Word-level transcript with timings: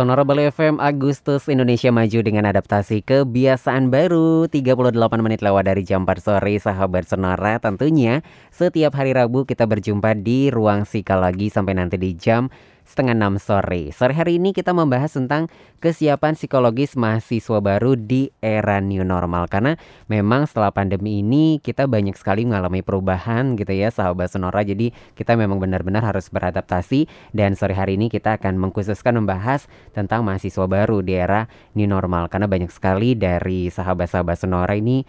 Sonora 0.00 0.24
Bali 0.24 0.48
FM 0.48 0.80
Agustus 0.80 1.44
Indonesia 1.52 1.92
maju 1.92 2.24
dengan 2.24 2.48
adaptasi 2.48 3.04
kebiasaan 3.04 3.92
baru. 3.92 4.48
38 4.48 4.96
menit 5.20 5.44
lewat 5.44 5.68
dari 5.68 5.84
jam 5.84 6.08
4 6.08 6.24
sore 6.24 6.56
sahabat 6.56 7.04
Sonora. 7.04 7.60
Tentunya 7.60 8.24
setiap 8.48 8.96
hari 8.96 9.12
Rabu 9.12 9.44
kita 9.44 9.68
berjumpa 9.68 10.16
di 10.16 10.48
ruang 10.48 10.88
psikologi 10.88 11.52
sampai 11.52 11.76
nanti 11.76 12.00
di 12.00 12.16
jam 12.16 12.48
setengah 12.90 13.14
enam 13.14 13.38
sore. 13.38 13.94
Sore 13.94 14.10
hari 14.10 14.42
ini 14.42 14.50
kita 14.50 14.74
membahas 14.74 15.14
tentang 15.14 15.46
kesiapan 15.78 16.34
psikologis 16.34 16.98
mahasiswa 16.98 17.62
baru 17.62 17.94
di 17.94 18.34
era 18.42 18.82
new 18.82 19.06
normal 19.06 19.46
karena 19.46 19.78
memang 20.10 20.50
setelah 20.50 20.74
pandemi 20.74 21.22
ini 21.22 21.62
kita 21.62 21.86
banyak 21.86 22.18
sekali 22.18 22.42
mengalami 22.42 22.82
perubahan 22.82 23.54
gitu 23.54 23.70
ya 23.70 23.94
sahabat 23.94 24.34
Sonora. 24.34 24.66
Jadi 24.66 24.90
kita 25.14 25.38
memang 25.38 25.62
benar-benar 25.62 26.02
harus 26.02 26.26
beradaptasi 26.34 27.06
dan 27.30 27.54
sore 27.54 27.78
hari 27.78 27.94
ini 27.94 28.10
kita 28.10 28.34
akan 28.42 28.58
mengkhususkan 28.58 29.14
membahas 29.22 29.70
tentang 29.94 30.26
mahasiswa 30.26 30.66
baru 30.66 30.98
di 31.06 31.14
era 31.14 31.46
new 31.78 31.86
normal 31.86 32.26
karena 32.26 32.50
banyak 32.50 32.74
sekali 32.74 33.14
dari 33.14 33.70
sahabat-sahabat 33.70 34.34
Sonora 34.34 34.74
ini 34.74 35.06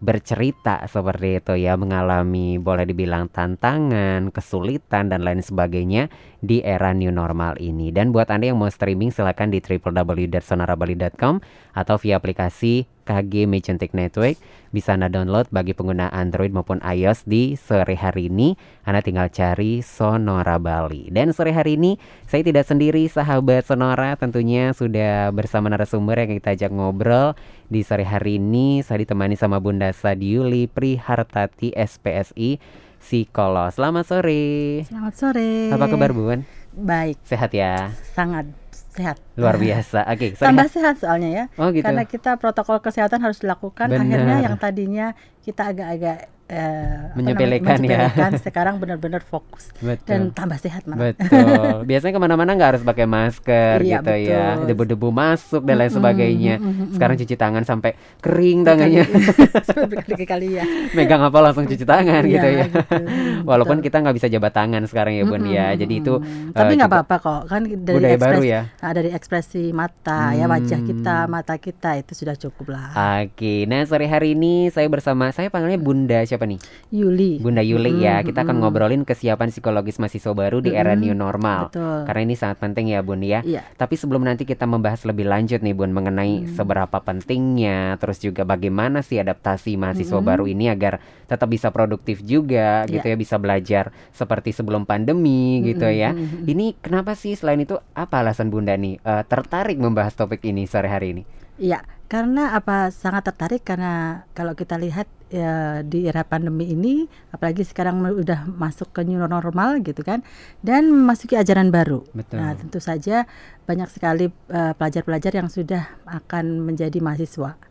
bercerita 0.00 0.80
seperti 0.88 1.36
itu 1.36 1.54
ya 1.60 1.76
mengalami 1.76 2.56
boleh 2.56 2.88
dibilang 2.88 3.28
tantangan, 3.28 4.32
kesulitan 4.32 5.12
dan 5.12 5.20
lain 5.20 5.44
sebagainya 5.44 6.08
di 6.40 6.64
era 6.64 6.96
new 6.96 7.12
normal 7.12 7.60
ini. 7.60 7.92
Dan 7.92 8.10
buat 8.10 8.32
Anda 8.32 8.50
yang 8.50 8.58
mau 8.58 8.72
streaming 8.72 9.12
silakan 9.12 9.52
di 9.52 9.60
www.sonarabali.com 9.60 11.44
atau 11.76 11.96
via 12.00 12.16
aplikasi 12.16 12.88
KG 13.02 13.48
Magentic 13.48 13.92
Network 13.96 14.36
bisa 14.70 14.94
Anda 14.94 15.10
download 15.10 15.50
bagi 15.50 15.74
pengguna 15.74 16.10
Android 16.14 16.54
maupun 16.54 16.78
iOS 16.82 17.26
di 17.26 17.58
sore 17.58 17.98
hari 17.98 18.30
ini. 18.30 18.54
Anda 18.86 19.02
tinggal 19.02 19.28
cari 19.34 19.82
Sonora 19.82 20.62
Bali. 20.62 21.10
Dan 21.10 21.34
sore 21.34 21.50
hari 21.50 21.74
ini 21.74 21.98
saya 22.28 22.46
tidak 22.46 22.68
sendiri 22.68 23.06
sahabat 23.10 23.66
Sonora 23.66 24.14
tentunya 24.14 24.70
sudah 24.70 25.34
bersama 25.34 25.66
narasumber 25.72 26.22
yang 26.22 26.38
kita 26.38 26.54
ajak 26.54 26.70
ngobrol 26.70 27.34
di 27.66 27.82
sore 27.82 28.06
hari 28.06 28.38
ini 28.38 28.82
saya 28.82 29.02
ditemani 29.02 29.34
sama 29.34 29.58
Bunda 29.58 29.90
Sadiuli 29.90 30.70
Prihartati 30.70 31.74
SPSI 31.74 32.58
psikolog. 33.00 33.72
Selamat 33.72 34.04
sore. 34.06 34.84
Selamat 34.84 35.14
sore. 35.16 35.72
Apa 35.72 35.88
kabar 35.88 36.12
Bun? 36.12 36.44
Baik. 36.70 37.18
Sehat 37.26 37.50
ya? 37.50 37.90
Sangat 38.14 38.59
sehat. 38.90 39.16
Luar 39.38 39.56
biasa. 39.56 40.06
Oke, 40.10 40.34
okay, 40.34 40.38
tambah 40.38 40.66
sehat 40.66 40.98
soalnya 40.98 41.30
ya. 41.30 41.44
Oh 41.56 41.70
gitu. 41.70 41.86
Karena 41.86 42.04
kita 42.06 42.36
protokol 42.36 42.82
kesehatan 42.82 43.22
harus 43.22 43.38
dilakukan. 43.42 43.90
Benar. 43.90 44.02
Akhirnya 44.06 44.36
yang 44.50 44.56
tadinya 44.58 45.06
kita 45.46 45.70
agak-agak 45.70 46.28
eh, 46.50 47.14
menyepelekan, 47.14 47.78
ya. 47.86 48.10
sekarang 48.42 48.76
benar-benar 48.82 49.22
fokus 49.22 49.70
betul. 49.78 50.06
dan 50.10 50.20
tambah 50.34 50.58
sehat 50.58 50.84
malah. 50.90 51.14
Betul. 51.14 51.82
Biasanya 51.90 52.12
ke 52.18 52.20
mana-mana 52.20 52.50
nggak 52.58 52.70
harus 52.76 52.82
pakai 52.82 53.06
masker 53.06 53.76
iya, 53.86 54.02
gitu 54.02 54.14
ya, 54.18 54.46
betul. 54.58 54.66
debu-debu 54.66 55.08
masuk 55.14 55.62
dan 55.62 55.76
lain 55.78 55.92
sebagainya. 55.94 56.54
Mm, 56.58 56.98
sekarang 56.98 57.14
cuci 57.22 57.34
tangan 57.38 57.62
sampai 57.62 57.94
kering 58.18 58.66
tangannya. 58.66 59.04
Berkali-kali 59.90 60.48
ya. 60.58 60.64
Megang 60.92 61.22
apa 61.22 61.38
langsung 61.38 61.64
cuci 61.70 61.84
tangan 61.86 62.22
gitu 62.26 62.48
ya. 62.48 62.66
Gitu. 62.66 62.98
Walaupun 63.46 63.78
kita 63.78 64.02
nggak 64.02 64.16
bisa 64.18 64.26
jabat 64.26 64.52
tangan 64.52 64.82
sekarang 64.90 65.14
ya 65.14 65.24
bun 65.24 65.46
ya. 65.46 65.72
Jadi 65.78 65.94
itu. 66.02 66.18
Tapi 66.50 66.72
uh, 66.74 66.76
nggak 66.82 66.90
apa-apa 66.90 67.14
kok 67.22 67.42
kan 67.46 67.62
dari 67.64 67.96
budaya 67.96 68.16
ekspresi, 68.16 68.26
baru 68.26 68.42
ya. 68.42 68.60
Nah, 68.82 68.92
dari 68.92 69.10
ekspresi 69.14 69.64
mata 69.70 70.20
ya 70.34 70.46
wajah 70.50 70.80
kita, 70.82 71.16
mata 71.30 71.54
kita 71.60 71.90
itu 72.00 72.12
sudah 72.16 72.34
cukup 72.34 72.74
lah. 72.74 72.90
Oke, 73.22 73.64
nah 73.70 73.84
sore 73.86 74.10
hari 74.10 74.34
ini 74.34 74.68
saya 74.72 74.88
bersama 74.90 75.30
saya 75.30 75.52
panggilnya 75.52 75.80
Bunda 75.80 76.20
siapa 76.24 76.39
nih? 76.44 76.60
Yuli. 76.92 77.40
Bunda 77.40 77.64
Yuli 77.64 78.04
ya. 78.04 78.20
Kita 78.20 78.44
akan 78.44 78.60
ngobrolin 78.60 79.02
kesiapan 79.08 79.50
psikologis 79.50 79.98
mahasiswa 79.98 80.32
baru 80.36 80.60
di 80.60 80.76
era 80.76 80.94
new 80.94 81.16
normal. 81.16 81.72
Betul. 81.72 82.04
Karena 82.06 82.20
ini 82.24 82.34
sangat 82.36 82.60
penting 82.60 82.92
ya 82.92 83.00
Bun 83.00 83.24
ya. 83.24 83.40
Iya. 83.42 83.64
Tapi 83.76 83.96
sebelum 83.96 84.22
nanti 84.24 84.44
kita 84.44 84.68
membahas 84.68 85.04
lebih 85.08 85.26
lanjut 85.28 85.60
nih 85.60 85.74
Bun 85.74 85.90
mengenai 85.90 86.46
seberapa 86.52 87.00
pentingnya, 87.00 87.96
terus 87.98 88.20
juga 88.20 88.44
bagaimana 88.44 89.00
sih 89.00 89.18
adaptasi 89.18 89.76
mahasiswa 89.80 90.20
baru 90.20 90.44
ini 90.46 90.68
agar 90.68 91.00
tetap 91.30 91.46
bisa 91.46 91.70
produktif 91.70 92.20
juga 92.26 92.84
gitu 92.90 93.06
ya, 93.06 93.16
bisa 93.16 93.38
belajar 93.38 93.94
seperti 94.10 94.50
sebelum 94.50 94.84
pandemi 94.84 95.62
gitu 95.62 95.86
ya. 95.86 96.12
Ini 96.46 96.78
kenapa 96.82 97.14
sih 97.14 97.38
selain 97.38 97.62
itu 97.62 97.78
apa 97.94 98.20
alasan 98.20 98.50
Bunda 98.50 98.74
nih 98.74 98.98
eh, 99.00 99.22
tertarik 99.26 99.78
membahas 99.78 100.14
topik 100.18 100.42
ini 100.44 100.66
sore 100.66 100.90
hari 100.90 101.14
ini? 101.14 101.22
Iya, 101.60 101.84
karena 102.10 102.56
apa 102.56 102.88
sangat 102.90 103.30
tertarik 103.30 103.62
karena 103.62 104.24
kalau 104.32 104.56
kita 104.58 104.80
lihat 104.80 105.06
ya, 105.30 105.80
di 105.86 106.04
era 106.04 106.26
pandemi 106.26 106.74
ini, 106.74 107.06
apalagi 107.30 107.62
sekarang 107.62 108.02
udah 108.02 108.50
masuk 108.50 108.90
ke 108.90 109.06
new 109.06 109.22
normal 109.22 109.80
gitu 109.80 110.02
kan, 110.02 110.26
dan 110.60 110.90
memasuki 110.90 111.38
ajaran 111.38 111.70
baru. 111.70 112.02
Betul. 112.12 112.42
Nah, 112.42 112.58
tentu 112.58 112.82
saja 112.82 113.24
banyak 113.64 113.88
sekali 113.88 114.28
eh, 114.28 114.72
pelajar-pelajar 114.74 115.32
yang 115.38 115.48
sudah 115.48 115.86
akan 116.04 116.66
menjadi 116.66 116.98
mahasiswa. 116.98 117.70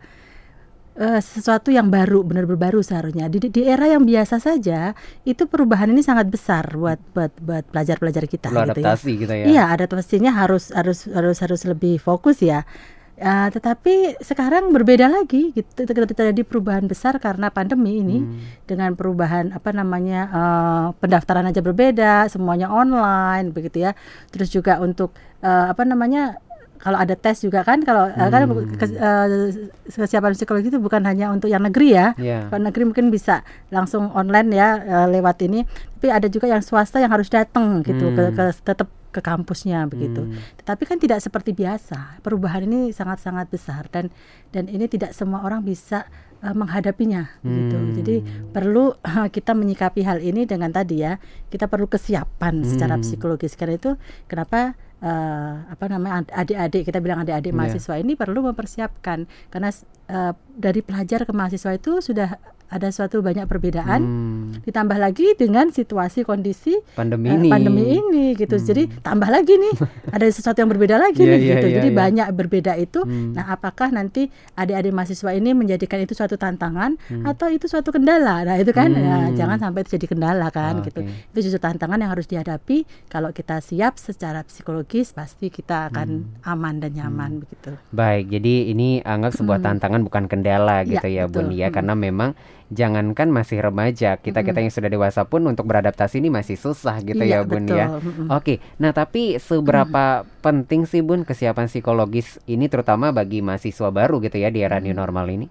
Eh, 1.00 1.24
sesuatu 1.24 1.72
yang 1.72 1.88
baru, 1.88 2.28
benar-benar 2.28 2.59
baru 2.59 2.84
seharusnya. 2.84 3.31
Di, 3.31 3.40
di 3.40 3.64
era 3.64 3.88
yang 3.88 4.03
biasa 4.03 4.36
saja, 4.36 4.92
itu 5.24 5.48
perubahan 5.48 5.88
ini 5.88 6.03
sangat 6.03 6.28
besar 6.28 6.75
buat 6.75 7.00
buat 7.16 7.31
buat 7.40 7.64
pelajar-pelajar 7.72 8.28
kita. 8.28 8.52
Perlu 8.52 8.68
gitu 8.75 8.84
ya. 8.84 8.84
adaptasi 8.84 9.12
gitu 9.16 9.31
ya. 9.31 9.46
Iya, 9.48 9.64
adaptasinya 9.80 10.31
harus 10.36 10.75
harus 10.75 11.08
harus 11.08 11.40
harus 11.40 11.62
lebih 11.64 12.03
fokus 12.03 12.44
ya. 12.44 12.68
Uh, 13.19 13.52
tetapi 13.52 14.16
sekarang 14.24 14.72
berbeda 14.72 15.12
lagi 15.12 15.52
gitu 15.52 15.84
terjadi 15.84 16.40
perubahan 16.47 16.88
besar 16.88 17.19
karena 17.19 17.52
pandemi 17.52 18.00
ini 18.00 18.24
Hmm. 18.24 18.40
dengan 18.63 18.96
perubahan 18.96 19.52
apa 19.52 19.75
namanya 19.75 20.22
uh, 20.31 20.85
pendaftaran 21.03 21.44
aja 21.44 21.59
berbeda 21.59 22.31
semuanya 22.31 22.72
online 22.72 23.52
begitu 23.52 23.84
ya. 23.84 23.91
Terus 24.31 24.47
juga 24.47 24.80
untuk 24.80 25.12
uh, 25.44 25.68
apa 25.68 25.84
namanya 25.84 26.40
kalau 26.80 26.96
ada 26.96 27.12
tes 27.12 27.44
juga 27.44 27.68
kan 27.68 27.84
kalau 27.84 28.07
uh, 28.07 28.30
kan 28.31 28.47
kes- 28.80 28.96
uh, 28.96 29.28
kesiapan 29.91 30.31
psikologi 30.31 30.72
itu 30.72 30.80
bukan 30.80 31.03
hanya 31.03 31.28
untuk 31.28 31.51
yang 31.51 31.59
negeri 31.59 31.91
ya. 31.91 32.16
Iya. 32.16 32.47
kalau 32.47 32.72
negeri 32.72 32.88
mungkin 32.88 33.12
bisa 33.12 33.44
langsung 33.68 34.16
online 34.16 34.47
ya 34.56 34.80
uh, 34.80 35.07
lewat 35.12 35.44
ini. 35.44 35.68
Tapi 36.00 36.07
ada 36.07 36.31
juga 36.31 36.47
yang 36.47 36.63
swasta 36.63 37.03
yang 37.03 37.12
harus 37.12 37.28
datang 37.28 37.84
gitu 37.84 38.16
ke, 38.16 38.31
ke 38.31 38.44
tetap 38.63 38.88
ke 39.09 39.20
kampusnya 39.20 39.90
begitu 39.90 40.22
Hmm. 40.22 40.38
tetapi 40.62 40.84
kan 40.86 40.97
tidak 41.02 41.20
seperti 41.20 41.52
biasa. 41.53 42.22
Perubahan 42.22 42.66
ini 42.70 42.94
sangat-sangat 42.94 43.50
besar 43.50 43.90
dan 43.90 44.14
dan 44.53 44.70
ini 44.70 44.86
tidak 44.86 45.14
semua 45.14 45.42
orang 45.42 45.66
bisa 45.66 46.06
uh, 46.42 46.53
menghadapinya 46.53 47.30
begitu. 47.42 47.78
Hmm. 47.78 47.94
Jadi 47.98 48.16
perlu 48.53 48.94
uh, 48.94 49.28
kita 49.30 49.58
menyikapi 49.58 50.02
hal 50.06 50.22
ini 50.22 50.46
dengan 50.46 50.69
tadi 50.69 51.02
ya, 51.02 51.18
kita 51.50 51.66
perlu 51.66 51.90
kesiapan 51.90 52.62
secara 52.66 52.96
Hmm. 52.98 53.03
psikologis. 53.03 53.58
Karena 53.58 53.75
itu 53.81 53.92
kenapa 54.30 54.74
uh, 55.02 55.53
apa 55.68 55.86
namanya 55.90 56.28
adik-adik 56.31 56.86
kita 56.86 57.00
bilang 57.00 57.24
adik-adik 57.24 57.52
Iya. 57.52 57.58
mahasiswa 57.58 57.96
ini 57.98 58.14
perlu 58.14 58.46
mempersiapkan 58.46 59.25
karena 59.50 59.69
uh, 60.12 60.34
dari 60.53 60.84
pelajar 60.84 61.24
ke 61.25 61.31
mahasiswa 61.34 61.72
itu 61.74 62.03
sudah 62.03 62.36
ada 62.69 62.88
suatu 62.90 63.19
banyak 63.19 63.46
perbedaan 63.46 64.00
Hmm. 64.00 64.62
ditambah 64.62 64.96
lagi 64.96 65.34
dengan 65.34 65.69
situasi 65.69 66.22
kondisi 66.22 66.78
Pandemi 66.91 67.28
eh, 67.28 67.35
ini. 67.35 67.50
pandemi 67.50 67.84
ini 67.91 68.25
gitu. 68.34 68.56
Jadi 68.56 69.02
tambah 69.02 69.25
lagi 69.25 69.53
nih 69.53 69.74
ada 70.16 70.25
sesuatu 70.25 70.57
yang 70.57 70.69
berbeda 70.69 70.96
lagi 70.96 71.19
Iya, 71.19 71.30
nih 71.30 71.40
iya, 71.40 71.50
gitu. 71.52 71.66
iya, 71.66 71.75
Jadi 71.75 71.90
iya. 71.90 71.97
banyak 71.97 72.28
berbeda 72.31 72.74
itu. 72.75 73.00
Hmm. 73.02 73.34
Nah, 73.34 73.50
apakah 73.50 73.90
nanti 73.90 74.30
adik-adik 74.53 74.90
mahasiswa 74.90 75.31
ini 75.31 75.52
menjadikan 75.52 76.00
itu 76.00 76.13
suatu 76.13 76.35
tantangan 76.35 76.97
Hmm. 77.03 77.25
atau 77.25 77.50
itu 77.50 77.66
suatu 77.66 77.90
kendala? 77.90 78.41
Nah, 78.44 78.56
itu 78.56 78.69
kan 78.69 78.90
ya, 78.90 79.34
jangan 79.36 79.57
sampai 79.59 79.81
itu 79.81 79.97
jadi 79.97 80.07
kendala 80.07 80.47
kan 80.50 80.80
Oke. 80.80 80.90
gitu. 80.90 81.00
Itu 81.03 81.40
justru 81.44 81.59
tantangan 81.59 81.97
yang 81.97 82.09
harus 82.09 82.25
dihadapi. 82.25 82.78
Kalau 83.07 83.30
kita 83.31 83.59
siap 83.59 83.97
secara 83.97 84.41
psikologis 84.41 85.09
pasti 85.09 85.50
kita 85.50 85.89
akan 85.89 86.07
Hmm. 86.21 86.48
aman 86.48 86.75
dan 86.77 86.94
nyaman 86.94 87.39
begitu. 87.39 87.74
Baik, 87.89 88.30
jadi 88.30 88.54
ini 88.68 89.01
anggap 89.01 89.33
sebuah 89.33 89.57
tantangan 89.60 90.01
bukan 90.01 90.25
kendala 90.25 90.83
gitu 90.83 91.01
ya, 91.04 91.19
Iya, 91.19 91.24
Bun 91.25 91.50
betul. 91.50 91.57
ya, 91.57 91.68
karena 91.69 91.94
memang 91.94 92.31
jangankan 92.69 93.33
masih 93.33 93.66
remaja, 93.66 94.21
kita 94.21 94.45
kita 94.45 94.62
yang 94.62 94.69
sudah 94.69 94.89
dewasa 94.89 95.25
pun 95.25 95.42
untuk 95.50 95.66
beradaptasi 95.66 96.21
ini 96.21 96.30
masih 96.30 96.54
susah 96.56 97.01
gitu 97.01 97.21
ya, 97.25 97.42
Iya, 97.42 97.50
Bun 97.50 97.66
betul. 97.66 97.77
ya. 97.77 97.88
Oke, 98.30 98.62
nah 98.77 98.94
tapi 98.94 99.42
seberapa 99.42 100.24
penting 100.45 100.86
sih 100.86 101.01
Bun 101.01 101.25
kesiapan 101.25 101.66
psikologis 101.66 102.38
ini 102.45 102.69
terutama 102.69 103.10
bagi 103.10 103.42
mahasiswa 103.42 103.89
baru 103.89 104.21
gitu 104.21 104.38
ya 104.38 104.54
di 104.54 104.62
era 104.62 104.77
new 104.77 104.94
normal 104.94 105.27
ini? 105.33 105.50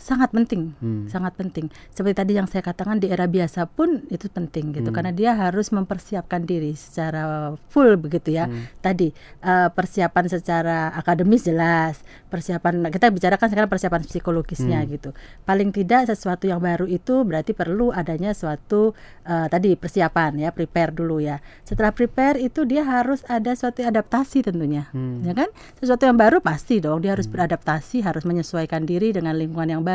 Sangat 0.00 0.32
penting 0.32 0.72
Hmm. 0.80 1.04
sangat 1.06 1.36
penting 1.36 1.68
seperti 1.92 2.16
tadi 2.16 2.32
yang 2.32 2.48
saya 2.48 2.64
katakan 2.64 2.96
di 2.96 3.06
era 3.06 3.28
biasa 3.28 3.68
pun 3.68 4.00
itu 4.08 4.26
penting 4.26 4.72
gitu 4.72 4.88
Hmm. 4.88 4.96
karena 4.96 5.12
dia 5.12 5.36
harus 5.36 5.68
mempersiapkan 5.68 6.42
diri 6.42 6.72
secara 6.72 7.52
full 7.68 8.00
begitu 8.00 8.32
ya 8.32 8.48
Hmm. 8.48 8.64
tadi 8.80 9.12
eh, 9.40 9.68
persiapan 9.68 10.24
secara 10.26 10.88
akademis 10.96 11.44
jelas 11.44 12.00
persiapan 12.26 12.88
kita 12.88 13.12
bicarakan 13.12 13.46
sekarang 13.46 13.68
persiapan 13.68 14.00
psikologisnya 14.02 14.80
Hmm. 14.80 14.88
gitu 14.88 15.10
paling 15.44 15.68
tidak 15.68 16.08
sesuatu 16.08 16.48
yang 16.48 16.58
baru 16.58 16.88
itu 16.88 17.20
berarti 17.22 17.52
perlu 17.52 17.92
adanya 17.92 18.32
suatu 18.32 18.96
eh, 19.22 19.46
tadi 19.46 19.76
persiapan 19.76 20.38
ya 20.38 20.48
prepare 20.48 20.90
dulu 20.90 21.20
ya 21.20 21.38
setelah 21.62 21.92
prepare 21.92 22.40
itu 22.40 22.64
dia 22.64 22.82
harus 22.82 23.20
ada 23.28 23.52
suatu 23.52 23.84
adaptasi 23.84 24.40
tentunya 24.42 24.88
Hmm. 24.90 25.20
ya 25.22 25.36
kan 25.36 25.52
sesuatu 25.76 26.08
yang 26.08 26.16
baru 26.16 26.40
pasti 26.40 26.80
dong 26.80 27.04
dia 27.04 27.12
harus 27.12 27.28
beradaptasi 27.28 28.00
harus 28.00 28.24
menyesuaikan 28.24 28.88
diri 28.88 29.12
dengan 29.12 29.34
lingkungan 29.34 29.68
yang 29.68 29.82
baru, 29.82 29.89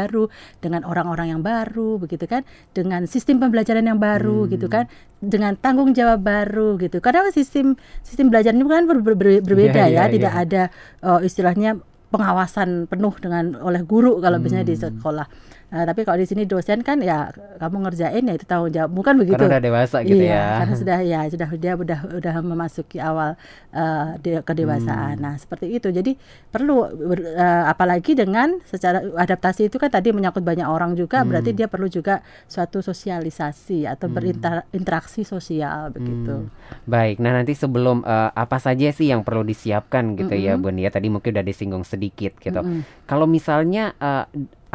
dengan 0.60 0.82
orang-orang 0.84 1.28
yang 1.38 1.42
baru, 1.42 1.98
begitu 1.98 2.26
kan, 2.28 2.44
dengan 2.76 3.08
sistem 3.08 3.40
pembelajaran 3.40 3.86
yang 3.86 3.98
baru, 3.98 4.46
Hmm. 4.46 4.52
gitu 4.52 4.68
kan, 4.68 4.86
dengan 5.24 5.56
tanggung 5.56 5.96
jawab 5.96 6.22
baru, 6.22 6.76
gitu. 6.78 7.00
Karena 7.00 7.32
sistem 7.32 7.80
sistem 8.04 8.28
belajar 8.30 8.52
ini 8.52 8.64
kan 8.68 8.86
ber- 8.86 9.02
ber- 9.02 9.18
ber- 9.18 9.44
berbeda 9.44 9.88
Iya, 9.88 9.94
ya, 9.94 10.04
iya, 10.08 10.14
tidak 10.14 10.34
iya. 10.36 10.44
ada 10.44 10.62
eh, 11.02 11.20
istilahnya 11.24 11.72
pengawasan 12.12 12.88
penuh 12.88 13.12
dengan 13.20 13.60
oleh 13.60 13.82
guru 13.84 14.24
kalau 14.24 14.40
biasanya 14.40 14.64
di 14.64 14.76
Hmm. 14.78 15.00
sekolah. 15.00 15.28
Nah, 15.76 15.84
tapi 15.84 16.08
kalau 16.08 16.16
di 16.16 16.24
sini 16.24 16.48
dosen 16.48 16.80
kan 16.80 17.04
ya 17.04 17.28
kamu 17.60 17.84
ngerjain 17.84 18.24
ya 18.24 18.32
itu 18.32 18.48
tanggung 18.48 18.72
jawab, 18.72 18.96
bukan 18.96 19.20
begitu? 19.20 19.36
Karena 19.36 19.52
udah 19.52 19.62
dewasa 19.62 19.98
gitu 20.02 20.24
iya, 20.24 20.40
ya. 20.40 20.46
karena 20.64 20.76
sudah 20.82 20.98
ya 21.04 21.20
sudah 21.28 21.50
dia 21.60 21.74
udah 21.76 22.00
udah 22.16 22.36
memasuki 22.40 22.96
awal 22.98 23.36
eh, 23.76 24.08
de- 24.24 24.40
kedewasaan. 24.40 25.20
Hmm. 25.20 25.24
Nah, 25.28 25.34
seperti 25.36 25.76
itu. 25.76 25.92
Jadi 25.92 26.16
perlu 26.48 26.88
ber- 26.88 27.28
eh, 27.28 27.64
apalagi 27.68 28.16
dengan 28.16 28.56
secara 28.64 29.04
adaptasi 29.04 29.68
itu 29.68 29.76
kan 29.76 29.92
tadi 29.92 30.16
menyangkut 30.16 30.48
banyak 30.48 30.64
orang 30.64 30.96
juga, 30.96 31.28
berarti 31.28 31.52
Hmm. 31.52 31.60
dia 31.60 31.68
perlu 31.68 31.92
juga 31.92 32.24
suatu 32.48 32.80
sosialisasi 32.80 33.84
atau 33.84 34.08
Hmm. 34.08 34.16
berinteraksi 34.16 35.28
sosial 35.28 35.92
begitu. 35.92 36.48
Hmm, 36.48 36.88
Baik, 36.88 37.20
nah 37.20 37.36
nanti 37.36 37.52
sebelum 37.52 38.00
eh, 38.02 38.32
apa 38.32 38.58
saja 38.58 38.88
sih 38.90 39.12
yang 39.12 39.28
perlu 39.28 39.44
disiapkan 39.44 40.16
gitu 40.16 40.32
ya 40.32 40.56
Mm-mm. 40.56 40.64
Bun 40.64 40.80
ya 40.80 40.88
tadi 40.88 41.12
mungkin 41.12 41.36
udah 41.36 41.44
disinggung 41.44 41.84
sedikit 41.84 42.40
gitu. 42.40 42.56
Mm-mm. 42.56 42.88
Kalau 43.04 43.28
misalnya 43.28 43.92
eh, 43.98 44.24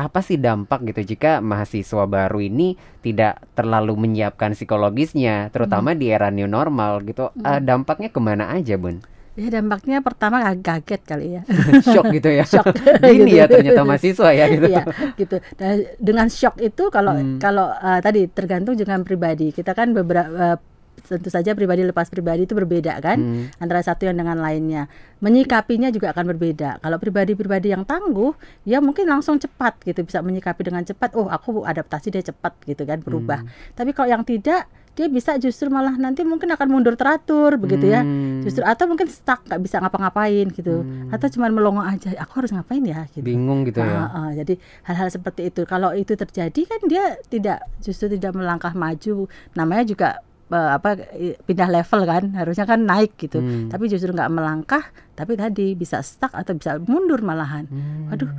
apa 0.00 0.20
sih 0.20 0.37
dampak 0.37 0.81
gitu 0.85 1.05
jika 1.06 1.38
mahasiswa 1.38 2.05
baru 2.05 2.41
ini 2.41 2.75
tidak 2.99 3.44
terlalu 3.52 3.97
menyiapkan 3.99 4.52
psikologisnya, 4.52 5.49
terutama 5.49 5.93
di 5.93 6.08
era 6.08 6.29
new 6.29 6.47
normal 6.47 7.00
gitu, 7.02 7.29
Eh, 7.37 7.61
dampaknya 7.61 8.08
ke 8.08 8.19
mana 8.19 8.49
aja 8.50 8.75
Bun? 8.75 9.00
Ya 9.32 9.49
dampaknya 9.49 10.00
pertama 10.00 10.43
ag- 10.43 10.61
kaget 10.61 11.02
kali 11.02 11.26
ya. 11.32 11.43
Shock 11.87 12.11
gitu 12.11 12.29
ya? 12.29 12.44
Shock. 12.50 12.67
Gini 13.00 13.31
Gitu. 13.31 13.37
ya 13.37 13.44
ternyata 13.47 13.82
mahasiswa 13.82 14.29
ya 14.31 14.44
gitu. 14.49 14.67
Iya, 14.67 14.82
gitu. 15.14 15.37
Nah, 15.56 15.70
dengan 15.97 16.26
shock 16.26 16.58
itu 16.58 16.88
kalau 16.88 17.14
Hmm. 17.14 17.38
kalau 17.38 17.70
eh, 17.70 18.00
tadi 18.00 18.26
tergantung 18.26 18.75
dengan 18.75 19.00
pribadi. 19.00 19.49
Kita 19.50 19.73
kan 19.73 19.93
beberapa 19.93 20.58
tentu 21.00 21.29
saja 21.29 21.52
pribadi 21.52 21.82
lepas 21.82 22.08
pribadi 22.08 22.44
itu 22.44 22.52
berbeda 22.52 23.00
kan 23.00 23.19
Hmm. 23.19 23.44
antara 23.58 23.81
satu 23.81 24.06
yang 24.06 24.17
dengan 24.17 24.37
lainnya. 24.37 24.87
Menyikapinya 25.20 25.93
juga 25.93 26.17
akan 26.17 26.32
berbeda. 26.32 26.81
Kalau 26.81 26.97
pribadi-pribadi 26.97 27.76
yang 27.76 27.85
tangguh, 27.85 28.32
ya 28.64 28.81
mungkin 28.81 29.05
langsung 29.05 29.37
cepat 29.37 29.76
gitu 29.85 30.00
bisa 30.00 30.25
menyikapi 30.25 30.64
dengan 30.64 30.81
cepat. 30.81 31.12
Oh, 31.12 31.29
aku 31.29 31.61
adaptasi 31.62 32.08
dia 32.08 32.25
cepat 32.25 32.56
gitu 32.64 32.88
kan 32.88 33.05
berubah. 33.05 33.44
Hmm. 33.44 33.52
Tapi 33.76 33.93
kalau 33.93 34.08
yang 34.08 34.25
tidak, 34.25 34.64
dia 34.91 35.06
bisa 35.06 35.37
justru 35.37 35.69
malah 35.69 35.94
nanti 35.94 36.25
mungkin 36.25 36.50
akan 36.50 36.67
mundur 36.67 36.97
teratur 36.97 37.61
begitu 37.61 37.93
ya. 37.93 38.00
Hmm. 38.00 38.41
Justru 38.41 38.64
atau 38.64 38.88
mungkin 38.88 39.12
stuck 39.12 39.44
nggak 39.44 39.61
bisa 39.61 39.76
ngapa-ngapain 39.81 40.49
gitu. 40.50 40.82
Hmm. 40.82 41.12
Atau 41.12 41.29
cuma 41.37 41.52
melongo 41.52 41.85
aja. 41.85 42.17
Aku 42.25 42.41
harus 42.41 42.50
ngapain 42.50 42.81
ya 42.81 43.05
gitu. 43.12 43.20
bingung 43.20 43.69
gitu 43.69 43.81
ya. 43.85 44.08
Ah, 44.08 44.32
jadi 44.32 44.56
hal-hal 44.88 45.12
seperti 45.12 45.52
itu 45.52 45.69
kalau 45.69 45.93
itu 45.93 46.17
terjadi 46.17 46.61
kan 46.64 46.81
dia 46.88 47.20
tidak 47.29 47.61
justru 47.81 48.08
tidak 48.08 48.32
melangkah 48.32 48.73
maju 48.73 49.29
namanya 49.52 49.85
juga 49.85 50.08
eh, 50.50 50.70
apa 50.73 50.99
pindah 51.41 51.69
level 51.70 52.00
kan 52.05 52.25
harusnya 52.35 52.64
kan 52.64 52.82
naik 52.82 53.14
gitu 53.17 53.38
Hmm. 53.38 53.69
tapi 53.69 53.87
justru 53.87 54.11
nggak 54.11 54.29
melangkah 54.29 54.82
tapi 55.14 55.35
tadi 55.35 55.73
bisa 55.73 56.00
stuck 56.00 56.32
atau 56.32 56.52
bisa 56.52 56.76
mundur 56.81 57.20
malahan 57.20 57.64
Hmm. 57.64 58.08
waduh 58.08 58.31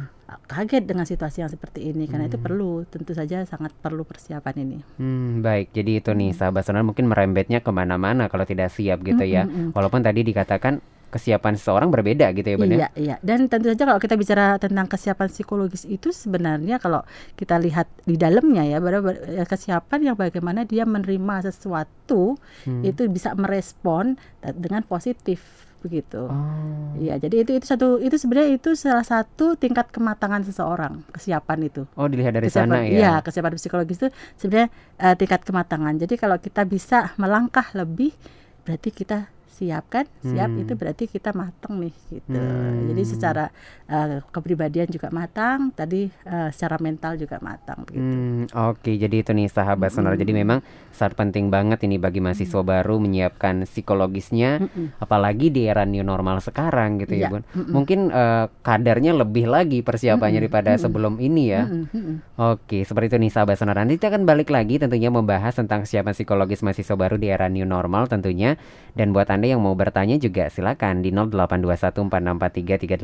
kaget 0.47 0.83
dengan 0.83 1.03
situasi 1.03 1.39
yang 1.39 1.51
seperti 1.51 1.83
ini 1.85 2.07
karena 2.07 2.25
itu 2.25 2.35
Hmm. 2.35 2.45
perlu 2.45 2.71
tentu 2.85 3.11
saja 3.11 3.43
sangat 3.43 3.71
perlu 3.73 4.03
persiapan 4.03 4.55
ini 4.59 4.77
Hmm, 4.95 5.39
baik. 5.39 5.71
Jadi 5.71 5.91
itu 5.97 6.11
nih 6.11 6.31
sahabat 6.31 6.63
sonar 6.63 6.83
mungkin 6.83 7.07
merembetnya 7.07 7.59
ke 7.59 7.67
mana-mana 7.69 8.27
kalau 8.27 8.43
tidak 8.43 8.71
siap 8.71 8.99
gitu 9.01 9.19
ya. 9.21 9.43
Mm, 9.43 9.49
mm, 9.49 9.61
mm. 9.61 9.71
Walaupun 9.71 9.99
tadi 9.99 10.23
dikatakan 10.23 10.79
kesiapan 11.11 11.59
seseorang 11.59 11.91
berbeda 11.91 12.31
gitu 12.31 12.47
ya 12.47 12.57
Bun 12.57 12.71
ya. 12.71 12.77
Iya, 12.77 12.89
iya. 12.95 13.15
Dan 13.19 13.51
tentu 13.51 13.67
saja 13.67 13.83
kalau 13.83 13.99
kita 13.99 14.15
bicara 14.15 14.55
tentang 14.57 14.87
kesiapan 14.87 15.27
psikologis 15.27 15.83
itu 15.83 16.15
sebenarnya 16.15 16.79
kalau 16.79 17.03
kita 17.35 17.59
lihat 17.59 17.91
di 18.07 18.15
dalamnya 18.15 18.63
ya, 18.63 18.79
ya, 18.79 19.43
kesiapan 19.43 19.99
yang 20.11 20.15
bagaimana 20.15 20.63
dia 20.63 20.87
menerima 20.87 21.51
sesuatu 21.51 22.39
Hmm. 22.63 22.85
itu 22.85 23.07
bisa 23.11 23.33
merespon 23.35 24.15
dengan 24.55 24.85
positif 24.85 25.41
begitu. 25.81 26.29
Oh. 26.29 26.93
Iya, 27.01 27.17
jadi 27.17 27.41
itu 27.41 27.51
itu 27.57 27.65
satu 27.65 27.97
itu 27.97 28.13
sebenarnya 28.13 28.53
itu 28.61 28.77
salah 28.77 29.01
satu 29.01 29.57
tingkat 29.57 29.89
kematangan 29.89 30.45
seseorang, 30.45 31.01
kesiapan 31.09 31.59
itu. 31.65 31.89
Oh, 31.97 32.05
dilihat 32.05 32.37
dari 32.37 32.53
sana 32.53 32.85
kesiapan, 32.85 32.93
ya. 32.93 32.99
Iya, 33.01 33.13
kesiapan 33.25 33.53
psikologis 33.57 33.97
itu 33.97 34.09
sebenarnya 34.37 34.69
eh, 35.01 35.15
tingkat 35.17 35.41
kematangan. 35.41 35.93
Jadi 35.97 36.13
kalau 36.21 36.37
kita 36.37 36.61
bisa 36.69 37.17
melangkah 37.17 37.65
lebih, 37.73 38.13
berarti 38.61 38.93
kita 38.93 39.25
siap 39.61 39.85
kan? 39.87 40.09
Siap 40.19 40.49
Hmm. 40.49 40.57
itu 40.57 40.73
berarti 40.73 41.05
kita 41.05 41.37
matang 41.37 41.77
nih 41.77 41.93
gitu. 42.09 42.41
Hmm. 42.41 42.89
Jadi 42.89 43.01
secara 43.05 43.45
eh, 43.85 44.25
kepribadian 44.25 44.89
juga 44.89 45.13
matang, 45.13 45.69
tadi 45.69 46.09
eh, 46.09 46.49
secara 46.49 46.81
mental 46.81 47.13
juga 47.15 47.37
matang 47.37 47.85
begitu. 47.85 48.01
Hmm, 48.01 48.49
oke. 48.49 48.89
Jadi 48.89 49.15
itu 49.21 49.31
nih 49.31 49.45
sahabat 49.47 49.93
sonar. 49.93 50.17
Jadi 50.17 50.33
Mm-mm. 50.33 50.41
memang 50.41 50.59
sangat 50.89 51.13
penting 51.13 51.47
banget 51.47 51.85
ini 51.85 51.95
bagi 51.95 52.17
mahasiswa 52.17 52.63
baru 52.63 52.97
menyiapkan 52.97 53.63
psikologisnya 53.63 54.65
Mm-mm. 54.65 54.97
apalagi 54.97 55.51
di 55.51 55.67
era 55.67 55.83
new 55.83 56.01
normal 56.01 56.39
sekarang 56.39 56.97
gitu 56.97 57.13
ya, 57.13 57.19
Iya, 57.21 57.29
Bun. 57.29 57.43
mm-mm. 57.45 57.69
Mungkin 57.69 57.99
eh, 58.09 58.45
kadarnya 58.63 59.11
lebih 59.13 59.45
lagi 59.45 59.83
persiapannya 59.83 60.39
Mm-mm, 60.39 60.45
daripada 60.47 60.71
mm-mm. 60.73 60.81
sebelum 60.81 61.13
ini 61.19 61.43
ya. 61.51 61.67
Mm-mm, 61.67 61.85
mm-mm. 61.91 62.15
Oke, 62.39 62.81
seperti 62.81 63.13
itu 63.13 63.17
nih 63.19 63.31
sahabat 63.31 63.59
sonar. 63.59 63.75
Nanti 63.75 63.99
kita 63.99 64.09
akan 64.09 64.23
balik 64.23 64.49
lagi 64.49 64.79
tentunya 64.79 65.11
membahas 65.11 65.53
tentang 65.53 65.83
kesiapan 65.83 66.15
psikologis 66.15 66.63
mahasiswa 66.63 66.95
baru 66.95 67.19
di 67.19 67.27
era 67.27 67.51
new 67.51 67.67
normal 67.67 68.07
tentunya. 68.07 68.55
Dan 68.95 69.11
buat 69.11 69.27
Anda 69.27 69.50
yang 69.51 69.61
mau 69.61 69.75
bertanya 69.75 70.15
juga 70.15 70.47
silakan 70.47 71.03
di 71.03 71.11
082146433812. 71.11 73.03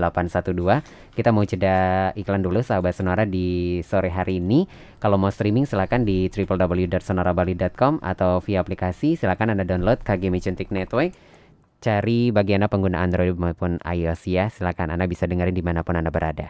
Kita 1.13 1.29
mau 1.35 1.43
jeda 1.43 2.09
iklan 2.15 2.41
dulu 2.41 2.63
sahabat 2.63 2.95
sonora 2.95 3.27
di 3.27 3.83
sore 3.83 4.07
hari 4.07 4.39
ini. 4.39 4.63
Kalau 4.97 5.19
mau 5.19 5.29
streaming 5.29 5.67
silakan 5.67 6.07
di 6.07 6.31
www.sonarabali.com 6.31 7.99
atau 8.01 8.39
via 8.41 8.63
aplikasi 8.63 9.19
silakan 9.19 9.51
Anda 9.53 9.67
download 9.67 10.01
KG 10.01 10.31
Magentic 10.31 10.71
Network. 10.71 11.11
Cari 11.77 12.33
bagi 12.33 12.57
pengguna 12.57 13.05
Android 13.05 13.37
maupun 13.37 13.77
iOS 13.85 14.25
ya. 14.25 14.49
Silakan 14.49 14.89
Anda 14.95 15.05
bisa 15.05 15.29
dengerin 15.29 15.53
di 15.53 15.61
mana 15.61 15.85
pun 15.85 15.93
Anda 15.99 16.09
berada. 16.09 16.49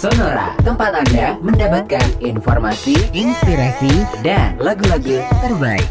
Sonora, 0.00 0.56
tempat 0.64 0.96
Anda 0.96 1.36
mendapatkan 1.44 2.24
informasi, 2.24 2.96
inspirasi, 3.12 3.92
dan 4.24 4.56
lagu-lagu 4.56 5.20
terbaik. 5.44 5.84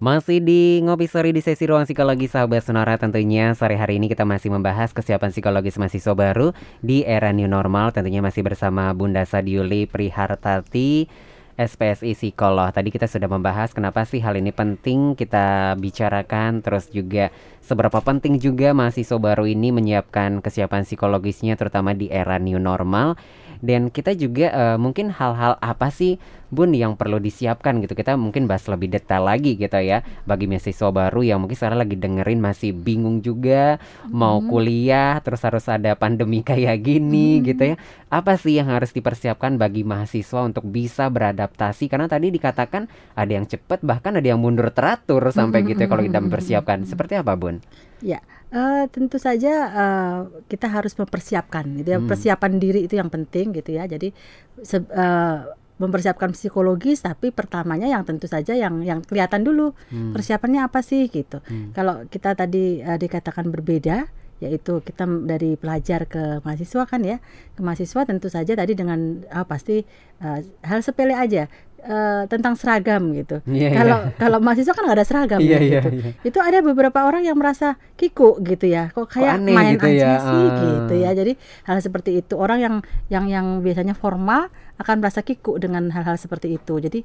Masih 0.00 0.40
di 0.40 0.80
Ngopi 0.80 1.04
Sore 1.04 1.36
di 1.36 1.44
sesi 1.44 1.68
Ruang 1.68 1.84
Psikologi 1.84 2.32
Sahabat 2.32 2.64
Sonora 2.64 2.96
tentunya 2.96 3.52
sore 3.52 3.76
hari 3.76 4.00
ini 4.00 4.08
kita 4.08 4.24
masih 4.24 4.48
membahas 4.48 4.96
kesiapan 4.96 5.36
psikologis 5.36 5.76
mahasiswa 5.76 6.16
baru 6.16 6.56
di 6.80 7.04
era 7.04 7.28
new 7.36 7.44
normal 7.44 7.92
tentunya 7.92 8.24
masih 8.24 8.40
bersama 8.40 8.88
Bunda 8.96 9.20
Sadiuli 9.28 9.84
Prihartati 9.84 11.12
SPSI 11.56 12.16
Psikolog. 12.16 12.72
Tadi 12.72 12.88
kita 12.88 13.04
sudah 13.04 13.28
membahas 13.28 13.76
kenapa 13.76 14.08
sih 14.08 14.24
hal 14.24 14.40
ini 14.40 14.52
penting 14.52 15.14
kita 15.18 15.76
bicarakan 15.76 16.64
terus 16.64 16.88
juga 16.88 17.28
seberapa 17.60 18.00
penting 18.00 18.40
juga 18.40 18.72
mahasiswa 18.72 19.20
baru 19.20 19.44
ini 19.48 19.70
menyiapkan 19.70 20.40
kesiapan 20.40 20.88
psikologisnya 20.88 21.54
terutama 21.60 21.92
di 21.92 22.08
era 22.08 22.40
new 22.40 22.56
normal 22.56 23.20
dan 23.62 23.94
kita 23.94 24.12
juga 24.18 24.50
eh, 24.50 24.76
mungkin 24.76 25.14
hal-hal 25.14 25.54
apa 25.62 25.88
sih 25.94 26.18
Bun 26.52 26.76
yang 26.76 27.00
perlu 27.00 27.16
disiapkan 27.16 27.80
gitu? 27.80 27.96
Kita 27.96 28.12
mungkin 28.20 28.44
bahas 28.44 28.68
lebih 28.68 28.92
detail 28.92 29.24
lagi 29.24 29.56
gitu 29.56 29.72
ya 29.80 30.04
bagi 30.28 30.44
mahasiswa 30.44 30.92
baru 30.92 31.24
yang 31.24 31.40
mungkin 31.40 31.56
sekarang 31.56 31.80
lagi 31.80 31.96
dengerin 31.96 32.44
masih 32.44 32.76
bingung 32.76 33.24
juga 33.24 33.80
mau 34.12 34.36
kuliah 34.44 35.16
terus 35.24 35.40
harus 35.48 35.64
ada 35.72 35.96
pandemi 35.96 36.44
kayak 36.50 36.84
gini 36.84 37.40
gitu 37.40 37.72
ya. 37.72 37.76
Apa 38.12 38.36
sih 38.36 38.60
yang 38.60 38.68
harus 38.68 38.92
dipersiapkan 38.92 39.56
bagi 39.56 39.80
mahasiswa 39.80 40.44
untuk 40.44 40.68
bisa 40.68 41.08
beradaptasi? 41.08 41.88
Karena 41.88 42.04
tadi 42.04 42.28
dikatakan 42.28 42.84
ada 43.16 43.32
yang 43.32 43.48
cepat 43.48 43.80
bahkan 43.80 44.20
ada 44.20 44.28
yang 44.28 44.36
mundur 44.36 44.68
teratur 44.76 45.24
sampai 45.32 45.64
gitu 45.64 45.80
ya 45.80 45.88
kalau 45.88 46.04
kita 46.04 46.20
mempersiapkan. 46.20 46.84
seperti 46.84 47.16
apa 47.16 47.32
Bun? 47.32 47.64
Ya, 48.04 48.20
eh, 48.52 48.84
tentu 48.92 49.16
saja 49.16 49.52
eh, 49.72 50.18
kita 50.46 50.68
harus 50.68 50.92
mempersiapkan, 50.94 51.64
gitu 51.80 51.88
ya. 51.88 51.98
Hmm. 51.98 52.06
Persiapan 52.06 52.52
diri 52.60 52.80
itu 52.84 52.94
yang 52.94 53.08
penting, 53.08 53.56
gitu 53.56 53.72
ya. 53.72 53.88
Jadi 53.88 54.12
se- 54.60 54.84
eh, 54.84 55.38
mempersiapkan 55.80 56.30
psikologis, 56.30 57.02
tapi 57.02 57.34
pertamanya 57.34 57.90
yang 57.90 58.06
tentu 58.06 58.30
saja 58.30 58.54
yang 58.54 58.84
yang 58.86 59.02
kelihatan 59.02 59.42
dulu 59.42 59.74
Hmm. 59.90 60.14
persiapannya 60.14 60.62
apa 60.62 60.78
sih, 60.84 61.08
gitu. 61.10 61.40
Hmm. 61.42 61.72
Kalau 61.74 62.04
kita 62.06 62.36
tadi 62.36 62.78
eh, 62.78 62.98
dikatakan 63.00 63.48
berbeda, 63.50 64.06
yaitu 64.42 64.82
kita 64.82 65.06
dari 65.22 65.54
pelajar 65.54 66.02
ke 66.06 66.42
mahasiswa 66.42 66.82
kan 66.82 67.02
ya, 67.02 67.22
ke 67.54 67.62
mahasiswa 67.62 68.02
tentu 68.02 68.26
saja 68.26 68.58
tadi 68.58 68.74
dengan 68.74 69.22
ah, 69.30 69.46
pasti 69.46 69.82
eh, 70.18 70.38
hal 70.62 70.82
sepele 70.82 71.14
aja. 71.14 71.46
Eh, 71.82 72.22
tentang 72.30 72.54
seragam 72.54 73.10
gitu. 73.12 73.42
Iya, 73.44 73.70
Kalau 73.74 73.98
iya. 74.06 74.14
kalau 74.18 74.38
mahasiswa 74.38 74.72
kan 74.74 74.82
nggak 74.86 74.98
ada 75.02 75.06
seragam 75.06 75.38
Iya, 75.42 75.50
ya, 75.50 75.58
iya, 75.58 75.80
gitu. 75.82 75.88
iya. 75.98 76.10
Itu 76.22 76.38
ada 76.38 76.58
beberapa 76.62 76.98
orang 77.02 77.26
yang 77.26 77.34
merasa 77.34 77.74
kiku 77.98 78.38
gitu 78.42 78.70
ya. 78.70 78.94
Kok 78.94 79.06
kayak 79.10 79.42
aneh 79.42 79.54
main 79.54 79.74
gitu 79.76 79.86
aja 79.90 79.98
ya, 79.98 80.12
sih 80.22 80.44
ah. 80.46 80.58
gitu 80.62 80.94
ya. 80.98 81.10
Jadi 81.12 81.32
hal 81.66 81.78
seperti 81.82 82.10
itu 82.22 82.34
orang 82.38 82.58
yang 82.62 82.74
yang 83.10 83.24
yang 83.26 83.46
biasanya 83.60 83.98
formal 83.98 84.48
akan 84.78 84.96
merasa 85.02 85.20
kiku 85.26 85.58
dengan 85.58 85.90
hal-hal 85.90 86.14
seperti 86.14 86.54
itu. 86.56 86.78
Jadi 86.78 87.02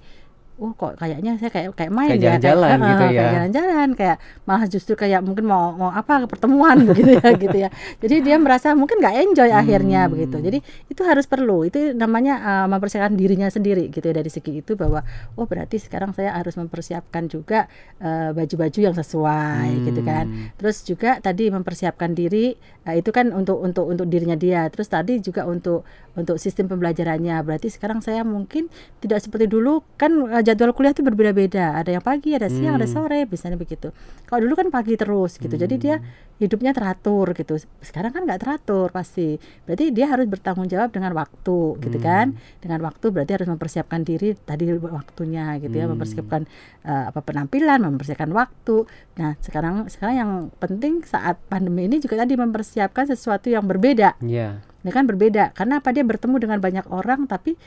oh 0.57 0.73
kok 0.73 0.97
kayaknya 0.97 1.37
saya 1.37 1.49
kayak 1.49 1.69
kayak 1.71 1.91
main 1.91 2.09
Kayak 2.09 2.17
ya 2.17 2.25
jalan-jalan 2.41 2.69
kayak, 2.73 2.81
gitu 2.81 2.97
"Ah, 2.97 3.07
ya." 3.07 3.13
kayak 3.13 3.31
jalan-jalan 3.31 3.89
kayak 3.93 4.17
malah 4.43 4.65
justru 4.65 4.93
kayak 4.93 5.21
mungkin 5.21 5.45
mau 5.45 5.69
mau 5.71 5.89
apa 5.89 6.25
pertemuan 6.25 6.77
begitu 6.83 7.13
ya 7.21 7.29
gitu 7.33 7.57
ya 7.57 7.69
jadi 8.01 8.15
dia 8.19 8.35
merasa 8.37 8.73
mungkin 8.73 8.97
nggak 8.97 9.15
enjoy 9.23 9.49
akhirnya 9.49 10.01
Hmm. 10.03 10.13
begitu 10.13 10.37
jadi 10.39 10.59
itu 10.87 11.01
harus 11.01 11.25
perlu 11.25 11.61
itu 11.61 11.93
namanya 11.93 12.33
uh, 12.39 12.67
mempersiapkan 12.67 13.13
dirinya 13.13 13.45
sendiri 13.47 13.89
gitu 13.89 14.01
ya 14.03 14.15
dari 14.15 14.29
segi 14.29 14.59
itu 14.59 14.73
bahwa 14.73 15.05
oh 15.33 15.45
berarti 15.45 15.77
sekarang 15.77 16.11
saya 16.11 16.33
harus 16.33 16.53
mempersiapkan 16.53 17.25
juga 17.25 17.69
uh, 17.99 18.33
baju-baju 18.33 18.79
yang 18.81 18.93
sesuai 18.93 19.85
gitu 19.85 20.01
kan 20.01 20.25
Hmm. 20.27 20.49
terus 20.57 20.81
juga 20.81 21.19
tadi 21.19 21.47
mempersiapkan 21.47 22.11
diri 22.11 22.57
uh, 22.83 22.93
itu 22.93 23.09
kan 23.09 23.29
untuk 23.29 23.57
untuk 23.57 23.85
untuk 23.85 24.05
dirinya 24.05 24.33
dia 24.33 24.65
terus 24.67 24.87
tadi 24.87 25.19
juga 25.19 25.45
untuk 25.45 25.85
untuk 26.13 26.37
sistem 26.37 26.65
pembelajarannya 26.67 27.37
berarti 27.41 27.69
sekarang 27.69 28.01
saya 28.01 28.25
mungkin 28.25 28.73
tidak 28.99 29.21
seperti 29.21 29.45
dulu 29.45 29.85
kan 29.95 30.11
uh, 30.17 30.41
jadwal 30.47 30.71
kuliah 30.71 30.95
itu 30.95 31.03
berbeda-beda. 31.03 31.75
Ada 31.75 31.99
yang 31.99 32.03
pagi 32.05 32.31
ada 32.31 32.47
siang 32.47 32.79
ada 32.79 32.87
Hmm. 32.87 32.95
sore 32.95 33.27
misalnya 33.27 33.59
begitu. 33.59 33.91
Kalau 34.23 34.39
dulu 34.47 34.55
kan 34.55 34.71
pagi 34.71 34.95
terus 34.95 35.35
gitu. 35.35 35.51
Jadi 35.51 35.75
dia 35.75 35.99
hidupnya 36.39 36.71
teratur 36.71 37.35
gitu. 37.35 37.59
Sekarang 37.83 38.15
kan 38.15 38.23
nggak 38.23 38.39
teratur 38.39 38.87
pasti. 38.95 39.35
Berarti 39.67 39.91
dia 39.91 40.07
harus 40.07 40.23
bertanggung 40.23 40.71
jawab 40.71 40.95
dengan 40.95 41.11
waktu 41.11 41.59
gitu 41.83 41.97
Hmm. 41.99 42.07
kan. 42.07 42.25
Dengan 42.63 42.79
waktu 42.87 43.05
berarti 43.11 43.31
harus 43.35 43.47
mempersiapkan 43.51 44.07
diri 44.07 44.39
tadi 44.39 44.71
waktunya 44.71 45.59
gitu 45.59 45.75
ya. 45.75 45.83
Hmm. 45.83 45.99
mempersiapkan 45.99 46.41
eh, 46.87 47.03
apa 47.11 47.19
penampilan 47.19 47.83
mempersiapkan 47.83 48.31
waktu. 48.31 48.87
Nah 49.19 49.35
sekarang 49.43 49.91
sekarang 49.91 50.15
yang 50.15 50.31
penting 50.55 51.03
saat 51.03 51.35
pandemi 51.51 51.83
ini 51.83 51.99
juga 51.99 52.23
tadi 52.23 52.39
mempersiapkan 52.39 53.11
sesuatu 53.11 53.51
yang 53.51 53.67
berbeda. 53.67 54.15
Iya. 54.23 54.63
ya 54.85 54.91
kan 54.95 55.03
berbeda. 55.03 55.51
Karena 55.51 55.83
apa? 55.83 55.91
Dia 55.91 56.07
bertemu 56.07 56.39
dengan 56.39 56.63
banyak 56.63 56.87
orang 56.87 57.27
tapi 57.27 57.59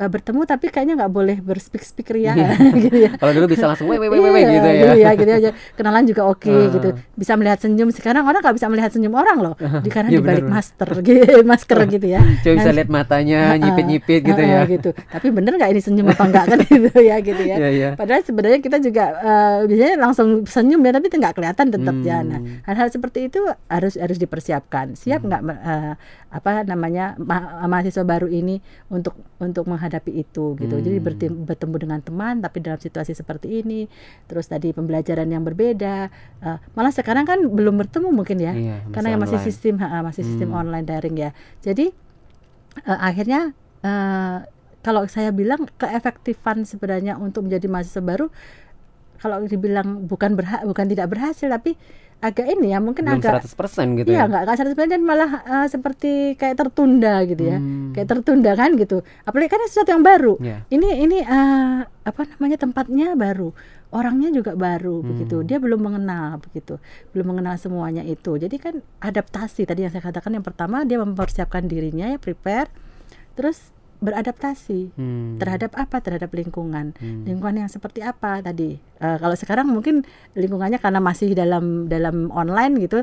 eh, 0.00 0.08
bertemu 0.08 0.40
tapi 0.42 0.66
kayaknya 0.66 0.94
nggak 0.96 1.12
boleh 1.12 1.36
berspik 1.38 1.80
spik 1.80 2.08
ria 2.10 2.32
Iya. 2.32 2.48
gitu 2.84 2.96
ya. 2.98 3.10
Kalau 3.14 3.32
dulu 3.32 3.46
bisa 3.46 3.64
langsung 3.64 3.84
weh 3.86 3.96
weh 3.96 4.08
weh 4.08 4.18
weh 4.18 4.32
Iya, 4.32 4.48
gitu 4.48 4.64
ya. 4.64 4.72
gitu 4.72 4.96
ya 4.96 5.10
gitu 5.14 5.30
aja. 5.30 5.50
Kenalan 5.74 6.04
juga 6.04 6.22
oke 6.24 6.48
Ah. 6.48 6.70
gitu. 6.70 6.88
Bisa 7.14 7.32
melihat 7.34 7.58
senyum. 7.58 7.88
Sekarang 7.90 8.24
orang 8.24 8.40
nggak 8.40 8.56
bisa 8.56 8.66
melihat 8.66 8.90
senyum 8.90 9.12
orang 9.12 9.38
loh. 9.38 9.54
Di 9.54 9.88
karena 9.88 10.08
Iya, 10.08 10.16
di 10.16 10.24
balik 10.24 10.44
benar, 10.44 10.56
masker 10.56 10.88
gitu 11.06 11.20
masker 11.44 11.78
gitu 11.90 12.06
ya. 12.08 12.20
Coba 12.40 12.54
bisa 12.56 12.66
Nah, 12.66 12.74
lihat 12.74 12.88
matanya 12.88 13.40
ah, 13.46 13.56
nyipit-nyipit 13.56 14.20
gitu 14.24 14.38
ah, 14.38 14.48
ya. 14.48 14.58
ah, 14.58 14.64
gitu. 14.64 14.90
Tapi 14.90 15.26
bener 15.28 15.52
nggak 15.54 15.70
ini 15.70 15.80
senyum 15.80 16.06
apa 16.08 16.24
enggak 16.24 16.44
kan 16.46 16.58
gitu 16.70 16.90
ya 16.96 17.16
gitu 17.18 17.42
ya. 17.42 17.56
Iya, 17.56 17.68
iya. 17.70 17.88
padahal 17.92 18.22
sebenarnya 18.22 18.58
kita 18.58 18.78
juga 18.78 19.04
eh, 19.12 19.58
biasanya 19.66 19.96
langsung 19.98 20.28
senyum 20.44 20.80
ya 20.80 20.92
tapi 20.92 21.06
nggak 21.10 21.34
kelihatan 21.34 21.66
tetap 21.68 21.96
ya 22.00 22.18
nah 22.22 22.38
Hmm. 22.40 22.62
hal-hal 22.62 22.88
seperti 22.88 23.26
itu 23.26 23.42
harus 23.66 23.98
harus 23.98 24.16
dipersiapkan. 24.16 24.94
Siap 24.94 25.20
nggak 25.20 25.40
eh, 25.42 25.92
apa 26.30 26.62
namanya 26.62 27.18
ma- 27.18 27.66
mahasiswa 27.66 28.00
baru 28.00 28.30
ini 28.30 28.62
untuk 28.86 29.12
untuk 29.36 29.66
menghadapi 29.66 29.89
itu 29.98 30.54
gitu 30.54 30.76
jadi 30.76 30.96
Hmm. 30.96 31.04
bertim- 31.04 31.40
bertemu 31.42 31.76
dengan 31.76 31.98
teman 31.98 32.38
tapi 32.38 32.60
dalam 32.60 32.76
situasi 32.76 33.10
seperti 33.10 33.58
ini 33.58 33.90
terus 34.24 34.46
tadi 34.46 34.70
pembelajaran 34.70 35.26
yang 35.26 35.42
berbeda 35.42 36.06
eh, 36.40 36.58
malah 36.70 36.90
sekarang 36.90 37.24
kan 37.24 37.42
belum 37.42 37.74
bertemu 37.76 38.08
mungkin 38.08 38.38
ya 38.38 38.52
Iya, 38.52 38.76
karena 38.88 39.08
yang 39.08 39.20
masih 39.20 39.36
online. 39.36 39.48
sistem 39.50 39.74
ha, 39.80 39.98
masih 40.00 40.22
sistem 40.22 40.48
Hmm. 40.48 40.60
online 40.62 40.84
daring 40.84 41.16
ya 41.16 41.30
jadi 41.58 41.90
eh, 42.80 42.98
akhirnya 43.00 43.50
eh, 43.80 44.38
kalau 44.80 45.04
saya 45.04 45.28
bilang 45.30 45.66
keefektifan 45.74 46.62
sebenarnya 46.62 47.16
untuk 47.16 47.44
menjadi 47.44 47.66
mahasiswa 47.66 48.00
baru 48.00 48.30
kalau 49.16 49.44
dibilang 49.44 50.06
bukan 50.06 50.32
berha 50.32 50.64
bukan 50.64 50.86
tidak 50.86 51.10
berhasil 51.10 51.44
tapi 51.46 51.76
agak 52.20 52.46
ini 52.46 52.70
ya 52.70 52.78
mungkin 52.78 53.02
belum 53.02 53.16
agak 53.16 53.48
100% 53.48 53.96
gitu 53.96 54.08
iya 54.08 54.22
ya. 54.22 54.28
nggak 54.28 54.42
nggak 54.44 54.56
100% 54.76 54.92
dan 54.92 55.00
malah 55.00 55.30
eh, 55.40 55.66
seperti 55.66 56.12
kayak 56.36 56.52
tertunda 56.54 57.24
gitu 57.24 57.42
ya 57.42 57.56
Hmm. 57.56 57.90
kayak 57.90 58.08
tertunda 58.08 58.52
kan 58.52 58.76
gitu 58.76 59.00
apalagi 59.24 59.48
kan 59.48 59.60
sesuatu 59.64 59.90
yang 59.90 60.04
baru 60.04 60.36
Iya. 60.36 60.68
ini 60.68 60.88
ini 61.00 61.18
eh, 61.18 61.78
apa 61.82 62.22
namanya 62.30 62.56
tempatnya 62.56 63.12
baru 63.14 63.56
orangnya 63.90 64.28
juga 64.30 64.52
baru 64.52 65.00
Hmm. 65.00 65.08
begitu 65.08 65.36
dia 65.42 65.56
belum 65.56 65.80
mengenal 65.80 66.38
begitu 66.40 66.76
belum 67.10 67.32
mengenal 67.32 67.56
semuanya 67.56 68.04
itu 68.04 68.36
jadi 68.36 68.52
kan 68.54 68.74
adaptasi 69.00 69.64
tadi 69.64 69.82
yang 69.82 69.90
saya 69.90 70.04
katakan 70.04 70.30
yang 70.30 70.44
pertama 70.44 70.84
dia 70.84 71.00
mempersiapkan 71.00 71.64
dirinya 71.64 72.04
ya 72.06 72.16
prepare 72.16 72.68
terus 73.32 73.72
beradaptasi 74.00 74.96
Hmm. 74.96 75.36
terhadap 75.36 75.76
apa 75.76 76.00
terhadap 76.00 76.32
lingkungan 76.32 76.96
Hmm. 76.96 77.24
lingkungan 77.24 77.64
yang 77.64 77.70
seperti 77.70 78.00
apa 78.00 78.40
tadi 78.40 78.80
Eh, 79.00 79.16
kalau 79.16 79.32
sekarang 79.32 79.64
mungkin 79.64 80.04
lingkungannya 80.36 80.76
karena 80.76 81.00
masih 81.00 81.32
dalam 81.32 81.88
dalam 81.88 82.28
online 82.28 82.84
gitu 82.84 83.00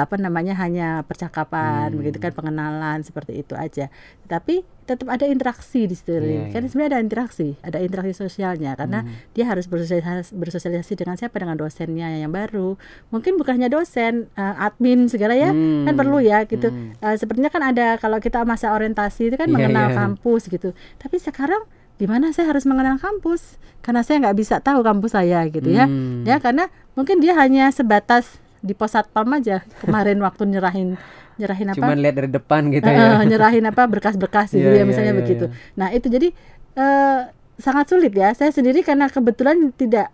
apa 0.00 0.14
namanya 0.14 0.54
hanya 0.54 1.02
percakapan 1.02 1.90
Hmm. 1.90 1.98
begitu 1.98 2.18
kan 2.18 2.30
pengenalan 2.30 3.00
seperti 3.00 3.40
itu 3.40 3.52
aja 3.52 3.88
tapi 4.24 4.62
tetap 4.84 5.04
ada 5.06 5.24
interaksi 5.24 5.84
di 5.84 5.92
situ 5.92 6.16
Iya, 6.16 6.48
kan 6.48 6.60
iya. 6.60 6.68
sebenarnya 6.68 6.90
ada 6.92 7.00
interaksi 7.00 7.48
ada 7.60 7.78
interaksi 7.78 8.12
sosialnya 8.14 8.72
karena 8.72 9.02
Hmm. 9.02 9.12
dia 9.32 9.44
harus 9.44 9.66
bersosialisasi, 9.66 10.32
bersosialisasi 10.32 10.92
dengan 10.96 11.14
siapa 11.14 11.36
dengan 11.36 11.54
dosennya 11.54 12.08
yang 12.16 12.30
baru 12.30 12.76
mungkin 13.08 13.36
bukan 13.36 13.56
hanya 13.56 13.68
dosen 13.68 14.28
eh, 14.32 14.54
admin 14.58 15.06
segala 15.06 15.32
ya 15.32 15.50
kan 15.50 15.56
Hmm. 15.86 15.96
perlu 15.96 16.18
ya 16.20 16.44
gitu 16.44 16.68
Hmm. 16.68 16.96
Eh, 16.98 17.16
sepertinya 17.16 17.48
kan 17.48 17.62
ada 17.66 17.96
kalau 17.96 18.16
kita 18.18 18.42
masa 18.42 18.72
orientasi 18.72 19.28
itu 19.28 19.36
kan 19.36 19.46
Iya, 19.46 19.54
mengenal 19.54 19.86
iya. 19.88 19.96
kampus 19.98 20.46
gitu 20.46 20.72
tapi 20.96 21.16
sekarang 21.16 21.64
gimana 21.96 22.30
saya 22.30 22.48
harus 22.48 22.62
mengenal 22.62 22.94
kampus 22.96 23.58
karena 23.80 24.00
saya 24.00 24.22
nggak 24.22 24.36
bisa 24.36 24.56
tahu 24.58 24.80
kampus 24.80 25.12
saya 25.12 25.42
gitu 25.48 25.68
ya 25.68 25.84
Hmm. 25.84 26.22
ya 26.22 26.38
karena 26.38 26.66
mungkin 26.94 27.18
dia 27.18 27.34
hanya 27.34 27.68
sebatas 27.68 28.38
di 28.60 28.72
pos 28.72 28.90
satpam 28.90 29.28
aja 29.32 29.62
kemarin 29.78 30.18
waktu 30.18 30.42
nyerahin 30.46 30.98
nyerahin 31.34 31.70
apa 31.70 31.78
Cuman 31.78 31.96
lihat 31.96 32.14
dari 32.16 32.28
depan 32.28 32.62
gitu 32.68 32.84
ya. 32.84 32.98
eh, 33.14 33.22
nyerahin 33.24 33.64
apa 33.64 33.82
berkas-berkas 33.84 34.50
gitu 34.50 34.64
Iya, 34.64 34.72
ya 34.72 34.76
iya, 34.76 34.84
misalnya 34.84 35.12
iya, 35.12 35.18
begitu 35.18 35.44
iya. 35.46 35.54
nah 35.74 35.88
itu 35.88 36.06
jadi 36.06 36.28
eh, 36.74 37.20
sangat 37.56 37.86
sulit 37.88 38.10
ya 38.10 38.30
saya 38.32 38.50
sendiri 38.50 38.80
karena 38.80 39.06
kebetulan 39.06 39.70
tidak 39.72 40.10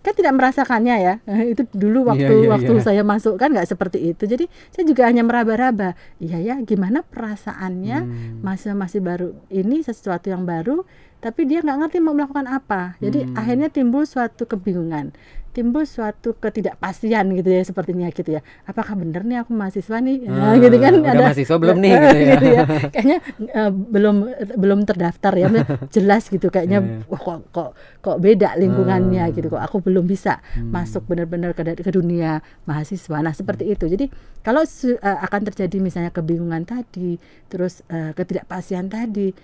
kan 0.00 0.12
tidak 0.12 0.34
merasakannya 0.34 0.96
ya 0.98 1.14
itu 1.52 1.62
dulu 1.70 2.02
Iya, 2.02 2.08
waktu 2.10 2.34
iya, 2.34 2.48
waktu 2.50 2.72
iya. 2.74 2.82
saya 2.82 3.02
masuk 3.02 3.36
kan 3.36 3.48
nggak 3.48 3.68
seperti 3.68 3.98
itu 4.08 4.24
jadi 4.24 4.44
saya 4.68 4.84
juga 4.84 5.06
hanya 5.06 5.22
meraba-raba 5.22 5.92
iya 6.18 6.38
ya 6.38 6.54
gimana 6.60 7.00
perasaannya 7.02 7.98
Hmm. 7.98 8.40
masih 8.40 8.72
masih 8.72 8.98
baru 8.98 9.28
ini 9.48 9.80
sesuatu 9.80 10.26
yang 10.26 10.42
baru 10.42 10.82
tapi 11.22 11.46
dia 11.46 11.62
nggak 11.62 11.78
ngerti 11.78 11.96
mau 11.98 12.12
melakukan 12.12 12.44
apa 12.44 12.98
jadi 12.98 13.24
Hmm. 13.24 13.38
akhirnya 13.38 13.68
timbul 13.68 14.02
suatu 14.04 14.42
kebingungan 14.42 15.14
timbul 15.52 15.84
suatu 15.84 16.32
ketidakpastian 16.34 17.28
gitu 17.36 17.46
ya 17.46 17.60
sepertinya 17.60 18.08
gitu 18.08 18.24
ya 18.26 18.40
apakah 18.64 18.96
benar 18.96 19.20
nih 19.20 19.44
aku 19.44 19.52
mahasiswa 19.52 20.00
nih 20.00 20.24
Ah, 20.24 20.56
Nah, 20.56 20.56
gitu 20.56 20.76
kan 20.80 20.92
udah 20.96 21.12
mahasiswa 21.28 21.56
belum 21.60 21.76
nih, 21.76 21.92
gitu 22.32 22.46
ya. 22.48 22.62
kayaknya 22.88 23.16
eh, 23.52 23.68
belum 23.68 24.16
belum 24.56 24.80
terdaftar 24.82 25.32
ya 25.36 25.52
jelas 25.88 26.26
gitu 26.26 26.48
kayaknya 26.48 26.80
Iya, 26.80 26.88
iya. 26.96 27.04
wah 27.04 27.20
kok 27.20 27.38
kok 27.52 27.70
kok 28.00 28.16
beda 28.18 28.56
lingkungannya 28.56 29.28
Hmm. 29.28 29.34
gitu 29.36 29.46
kok 29.52 29.60
aku 29.60 29.84
belum 29.84 30.08
bisa 30.08 30.40
Hmm. 30.56 30.72
masuk 30.72 31.04
benar-benar 31.04 31.52
ke, 31.52 31.62
ke 31.76 31.90
dunia 31.92 32.40
mahasiswa 32.64 33.20
nah 33.20 33.36
seperti 33.36 33.68
itu 33.68 33.84
jadi 33.86 34.08
kalau 34.40 34.64
eh, 34.64 34.96
akan 35.20 35.40
terjadi 35.46 35.76
misalnya 35.78 36.10
kebingungan 36.10 36.64
tadi 36.64 37.20
terus 37.46 37.84
eh, 37.86 38.16
ketidakpastian 38.16 38.88
tadi 38.88 39.36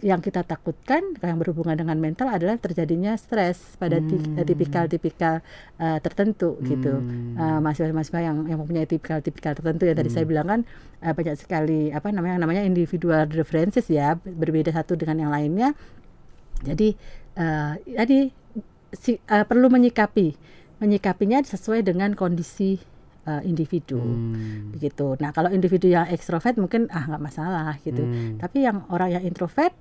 yang 0.00 0.22
kita 0.22 0.46
takutkan 0.46 1.02
yang 1.18 1.38
berhubungan 1.42 1.74
dengan 1.74 1.98
mental 1.98 2.30
adalah 2.30 2.54
terjadinya 2.56 3.18
stres 3.18 3.74
pada 3.76 3.98
Hmm. 3.98 4.38
eh, 4.38 4.46
tipikal-tipikal 4.46 5.42
eh, 5.78 5.98
tertentu 5.98 6.56
gitu 6.62 7.02
Hmm. 7.02 7.34
Eh, 7.34 7.58
mahasiswa-mahasiswa 7.58 8.20
yang 8.22 8.36
yang 8.46 8.58
mempunyai 8.62 8.86
tipikal-tipikal 8.86 9.58
tertentu 9.58 9.90
yang 9.90 9.98
tadi 9.98 10.10
saya 10.10 10.24
bilang 10.24 10.46
kan 10.46 10.60
eh, 11.02 11.12
banyak 11.12 11.34
sekali 11.34 11.90
apa 11.90 12.14
namanya 12.14 12.46
namanya 12.46 12.62
individual 12.62 13.26
differences 13.26 13.90
ya 13.90 14.14
berbeda 14.16 14.70
satu 14.70 14.94
dengan 14.94 15.28
yang 15.28 15.32
lainnya 15.34 15.74
jadi 16.62 16.94
eh, 17.36 17.72
tadi 17.96 18.18
si, 18.94 19.18
eh, 19.18 19.44
perlu 19.46 19.70
menyikapi 19.70 20.34
menyikapinya 20.80 21.44
sesuai 21.44 21.84
dengan 21.84 22.16
kondisi 22.16 22.80
eh, 23.22 23.42
individu 23.44 23.98
Hmm. 23.98 24.70
begitu 24.70 25.16
nah 25.16 25.30
kalau 25.30 25.48
individu 25.48 25.86
yang 25.86 26.06
ekstrovert 26.06 26.56
mungkin 26.56 26.88
ah 26.88 27.04
nggak 27.04 27.22
masalah 27.22 27.76
gitu 27.80 28.00
Hmm. 28.00 28.36
tapi 28.36 28.62
yang 28.62 28.84
orang 28.88 29.10
yang 29.10 29.22
introvert 29.22 29.72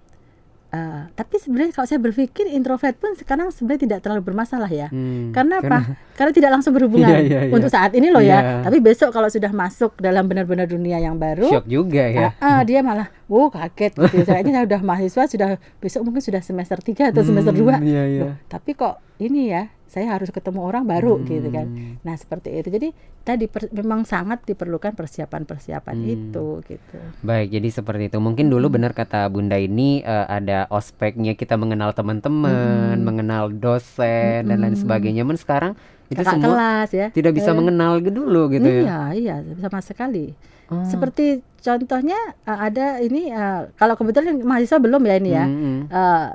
eh, 0.69 1.03
tapi 1.09 1.35
sebenarnya 1.35 1.73
kalau 1.73 1.83
saya 1.83 1.97
berpikir 1.97 2.45
introvert 2.45 2.93
pun 2.93 3.15
sekarang 3.15 3.49
sebenarnya 3.49 3.81
tidak 3.87 3.99
terlalu 3.99 4.21
bermasalah 4.23 4.69
ya 4.69 4.85
Hmm. 4.87 5.33
karena 5.33 5.57
apa? 5.59 5.97
Karena 6.13 6.29
tidak 6.37 6.49
langsung 6.51 6.77
berhubungan 6.77 7.09
Iya, 7.09 7.19
iya, 7.23 7.39
iya. 7.47 7.51
untuk 7.51 7.73
saat 7.73 7.89
ini 7.91 8.07
loh 8.07 8.21
Iya. 8.21 8.37
ya. 8.37 8.39
Tapi 8.61 8.77
besok 8.77 9.09
kalau 9.09 9.25
sudah 9.27 9.49
masuk 9.49 9.97
dalam 9.97 10.27
benar-benar 10.27 10.67
dunia 10.67 10.99
yang 10.99 11.17
baru, 11.17 11.49
Shock 11.49 11.65
juga 11.65 12.05
ya. 12.05 12.37
ah, 12.37 12.59
ah, 12.59 12.61
dia 12.61 12.83
malah, 12.83 13.09
wow 13.25 13.49
kaget 13.49 13.97
gitu. 13.97 14.17
Saya 14.29 14.45
udah 14.45 14.81
mahasiswa 14.83 15.23
sudah 15.25 15.49
besok 15.79 16.05
mungkin 16.05 16.21
sudah 16.21 16.37
semester 16.39 16.77
3 16.77 17.09
atau 17.09 17.23
semester 17.23 17.49
Hmm, 17.49 17.81
2 17.81 17.81
Iya, 17.81 18.03
iya. 18.05 18.21
Loh, 18.21 18.33
tapi 18.45 18.75
kok 18.75 19.01
ini 19.17 19.49
ya 19.49 19.73
saya 19.89 20.13
harus 20.13 20.29
ketemu 20.29 20.61
orang 20.61 20.85
baru 20.85 21.17
gitu 21.25 21.49
kan. 21.49 21.65
Hmm. 21.65 21.97
Nah, 21.99 22.13
seperti 22.13 22.53
itu. 22.53 22.69
Jadi 22.69 22.93
tadi 23.19 23.49
per- 23.49 23.73
memang 23.73 24.05
sangat 24.05 24.45
diperlukan 24.45 24.93
persiapan-persiapan 24.93 25.95
Hmm. 25.97 26.13
itu 26.13 26.45
gitu. 26.63 26.97
Baik, 27.19 27.49
jadi 27.51 27.69
seperti 27.73 28.03
itu. 28.07 28.17
Mungkin 28.17 28.47
dulu 28.47 28.69
benar 28.69 28.93
kata 28.93 29.25
Bunda 29.27 29.57
ini 29.57 29.99
eh, 29.99 30.25
ada 30.29 30.69
ospeknya 30.69 31.33
kita 31.33 31.57
mengenal 31.57 31.91
teman-teman, 31.91 32.95
Mm-mm. 32.95 33.03
mengenal 33.03 33.49
dosen 33.49 34.45
dan 34.45 34.57
lain 34.59 34.73
Mm-mm. 34.73 34.79
sebagainya. 34.79 35.25
Men 35.25 35.35
sekarang 35.35 35.73
itu 36.09 36.17
Kakak 36.17 36.37
semua 36.37 36.49
kelas 36.53 36.89
ya. 36.91 37.07
tidak 37.09 37.33
bisa 37.33 37.49
Eh, 37.49 37.57
mengenal 37.57 37.97
dulu 37.99 38.49
gitu 38.49 38.65
ya. 38.65 38.81
Iya, 38.81 38.99
iya, 39.13 39.35
sama 39.57 39.81
sekali. 39.81 40.33
Oh. 40.69 40.85
Seperti 40.85 41.41
contohnya 41.59 42.17
uh, 42.45 42.59
ada 42.61 43.01
ini 43.01 43.29
uh, 43.29 43.73
kalau 43.73 43.97
kebetulan 43.97 44.37
mahasiswa 44.39 44.77
belum 44.77 45.01
ya 45.01 45.15
ini 45.17 45.31
ya. 45.33 45.45
Uh, 45.89 46.27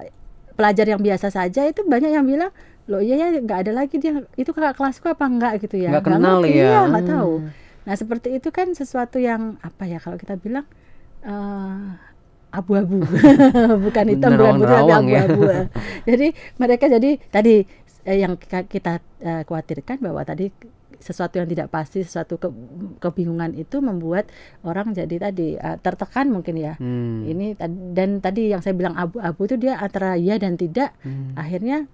pelajar 0.55 0.87
yang 0.87 1.03
biasa 1.03 1.31
saja 1.31 1.67
itu 1.67 1.83
banyak 1.83 2.15
yang 2.15 2.23
bilang 2.23 2.55
loh 2.87 3.01
iya 3.01 3.17
ya 3.19 3.39
nggak 3.39 3.59
ada 3.61 3.73
lagi 3.75 3.97
dia 3.97 4.13
itu 4.35 4.51
kakak 4.51 4.75
kelasku 4.75 5.07
apa 5.07 5.25
enggak 5.25 5.53
gitu 5.59 5.77
ya 5.79 5.89
Nggak 5.91 6.05
kenal 6.07 6.39
ya. 6.41 6.51
iya 6.51 6.79
nggak 6.85 7.05
tahu 7.07 7.33
Hmm. 7.39 7.51
nah 7.83 7.95
seperti 7.95 8.29
itu 8.35 8.49
kan 8.49 8.73
sesuatu 8.73 9.17
yang 9.19 9.43
apa 9.61 9.85
ya 9.85 9.97
kalau 9.99 10.15
kita 10.15 10.37
bilang 10.37 10.65
uh, 11.21 11.97
abu-abu 12.51 13.03
bukan 13.85 14.05
hitam 14.07 14.31
bukan 14.33 14.55
putih 14.59 14.69
tapi 14.71 14.91
ya. 14.91 14.97
abu-abu 15.25 15.43
jadi 16.09 16.27
mereka 16.55 16.85
jadi 16.89 17.11
tadi 17.27 17.55
eh, 18.03 18.19
yang 18.19 18.37
kita, 18.37 18.65
kita 18.65 18.93
eh, 19.19 19.43
khawatirkan 19.43 19.99
bahwa 19.99 20.23
tadi 20.23 20.53
sesuatu 20.97 21.37
yang 21.37 21.45
tidak 21.47 21.69
pasti 21.69 22.01
sesuatu 22.01 22.39
ke- 22.39 22.55
kebingungan 22.99 23.53
itu 23.53 23.77
membuat 23.79 24.31
orang 24.63 24.93
jadi 24.93 25.17
tadi 25.23 25.49
eh, 25.55 25.77
tertekan 25.79 26.31
mungkin 26.31 26.57
ya 26.57 26.77
Hmm. 26.77 27.25
ini 27.25 27.53
dan 27.91 28.21
tadi 28.21 28.49
yang 28.49 28.61
saya 28.61 28.73
bilang 28.73 28.95
abu-abu 28.95 29.45
itu 29.45 29.57
dia 29.59 29.77
antara 29.77 30.15
ya 30.15 30.37
dan 30.37 30.55
tidak 30.55 30.93
Hmm. 31.01 31.33
akhirnya 31.35 31.89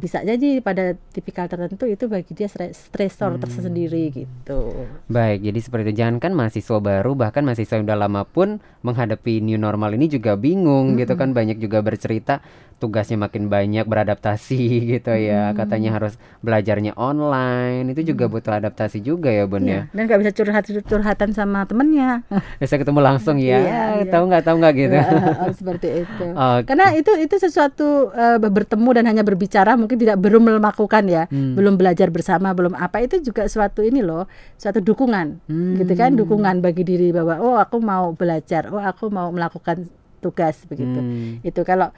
bisa 0.00 0.24
jadi 0.24 0.64
pada 0.64 0.96
tipikal 1.12 1.44
tertentu 1.44 1.84
itu 1.84 2.08
bagi 2.08 2.32
dia 2.32 2.48
stre- 2.48 2.72
stresor 2.72 3.36
Hmm. 3.36 3.42
tersendiri 3.44 4.08
gitu. 4.10 4.88
Baik, 5.06 5.44
jadi 5.44 5.58
seperti 5.60 5.92
itu. 5.92 6.00
Jangankan 6.00 6.32
mahasiswa 6.32 6.78
baru, 6.80 7.12
bahkan 7.12 7.44
mahasiswa 7.44 7.76
yang 7.76 7.84
udah 7.84 8.00
lama 8.00 8.22
pun 8.24 8.58
menghadapi 8.80 9.44
new 9.44 9.60
normal 9.60 9.92
ini 9.92 10.08
juga 10.08 10.34
bingung 10.34 10.96
gitu 10.96 11.12
kan. 11.14 11.36
Banyak 11.36 11.60
juga 11.60 11.84
bercerita 11.84 12.40
tugasnya 12.80 13.20
makin 13.20 13.52
banyak 13.52 13.84
beradaptasi 13.84 14.58
gitu 14.96 15.12
ya. 15.12 15.52
Katanya 15.52 16.00
harus 16.00 16.16
belajarnya 16.40 16.96
online. 16.96 17.92
Itu 17.92 18.02
juga 18.02 18.26
butuh 18.26 18.56
adaptasi 18.56 19.04
juga 19.04 19.28
ya, 19.28 19.44
Bun 19.44 19.68
ya. 19.68 19.84
Iya, 19.84 19.92
dan 19.92 20.02
nggak 20.08 20.20
bisa 20.24 20.32
curhat 20.32 20.64
curhatan 20.66 21.30
sama 21.36 21.68
temennya. 21.68 22.24
Bisa 22.60 22.80
ketemu 22.80 23.00
langsung 23.04 23.36
ya. 23.36 23.60
Iya, 23.60 23.82
iya. 24.00 24.04
Tahu 24.08 24.24
nggak? 24.26 24.42
Tahu 24.42 24.56
nggak 24.56 24.74
gitu. 24.74 24.96
Oh, 25.40 25.52
seperti 25.52 25.88
itu. 26.04 26.26
Oke. 26.32 26.64
Karena 26.68 26.92
itu 26.96 27.12
itu 27.16 27.34
sesuatu 27.36 28.10
eh, 28.12 28.40
bertemu 28.40 28.88
dan 28.96 29.04
hanya 29.08 29.22
berbicara 29.22 29.76
mungkin 29.76 30.00
tidak 30.00 30.16
belum 30.16 30.58
melakukan 30.58 31.04
ya, 31.06 31.24
Hmm. 31.28 31.54
belum 31.54 31.76
belajar 31.76 32.08
bersama, 32.08 32.50
belum 32.56 32.72
apa 32.74 33.04
itu 33.04 33.20
juga 33.20 33.44
suatu 33.46 33.84
ini 33.84 34.00
loh, 34.00 34.24
suatu 34.56 34.80
dukungan. 34.80 35.44
Hmm. 35.46 35.76
Gitu 35.76 35.92
kan, 35.92 36.16
dukungan 36.16 36.64
bagi 36.64 36.82
diri 36.86 37.12
bahwa 37.12 37.36
oh 37.42 37.56
aku 37.60 37.78
mau 37.82 38.16
belajar, 38.16 38.72
oh 38.72 38.80
aku 38.80 39.12
mau 39.12 39.28
melakukan 39.28 39.86
tugas 40.20 40.62
begitu. 40.68 41.00
Hmm. 41.00 41.40
Itu 41.40 41.64
kalau 41.64 41.90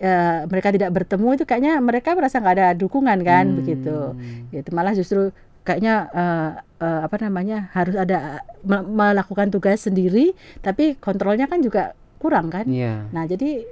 eh, 0.00 0.48
mereka 0.48 0.72
tidak 0.72 0.90
bertemu 0.90 1.28
itu 1.36 1.44
kayaknya 1.44 1.76
mereka 1.78 2.16
merasa 2.16 2.40
nggak 2.40 2.54
ada 2.56 2.68
dukungan 2.74 3.20
kan 3.20 3.44
Hmm. 3.46 3.56
begitu. 3.60 3.96
Gitu 4.48 4.68
malah 4.72 4.96
justru 4.96 5.30
kayaknya 5.60 6.08
eh, 6.10 6.50
eh, 6.80 7.00
apa 7.04 7.16
namanya 7.20 7.68
harus 7.76 7.94
ada 7.94 8.40
me- 8.64 8.88
melakukan 8.88 9.52
tugas 9.52 9.84
sendiri 9.84 10.32
tapi 10.64 10.96
kontrolnya 10.96 11.44
kan 11.46 11.60
juga 11.60 11.92
kurang 12.16 12.48
kan. 12.48 12.64
Iya. 12.64 13.08
Nah, 13.12 13.24
jadi 13.24 13.64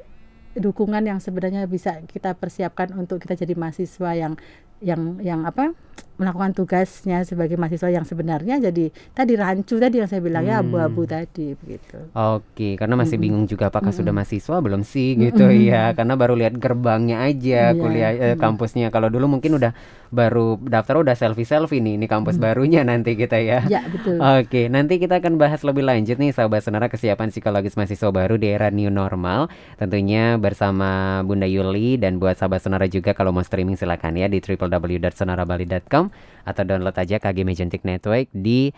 dukungan 0.58 1.04
yang 1.04 1.20
sebenarnya 1.22 1.64
bisa 1.64 2.02
kita 2.04 2.34
persiapkan 2.34 2.90
untuk 2.92 3.22
kita 3.22 3.38
jadi 3.38 3.54
mahasiswa 3.54 4.10
yang 4.12 4.34
yang 4.78 5.18
yang 5.18 5.42
apa 5.42 5.74
melakukan 6.18 6.50
tugasnya 6.50 7.22
sebagai 7.22 7.54
mahasiswa 7.54 7.94
yang 7.94 8.02
sebenarnya 8.02 8.58
jadi 8.58 8.90
tadi 9.14 9.38
rancu 9.38 9.78
tadi 9.78 10.02
yang 10.02 10.10
saya 10.10 10.18
bilang 10.18 10.42
ya 10.42 10.58
Hmm. 10.58 10.66
abu-abu 10.66 11.06
tadi 11.06 11.54
begitu. 11.54 12.10
Oke, 12.10 12.74
karena 12.74 12.98
masih 12.98 13.14
Mm-mm. 13.14 13.22
bingung 13.22 13.44
juga 13.46 13.70
apakah 13.70 13.94
sudah 13.94 14.10
Mm-mm. 14.10 14.26
mahasiswa 14.26 14.56
belum 14.58 14.82
sih 14.82 15.14
gitu 15.14 15.46
Mm-mm. 15.46 15.70
ya. 15.70 15.94
Karena 15.94 16.18
baru 16.18 16.34
lihat 16.34 16.58
gerbangnya 16.58 17.22
aja 17.22 17.70
Iya. 17.70 17.78
kuliah 17.78 18.10
eh, 18.10 18.34
Mm. 18.34 18.42
kampusnya. 18.42 18.90
Kalau 18.90 19.14
dulu 19.14 19.30
mungkin 19.30 19.62
udah 19.62 19.70
baru 20.10 20.58
daftar 20.58 21.06
udah 21.06 21.14
selfie-selfie 21.14 21.78
nih. 21.78 21.94
Ini 22.02 22.06
kampus 22.10 22.34
barunya 22.36 22.82
nanti 22.82 23.14
kita 23.14 23.38
ya. 23.38 23.62
Ya, 23.70 23.86
betul. 23.86 24.18
Oke, 24.18 24.66
nanti 24.66 24.98
kita 24.98 25.22
akan 25.22 25.38
bahas 25.38 25.62
lebih 25.62 25.86
lanjut 25.86 26.18
nih 26.18 26.34
sahabat 26.34 26.66
sonora 26.66 26.90
kesiapan 26.90 27.30
psikologis 27.30 27.78
mahasiswa 27.78 28.10
baru 28.10 28.34
di 28.34 28.50
era 28.50 28.74
new 28.74 28.90
normal. 28.90 29.46
Tentunya 29.78 30.34
bersama 30.34 31.22
Bunda 31.22 31.46
Yuli 31.46 31.94
dan 31.94 32.18
buat 32.18 32.34
sahabat 32.34 32.58
sonora 32.58 32.90
juga 32.90 33.14
kalau 33.14 33.30
mau 33.30 33.46
streaming 33.46 33.78
silakan 33.78 34.18
ya 34.18 34.26
di 34.26 34.42
www.sonarabali.com 34.68 36.12
atau 36.44 36.62
download 36.64 36.96
aja 36.96 37.16
KG 37.18 37.44
Magentic 37.44 37.82
Network 37.84 38.28
di 38.32 38.70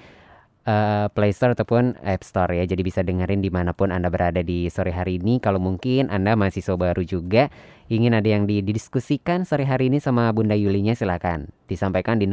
eh, 0.66 1.06
Play 1.10 1.32
Store 1.34 1.52
ataupun 1.58 1.98
App 2.02 2.22
Store 2.22 2.52
ya. 2.54 2.64
Jadi 2.64 2.82
bisa 2.82 3.02
dengerin 3.02 3.42
di 3.42 3.50
mana 3.50 3.74
pun 3.76 3.90
Anda 3.92 4.08
berada 4.10 4.40
di 4.40 4.70
sore 4.70 4.94
hari 4.94 5.18
ini. 5.22 5.38
Kalau 5.42 5.58
mungkin 5.58 6.08
Anda 6.08 6.34
mahasiswa 6.38 6.76
baru 6.78 7.02
juga 7.02 7.50
ingin 7.90 8.14
ada 8.14 8.30
yang 8.30 8.46
di- 8.46 8.62
didiskusikan 8.62 9.42
sore 9.42 9.66
hari 9.66 9.90
ini 9.90 9.98
sama 9.98 10.30
Bunda 10.30 10.54
Yulinya 10.54 10.94
silakan 10.94 11.50
disampaikan 11.66 12.22
di 12.22 12.30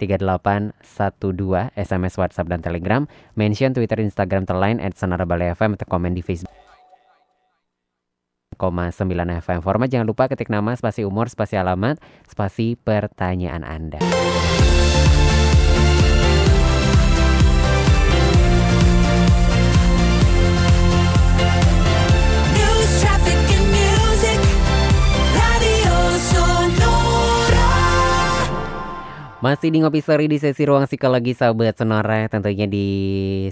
082146438812 0.00 1.76
SMS 1.76 2.14
WhatsApp 2.16 2.48
dan 2.48 2.64
Telegram 2.64 3.04
mention 3.36 3.76
Twitter 3.76 4.00
Instagram 4.00 4.48
terlain 4.48 4.80
at 4.80 4.96
Sonora 4.96 5.28
Bali 5.28 5.52
FM 5.52 5.76
atau 5.76 5.84
komen 5.84 6.16
di 6.16 6.24
Facebook 6.24 6.48
9 6.48 6.71
FM 9.42 9.64
format 9.64 9.90
jangan 9.90 10.06
lupa 10.06 10.30
ketik 10.30 10.46
nama 10.46 10.76
spasi 10.78 11.02
umur 11.02 11.26
spasi 11.26 11.58
alamat 11.58 11.98
spasi 12.28 12.78
pertanyaan 12.78 13.66
Anda 13.66 13.98
Masih 29.52 29.68
di 29.68 29.84
Ngopi 29.84 30.00
Sore 30.00 30.24
di 30.32 30.40
sesi 30.40 30.64
ruang 30.64 30.88
psikologi 30.88 31.36
sahabat 31.36 31.76
Sonora 31.76 32.24
Tentunya 32.24 32.64
di 32.64 32.88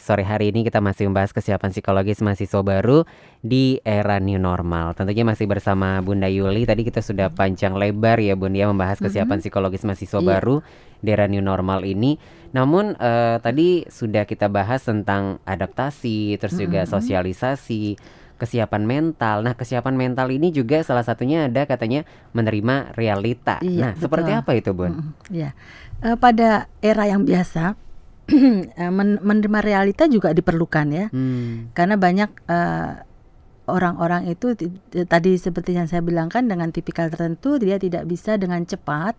sore 0.00 0.24
hari 0.24 0.48
ini 0.48 0.64
kita 0.64 0.80
masih 0.80 1.12
membahas 1.12 1.28
kesiapan 1.28 1.76
psikologis 1.76 2.24
mahasiswa 2.24 2.64
baru 2.64 3.04
di 3.44 3.84
era 3.84 4.16
new 4.16 4.40
normal 4.40 4.96
Tentunya 4.96 5.28
masih 5.28 5.44
bersama 5.44 6.00
Bunda 6.00 6.24
Yuli 6.24 6.64
Tadi 6.64 6.88
kita 6.88 7.04
sudah 7.04 7.28
panjang 7.28 7.76
lebar 7.76 8.16
ya 8.16 8.32
Bunda 8.32 8.64
ya 8.64 8.72
membahas 8.72 8.96
kesiapan 8.96 9.44
psikologis 9.44 9.84
mahasiswa 9.84 10.24
Iya. 10.24 10.40
baru 10.40 10.64
di 11.04 11.08
era 11.12 11.28
new 11.28 11.44
normal 11.44 11.84
ini 11.84 12.16
Namun 12.56 12.96
eh, 12.96 13.36
tadi 13.44 13.84
sudah 13.84 14.24
kita 14.24 14.48
bahas 14.48 14.80
tentang 14.80 15.36
adaptasi 15.44 16.40
Terus 16.40 16.56
juga 16.56 16.88
sosialisasi 16.88 18.00
kesiapan 18.40 18.88
mental. 18.88 19.44
Nah, 19.44 19.52
kesiapan 19.52 20.00
mental 20.00 20.32
ini 20.32 20.48
juga 20.48 20.80
salah 20.80 21.04
satunya 21.04 21.44
ada 21.44 21.68
katanya 21.68 22.08
menerima 22.32 22.96
realita. 22.96 23.60
Iya, 23.60 23.92
nah, 23.92 23.92
seperti 23.92 24.32
betul. 24.32 24.40
apa 24.40 24.50
itu, 24.56 24.70
Bun? 24.72 24.92
Mm-mm, 24.96 25.12
Ya, 25.28 25.52
Eh, 26.00 26.16
pada 26.16 26.64
era 26.80 27.04
yang 27.04 27.22
biasa 27.22 27.76
eh, 28.30 28.88
men- 28.88 29.20
menerima 29.20 29.60
realita 29.60 30.08
juga 30.08 30.32
diperlukan 30.32 30.86
ya, 30.88 31.06
Hmm. 31.12 31.68
karena 31.76 32.00
banyak 32.00 32.30
eh, 32.48 32.92
orang-orang 33.66 34.26
itu 34.26 34.56
tadi 35.04 35.36
seperti 35.36 35.76
yang 35.76 35.86
saya 35.86 36.00
bilang 36.00 36.26
kan 36.26 36.48
dengan 36.48 36.72
tipikal 36.72 37.06
tertentu 37.06 37.60
dia 37.60 37.76
tidak 37.76 38.08
bisa 38.08 38.34
dengan 38.34 38.64
cepat. 38.64 39.14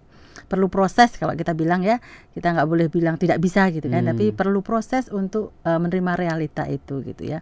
Perlu 0.47 0.67
proses 0.67 1.15
kalau 1.15 1.31
kita 1.31 1.51
bilang 1.53 1.83
ya. 1.83 1.99
Kita 2.31 2.51
nggak 2.51 2.67
boleh 2.67 2.87
bilang 2.87 3.15
tidak 3.15 3.39
bisa 3.39 3.67
gitu 3.69 3.87
kan. 3.87 4.03
Hmm. 4.03 4.11
tapi 4.15 4.31
perlu 4.31 4.59
proses 4.59 5.07
untuk 5.07 5.53
eh, 5.63 5.77
menerima 5.77 6.17
realita 6.17 6.65
itu 6.65 6.99
gitu 7.03 7.23
ya 7.27 7.39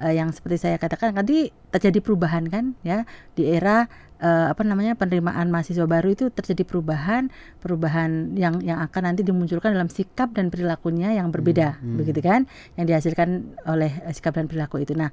Eh, 0.00 0.16
yang 0.16 0.32
seperti 0.32 0.56
saya 0.56 0.76
katakan 0.80 1.12
tadi 1.12 1.52
terjadi 1.68 2.00
perubahan 2.00 2.48
kan 2.48 2.72
ya 2.80 3.04
di 3.36 3.44
era 3.44 3.92
eh, 4.24 4.46
apa 4.48 4.64
namanya 4.64 4.96
penerimaan 4.96 5.52
mahasiswa 5.52 5.84
baru 5.84 6.16
itu 6.16 6.32
terjadi 6.32 6.64
perubahan 6.64 7.28
perubahan 7.60 8.32
yang 8.32 8.64
yang 8.64 8.80
akan 8.80 9.12
nanti 9.12 9.20
dimunculkan 9.20 9.76
dalam 9.76 9.92
sikap 9.92 10.32
dan 10.32 10.48
perilakunya 10.48 11.12
yang 11.12 11.28
berbeda 11.28 11.76
hmm. 11.76 12.00
begitu 12.00 12.24
kan 12.24 12.48
yang 12.80 12.88
dihasilkan 12.88 13.52
oleh 13.68 13.92
eh, 14.08 14.14
sikap 14.16 14.32
dan 14.32 14.48
perilaku 14.48 14.80
itu 14.80 14.96
nah 14.96 15.12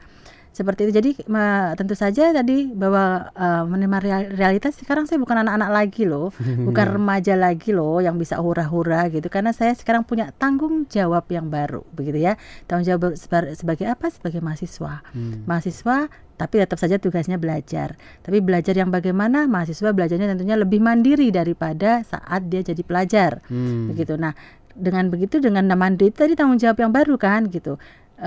seperti 0.50 0.86
itu. 0.86 0.92
Jadi 0.92 1.10
ma- 1.28 1.72
tentu 1.74 1.94
saja 1.94 2.30
tadi 2.30 2.68
bahwa 2.68 3.30
eh, 3.32 3.64
menerima 3.64 3.98
real- 4.02 4.32
realitas 4.34 4.76
sekarang 4.76 5.06
saya 5.06 5.18
bukan 5.18 5.46
anak-anak 5.46 5.70
lagi 5.70 6.04
loh. 6.04 6.34
Bukan 6.70 6.86
remaja 6.96 7.34
lagi 7.34 7.72
loh 7.72 7.98
yang 8.00 8.16
bisa 8.16 8.38
hura-hura 8.38 9.08
gitu. 9.10 9.26
Karena 9.28 9.50
saya 9.52 9.72
sekarang 9.74 10.04
punya 10.04 10.30
tanggung 10.36 10.86
jawab 10.86 11.26
yang 11.30 11.48
baru 11.48 11.82
begitu 11.94 12.20
ya. 12.20 12.34
Tanggung 12.66 12.86
jawab 12.86 13.16
seba- 13.16 13.54
sebagai 13.54 13.88
apa? 13.88 14.10
Sebagai 14.10 14.40
mahasiswa. 14.40 15.02
Hmm. 15.12 15.46
mahasiswa 15.46 16.10
tapi 16.40 16.56
tetap 16.56 16.80
saja 16.80 16.96
tugasnya 16.96 17.36
belajar. 17.36 18.00
Tapi 18.24 18.40
belajar 18.40 18.72
yang 18.72 18.88
bagaimana? 18.90 19.44
Mahasiswa 19.44 19.92
belajarnya 19.92 20.32
tentunya 20.32 20.56
lebih 20.56 20.80
mandiri 20.80 21.30
daripada 21.30 22.00
saat 22.04 22.48
dia 22.48 22.64
jadi 22.64 22.80
pelajar. 22.82 23.44
Hmm. 23.52 23.92
begitu. 23.92 24.16
Nah 24.16 24.32
dengan 24.80 25.12
begitu 25.12 25.44
dengan 25.44 25.68
mandiri 25.68 26.16
tadi 26.16 26.40
tanggung 26.40 26.56
jawab 26.56 26.80
yang 26.80 26.96
baru 26.96 27.20
kan 27.20 27.52
gitu 27.52 27.76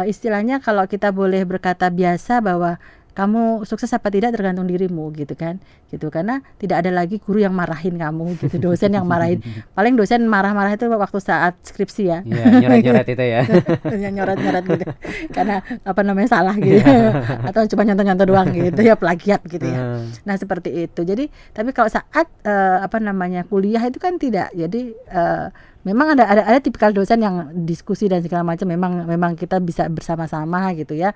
istilahnya 0.09 0.59
kalau 0.65 0.89
kita 0.89 1.13
boleh 1.13 1.45
berkata 1.45 1.93
biasa 1.93 2.41
bahwa 2.41 2.81
kamu 3.13 3.69
sukses 3.69 3.93
apa 3.93 4.09
tidak 4.09 4.33
tergantung 4.33 4.65
dirimu 4.65 5.13
gitu 5.13 5.37
kan. 5.37 5.61
Gitu 5.93 6.09
karena 6.09 6.41
tidak 6.57 6.81
ada 6.85 6.91
lagi 6.91 7.21
guru 7.21 7.45
yang 7.45 7.53
marahin 7.53 8.01
kamu 8.01 8.41
gitu. 8.41 8.57
Dosen 8.57 8.97
yang 8.97 9.05
marahin. 9.05 9.45
Paling 9.77 9.95
dosen 10.01 10.25
marah-marah 10.25 10.73
itu 10.73 10.89
waktu 10.89 11.19
saat 11.21 11.61
skripsi 11.61 12.03
ya. 12.09 12.19
Iya, 12.25 12.45
nyoret-nyoret 12.65 13.07
itu 13.13 13.25
ya. 13.25 13.41
yang 14.09 14.13
nyoret-nyoret 14.17 14.65
gitu. 14.65 14.85
Karena 15.29 15.61
apa 15.85 16.01
namanya 16.01 16.29
salah 16.33 16.57
gitu. 16.57 16.81
Atau 17.49 17.69
cuma 17.77 17.85
nyontoh-nyontoh 17.85 18.27
doang 18.27 18.49
gitu 18.49 18.81
ya 18.81 18.97
plagiat 18.97 19.45
gitu 19.45 19.67
ya. 19.69 19.77
Ah. 19.77 20.03
nah 20.25 20.35
seperti 20.41 20.89
itu. 20.89 21.05
Jadi 21.05 21.29
tapi 21.53 21.77
kalau 21.77 21.93
saat 21.93 22.27
eh, 22.49 22.79
apa 22.81 22.97
namanya 22.97 23.45
kuliah 23.45 23.85
itu 23.85 24.01
kan 24.01 24.17
tidak. 24.17 24.49
Jadi 24.57 24.97
eh, 24.97 25.47
memang 25.85 26.17
ada 26.17 26.25
ada 26.25 26.43
ada 26.49 26.59
tipikal 26.65 26.97
dosen 26.97 27.21
yang 27.21 27.53
diskusi 27.69 28.09
dan 28.09 28.25
segala 28.25 28.41
macam. 28.41 28.65
Memang 28.65 29.05
memang 29.05 29.37
kita 29.37 29.61
bisa 29.61 29.85
bersama-sama 29.93 30.73
gitu 30.73 30.97
ya 30.97 31.13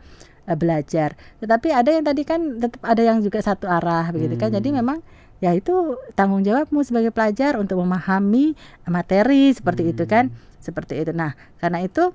eh, 0.46 0.56
belajar 0.56 1.14
tetapi 1.38 1.68
ada 1.70 1.90
yang 1.90 2.02
tadi 2.02 2.22
kan 2.22 2.40
tetap 2.56 2.80
ada 2.80 3.02
yang 3.02 3.18
juga 3.20 3.38
satu 3.38 3.66
arah 3.66 4.10
begitu 4.10 4.34
kan 4.34 4.48
jadi 4.48 4.68
Hmm. 4.70 4.78
memang 4.80 4.98
ya 5.36 5.52
itu 5.52 5.72
tanggung 6.14 6.40
jawabmu 6.40 6.80
sebagai 6.80 7.12
pelajar 7.12 7.60
untuk 7.60 7.76
memahami 7.76 8.56
materi 8.86 9.52
seperti 9.52 9.92
itu 9.92 10.06
kan 10.06 10.32
seperti 10.58 10.96
itu 10.96 11.12
nah 11.12 11.34
karena 11.58 11.82
itu 11.82 12.10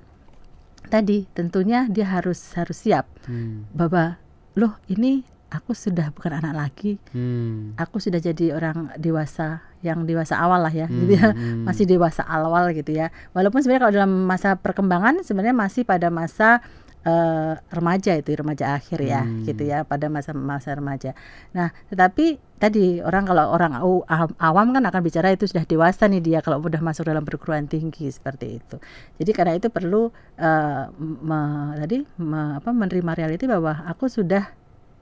tadi 0.88 1.24
tentunya 1.30 1.86
dia 1.86 2.08
harus 2.10 2.40
harus 2.54 2.76
siap 2.76 3.06
Hmm. 3.24 3.70
bahwa 3.70 4.18
loh 4.52 4.74
ini 4.86 5.22
aku 5.48 5.72
sudah 5.72 6.10
bukan 6.10 6.32
anak 6.34 6.52
lagi 6.52 6.98
Hmm. 7.14 7.76
aku 7.76 8.00
sudah 8.00 8.18
jadi 8.18 8.52
orang 8.52 8.90
dewasa 8.98 9.62
yang 9.80 10.02
dewasa 10.02 10.36
awal 10.36 10.58
lah 10.58 10.72
ya 10.72 10.86
gitu 10.86 11.12
ya 11.12 11.30
Hmm. 11.30 11.62
masih 11.62 11.86
dewasa 11.86 12.22
awal 12.22 12.72
gitu 12.72 12.90
ya 12.90 13.08
walaupun 13.30 13.62
sebenarnya 13.62 13.82
kalau 13.82 13.94
dalam 13.94 14.12
masa 14.24 14.56
perkembangan 14.56 15.22
sebenarnya 15.22 15.54
masih 15.54 15.82
pada 15.82 16.10
masa 16.10 16.58
eh, 17.02 17.54
remaja 17.70 18.12
itu 18.14 18.30
remaja 18.32 18.78
akhir 18.78 19.02
ya 19.02 19.22
Hmm. 19.26 19.42
gitu 19.42 19.62
ya 19.66 19.82
pada 19.82 20.06
masa-masa 20.06 20.70
remaja 20.72 21.18
nah 21.50 21.74
tetapi 21.90 22.38
tadi 22.56 23.02
orang 23.02 23.26
kalau 23.26 23.50
orang 23.50 23.72
aw- 23.74 24.06
aw- 24.06 24.38
awam 24.38 24.70
kan 24.70 24.86
akan 24.86 25.02
bicara 25.02 25.34
itu 25.34 25.50
sudah 25.50 25.66
dewasa 25.66 26.06
nih 26.06 26.22
dia 26.22 26.38
kalau 26.38 26.62
udah 26.62 26.78
masuk 26.78 27.10
dalam 27.10 27.26
perguruan 27.26 27.66
tinggi 27.66 28.06
seperti 28.06 28.62
itu 28.62 28.76
jadi 29.18 29.30
karena 29.34 29.52
itu 29.58 29.66
perlu 29.66 30.14
eh, 30.38 30.84
me- 30.98 31.74
tadi 31.74 32.06
me- 32.22 32.62
apa 32.62 32.70
menerima 32.70 33.12
realiti 33.18 33.50
bahwa 33.50 33.82
aku 33.84 34.06
sudah 34.06 34.46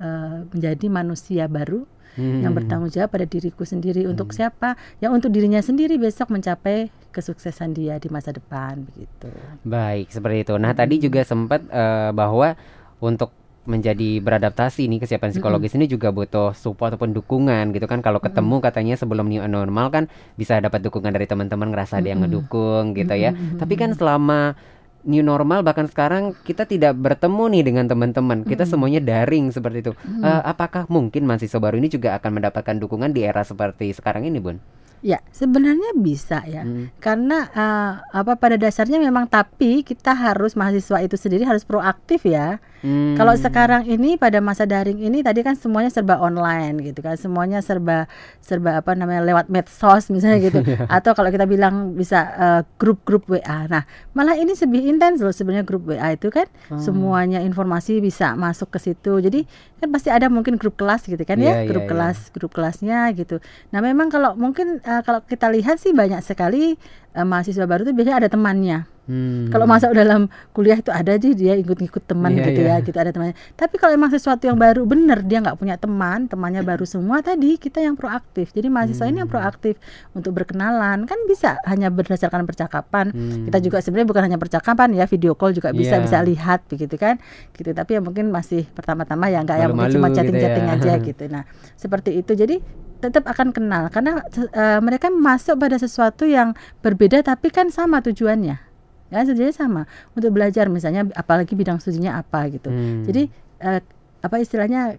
eh, 0.01 0.37
menjadi 0.57 0.87
manusia 0.89 1.45
baru 1.47 1.85
Hmm. 2.19 2.43
yang 2.43 2.53
bertanggung 2.57 2.91
jawab 2.91 3.15
pada 3.15 3.23
diriku 3.23 3.63
sendiri 3.63 4.03
untuk 4.11 4.35
siapa 4.35 4.75
yang 4.99 5.15
untuk 5.15 5.31
dirinya 5.31 5.63
sendiri 5.63 5.95
besok 5.95 6.35
mencapai 6.35 6.91
kesuksesan 7.15 7.71
dia 7.71 8.03
di 8.03 8.11
masa 8.11 8.35
depan 8.35 8.83
begitu 8.83 9.31
Baik, 9.63 10.11
seperti 10.11 10.43
itu. 10.47 10.55
Nah, 10.57 10.73
tadi 10.73 10.99
juga 10.99 11.23
sempat 11.23 11.63
eh, 11.69 12.11
bahwa 12.11 12.59
untuk 12.99 13.31
menjadi 13.69 14.25
beradaptasi 14.25 14.89
nih 14.89 15.05
kesiapan 15.05 15.37
psikologis 15.37 15.77
ini 15.77 15.85
juga 15.85 16.09
butuh 16.11 16.57
support 16.57 16.97
ataupun 16.97 17.13
dukungan 17.13 17.77
gitu 17.77 17.85
kan. 17.85 18.01
Kalau 18.01 18.19
ketemu 18.19 18.59
katanya 18.65 18.95
sebelum 18.97 19.29
new 19.29 19.45
normal 19.45 19.93
kan 19.93 20.05
bisa 20.35 20.59
dapat 20.59 20.81
dukungan 20.81 21.13
dari 21.13 21.29
teman-teman 21.29 21.69
ngerasa 21.71 22.01
ada 22.01 22.09
yang 22.09 22.25
ngedukung 22.25 22.97
gitu 22.97 23.13
ya. 23.15 23.37
Tapi 23.61 23.75
kan 23.77 23.93
selama 23.93 24.57
new 25.05 25.25
normal 25.25 25.65
bahkan 25.65 25.89
sekarang 25.89 26.37
kita 26.45 26.65
tidak 26.65 26.97
bertemu 26.97 27.45
nih 27.53 27.63
dengan 27.67 27.85
teman-teman. 27.89 28.45
Kita 28.45 28.65
semuanya 28.69 29.01
daring 29.01 29.51
seperti 29.51 29.85
itu. 29.85 29.93
Eh, 30.21 30.43
apakah 30.45 30.85
mungkin 30.89 31.25
mahasiswa 31.25 31.57
baru 31.57 31.81
ini 31.81 31.89
juga 31.89 32.17
akan 32.21 32.41
mendapatkan 32.41 32.77
dukungan 32.77 33.11
di 33.15 33.25
era 33.25 33.41
seperti 33.45 33.93
sekarang 33.97 34.29
ini, 34.29 34.41
Bun? 34.41 34.59
ya 35.01 35.17
sebenarnya 35.33 35.97
bisa 35.97 36.45
ya 36.45 36.61
Hmm. 36.61 36.93
karena 37.01 37.49
eh, 37.57 37.93
apa 38.13 38.37
pada 38.37 38.61
dasarnya 38.61 39.01
memang 39.01 39.25
tapi 39.33 39.81
kita 39.81 40.13
harus 40.13 40.53
mahasiswa 40.53 41.01
itu 41.01 41.17
sendiri 41.17 41.49
harus 41.49 41.65
proaktif 41.65 42.29
ya 42.29 42.61
Hmm. 42.81 43.13
Kalau 43.19 43.37
sekarang 43.37 43.85
ini 43.85 44.17
pada 44.17 44.41
masa 44.41 44.65
daring 44.65 45.05
ini 45.05 45.21
tadi 45.21 45.45
kan 45.45 45.53
semuanya 45.59 45.93
serba 45.93 46.17
online 46.17 46.81
gitu 46.81 47.05
kan, 47.05 47.19
semuanya 47.21 47.61
serba 47.61 48.09
serba 48.41 48.81
apa 48.81 48.97
namanya 48.97 49.21
lewat 49.27 49.53
medsos 49.53 50.09
misalnya 50.09 50.39
gitu, 50.41 50.61
atau 50.97 51.13
kalau 51.13 51.29
kita 51.29 51.45
bilang 51.45 51.93
bisa 51.93 52.19
eh, 52.39 52.61
grup-grup 52.81 53.29
WA. 53.29 53.69
Nah 53.69 53.85
malah 54.17 54.39
ini 54.39 54.57
lebih 54.57 54.87
intens 54.87 55.21
loh 55.21 55.35
sebenarnya 55.35 55.67
grup 55.67 55.85
WA 55.91 56.15
itu 56.15 56.33
kan, 56.33 56.49
semuanya 56.79 57.43
informasi 57.45 58.01
bisa 58.01 58.33
masuk 58.39 58.73
ke 58.73 58.79
situ. 58.81 59.21
Jadi 59.21 59.45
kan 59.81 59.89
pasti 59.93 60.09
ada 60.09 60.33
mungkin 60.33 60.57
grup 60.57 60.77
kelas 60.77 61.05
gitu 61.09 61.21
kan 61.25 61.41
Iya, 61.41 61.45
ya, 61.49 61.55
iya, 61.65 61.69
grup 61.69 61.85
iya. 61.85 61.91
kelas, 61.91 62.19
grup 62.33 62.53
kelasnya 62.53 63.13
gitu. 63.17 63.41
Nah 63.73 63.81
memang 63.81 64.13
kalau 64.13 64.37
mungkin 64.37 64.81
eh, 64.81 65.03
kalau 65.05 65.21
kita 65.25 65.49
lihat 65.53 65.81
sih 65.81 65.93
banyak 65.93 66.21
sekali 66.21 66.77
eh, 67.17 67.27
mahasiswa 67.27 67.65
baru 67.65 67.85
itu 67.89 67.93
biasanya 67.97 68.19
ada 68.25 68.31
temannya. 68.31 68.79
Hmm. 69.11 69.51
Kalau 69.51 69.67
masuk 69.67 69.91
dalam 69.91 70.31
kuliah 70.55 70.79
itu 70.79 70.95
ada 70.95 71.19
aja 71.19 71.27
dia 71.27 71.59
ikut-ikut 71.59 72.07
teman 72.07 72.31
Iya, 72.31 72.47
gitu 72.47 72.61
iya. 72.63 72.79
ya, 72.79 72.87
gitu 72.87 72.95
ada 72.95 73.11
temannya. 73.11 73.35
Tapi 73.59 73.75
kalau 73.75 73.99
emang 73.99 74.15
sesuatu 74.15 74.47
yang 74.47 74.55
baru 74.55 74.87
bener 74.87 75.27
dia 75.27 75.43
nggak 75.43 75.59
punya 75.59 75.75
teman, 75.75 76.31
temannya 76.31 76.63
baru 76.63 76.87
semua 76.87 77.19
tadi 77.19 77.59
kita 77.59 77.83
yang 77.83 77.99
proaktif. 77.99 78.55
Jadi 78.55 78.71
mahasiswa 78.71 79.11
ini 79.11 79.19
yang 79.19 79.27
Hmm. 79.27 79.35
proaktif 79.35 79.75
untuk 80.15 80.31
berkenalan 80.31 81.11
kan 81.11 81.19
bisa 81.27 81.59
hanya 81.67 81.91
berdasarkan 81.91 82.47
percakapan. 82.47 83.11
Hmm. 83.11 83.51
Kita 83.51 83.59
juga 83.59 83.83
sebenarnya 83.83 84.07
bukan 84.07 84.23
hanya 84.31 84.39
percakapan 84.39 84.95
ya, 84.95 85.11
video 85.11 85.35
call 85.35 85.51
juga 85.51 85.75
bisa 85.75 85.99
Iya. 85.99 86.05
bisa 86.07 86.19
lihat 86.23 86.61
begitu 86.71 86.95
kan. 86.95 87.19
Gitu. 87.51 87.75
Tapi 87.75 87.99
ya 87.99 88.01
mungkin 88.01 88.31
masih 88.31 88.71
pertama-tama 88.71 89.27
ya 89.27 89.43
nggak 89.43 89.59
yang 89.59 89.75
mungkin 89.75 89.91
cuma 89.91 90.07
gitu 90.07 90.23
chatting-chatting 90.23 90.67
ya. 90.71 90.75
aja 90.79 90.93
gitu. 91.11 91.25
Nah, 91.27 91.43
seperti 91.75 92.15
itu. 92.15 92.39
Jadi 92.39 92.63
tetap 93.01 93.25
akan 93.27 93.51
kenal 93.51 93.89
karena 93.89 94.21
eh, 94.53 94.79
mereka 94.79 95.09
masuk 95.09 95.57
pada 95.57 95.81
sesuatu 95.81 96.29
yang 96.29 96.53
berbeda 96.85 97.25
tapi 97.25 97.49
kan 97.49 97.73
sama 97.73 98.05
tujuannya 98.05 98.70
ya 99.11 99.23
tujuannya 99.23 99.53
sama 99.53 99.83
untuk 100.13 100.31
belajar 100.31 100.67
misalnya 100.67 101.07
apalagi 101.13 101.53
bidang 101.53 101.77
studinya 101.77 102.17
apa 102.17 102.47
gitu 102.49 102.67
Hmm. 102.67 103.03
jadi 103.03 103.27
eh, 103.61 103.81
apa 104.21 104.37
istilahnya 104.37 104.97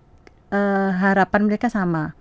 eh, 0.47 0.89
harapan 0.93 1.41
mereka 1.43 1.67
sama 1.67 2.12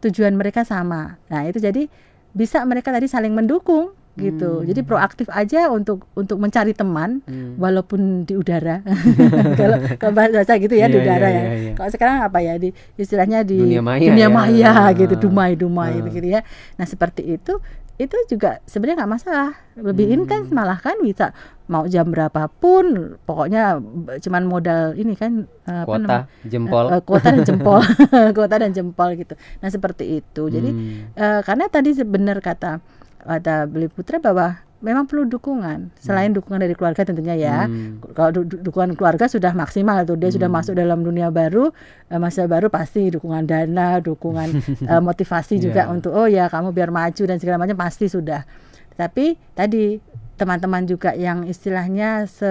tujuan 0.00 0.32
mereka 0.32 0.62
sama 0.62 1.18
nah 1.26 1.42
itu 1.42 1.58
jadi 1.58 1.90
bisa 2.30 2.62
mereka 2.62 2.88
tadi 2.88 3.04
saling 3.04 3.30
mendukung 3.30 3.90
gitu 4.12 4.62
jadi 4.62 4.80
proaktif 4.80 5.26
aja 5.28 5.68
untuk 5.68 6.04
untuk 6.12 6.36
mencari 6.36 6.70
teman 6.72 7.22
Hmm. 7.22 7.56
walaupun 7.56 8.22
di 8.22 8.34
udara 8.34 8.82
kalau 9.60 9.76
kalau 9.96 10.12
bahasa 10.12 10.54
gitu 10.56 10.72
ya 10.72 10.86
Iya, 10.86 10.86
di 10.86 10.96
udara 10.98 11.24
iya, 11.24 11.30
ya 11.30 11.42
iya, 11.42 11.52
iya. 11.56 11.72
kalau 11.74 11.88
sekarang 11.88 12.16
apa 12.20 12.38
ya 12.38 12.54
di 12.56 12.68
istilahnya 12.94 13.42
di 13.42 13.56
Dunia 13.56 13.80
maya 13.80 14.02
dunia 14.04 14.22
ya. 14.22 14.28
maya 14.28 14.72
gitu 14.92 15.14
Ah. 15.14 15.20
dumai 15.20 15.52
dumai 15.54 15.94
Ah. 15.96 16.06
gitu 16.06 16.26
ya 16.28 16.40
nah 16.74 16.84
seperti 16.84 17.22
itu 17.32 17.58
itu 18.00 18.16
juga 18.26 18.64
sebenarnya 18.64 19.04
nggak 19.04 19.12
masalah 19.12 19.50
lebih 19.76 20.08
Hmm. 20.08 20.16
intens 20.16 20.48
malah 20.48 20.80
kan 20.80 20.96
bisa 20.98 21.36
mau 21.68 21.84
jam 21.84 22.08
berapapun 22.08 23.14
pokoknya 23.22 23.76
cuman 24.18 24.42
modal 24.42 24.96
ini 24.96 25.12
kan 25.14 25.44
eh, 25.68 25.84
apa 25.84 25.86
kuota 25.86 26.06
namanya? 26.24 26.48
jempol 26.48 26.84
eh, 26.88 27.02
kuota 27.04 27.28
dan 27.28 27.42
jempol 27.44 27.80
kuota 28.36 28.56
dan 28.56 28.70
jempol 28.72 29.10
gitu 29.14 29.34
nah 29.60 29.68
seperti 29.68 30.18
itu 30.18 30.42
jadi 30.48 30.70
Hmm. 30.70 31.12
Eh, 31.12 31.40
karena 31.44 31.68
tadi 31.68 31.92
benar 32.00 32.40
kata 32.40 32.80
kata 33.20 33.68
Beli 33.68 33.86
Putra 33.86 34.16
bahwa 34.16 34.56
memang 34.80 35.04
perlu 35.04 35.24
dukungan. 35.24 35.92
Selain 35.96 36.28
dukungan 36.28 36.58
dari 36.58 36.72
keluarga 36.72 37.02
tentunya 37.02 37.32
ya. 37.34 37.64
Hmm. 37.64 38.00
kalau 38.10 38.30
du- 38.34 38.46
du- 38.46 38.60
dukungan 38.62 38.92
keluarga 38.92 39.24
sudah 39.26 39.52
maksimal 39.52 40.02
tuh. 40.02 40.14
Dia 40.14 40.28
sudah 40.30 40.48
masuk 40.48 40.72
dalam 40.72 41.00
dunia 41.00 41.28
baru 41.28 41.68
eh, 42.06 42.16
masa 42.16 42.44
baru 42.44 42.66
pasti 42.66 43.08
dukungan 43.08 43.44
dana 43.44 43.98
dukungan 43.98 44.48
eh, 44.88 45.00
motivasi 45.00 45.56
juga 45.58 45.84
Iya. 45.84 45.90
untuk 45.90 46.12
oh 46.12 46.24
ya 46.24 46.46
kamu 46.46 46.70
biar 46.70 46.88
maju 46.88 47.22
dan 47.22 47.36
segala 47.36 47.56
macam 47.56 47.76
pasti 47.76 48.06
sudah. 48.06 48.44
Tapi 48.92 49.36
tadi 49.50 50.00
teman-teman 50.34 50.84
juga 50.84 51.12
yang 51.12 51.44
istilahnya 51.44 52.24
se 52.24 52.48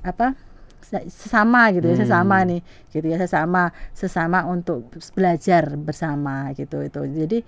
apa 0.00 0.38
se- 0.80 1.06
sesama 1.06 1.70
gitu 1.70 1.84
ya 1.84 1.94
Hmm. 1.94 2.02
sesama 2.02 2.36
nih 2.42 2.60
gitu 2.88 3.06
ya 3.06 3.18
sesama 3.18 3.62
sesama 3.90 4.42
untuk 4.44 4.86
belajar 5.12 5.74
bersama 5.74 6.50
gitu 6.52 6.80
itu. 6.80 7.00
Jadi 7.04 7.38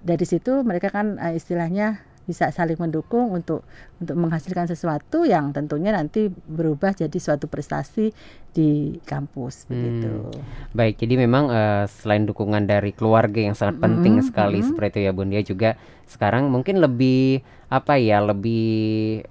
dari 0.00 0.24
situ 0.24 0.60
mereka 0.60 0.88
kan 0.88 1.16
eh, 1.16 1.36
istilahnya 1.36 2.00
bisa 2.30 2.54
saling 2.54 2.78
mendukung 2.78 3.34
untuk 3.34 3.66
untuk 3.98 4.14
menghasilkan 4.14 4.70
sesuatu 4.70 5.26
yang 5.26 5.50
tentunya 5.50 5.90
nanti 5.90 6.30
berubah 6.30 6.94
jadi 6.94 7.18
suatu 7.18 7.50
prestasi 7.50 8.14
di 8.54 9.02
kampus 9.02 9.66
begitu. 9.66 10.30
Baik, 10.70 11.02
jadi 11.02 11.14
memang 11.26 11.50
eh, 11.50 11.84
selain 11.90 12.22
dukungan 12.30 12.70
dari 12.70 12.94
keluarga 12.94 13.42
yang 13.42 13.58
sangat 13.58 13.82
penting 13.82 14.22
Mm-mm, 14.22 14.28
sekali 14.30 14.62
mm-mm. 14.62 14.68
seperti 14.70 14.88
itu 14.94 15.00
ya 15.06 15.12
Bun, 15.12 15.28
dia 15.34 15.42
juga 15.42 15.70
sekarang 16.06 16.46
mungkin 16.54 16.78
lebih 16.78 17.42
apa 17.66 17.98
ya, 17.98 18.22
lebih 18.22 19.26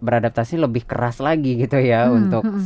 beradaptasi 0.00 0.56
lebih 0.56 0.88
keras 0.88 1.20
lagi 1.20 1.60
gitu 1.60 1.76
ya 1.76 2.08
Hmm, 2.08 2.16
untuk 2.24 2.42
hmm, 2.42 2.52
hmm, 2.56 2.64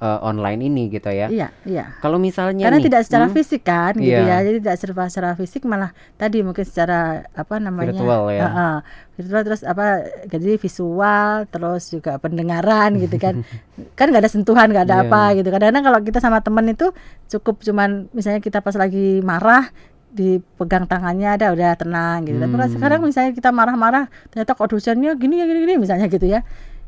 eh, 0.00 0.18
online 0.24 0.60
ini 0.64 0.88
gitu 0.88 1.06
ya. 1.06 1.28
Iya, 1.28 1.48
iya. 1.62 1.92
Kalau 2.00 2.16
misalnya 2.16 2.64
Karena 2.64 2.80
nih, 2.80 2.86
tidak 2.88 3.02
secara 3.04 3.26
hmm, 3.28 3.34
fisik 3.36 3.62
kan 3.62 3.92
gitu 3.94 4.16
Iya. 4.16 4.24
ya. 4.24 4.36
Jadi 4.42 4.56
tidak 4.64 4.76
secara 4.80 5.04
secara 5.06 5.30
fisik 5.36 5.62
malah 5.62 5.90
tadi 6.16 6.40
mungkin 6.40 6.64
secara 6.64 7.28
apa 7.30 7.54
namanya? 7.56 7.92
Virtual 7.92 8.22
ya. 8.30 8.42
Heeh. 8.42 8.76
virtual 9.20 9.42
terus 9.44 9.60
apa 9.62 10.00
jadi 10.24 10.56
visual 10.56 11.44
terus 11.46 11.92
juga 11.92 12.16
pendengaran 12.16 12.96
gitu 12.96 13.20
kan. 13.20 13.44
kan 13.98 14.08
nggak 14.08 14.24
ada 14.24 14.32
sentuhan, 14.32 14.72
nggak 14.72 14.88
ada 14.88 14.96
Iya. 14.98 15.06
apa 15.06 15.22
gitu. 15.36 15.48
Kadang-kadang 15.48 15.84
kalau 15.84 16.00
kita 16.00 16.18
sama 16.18 16.40
temen 16.40 16.64
itu 16.66 16.88
cukup 17.28 17.60
cuman 17.60 18.08
misalnya 18.10 18.40
kita 18.40 18.64
pas 18.64 18.72
lagi 18.74 19.20
marah 19.20 19.68
dipegang 20.10 20.88
tangannya 20.88 21.36
ada 21.36 21.52
udah 21.52 21.76
tenang 21.76 22.26
gitu. 22.26 22.40
Tapi 22.40 22.50
Hmm. 22.50 22.72
sekarang 22.72 22.98
misalnya 23.04 23.30
kita 23.30 23.52
marah-marah 23.52 24.08
ternyata 24.32 24.56
kok 24.56 24.66
dosennya 24.66 25.14
gini 25.14 25.38
ya 25.38 25.46
gini 25.46 25.58
gini 25.62 25.74
misalnya 25.76 26.08
gitu 26.08 26.24
ya. 26.24 26.40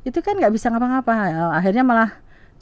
Itu 0.02 0.18
kan 0.18 0.34
nggak 0.34 0.50
bisa 0.50 0.72
ngapa-ngapa. 0.72 1.14
Ya, 1.28 1.42
Akhirnya 1.54 1.84
malah 1.86 2.10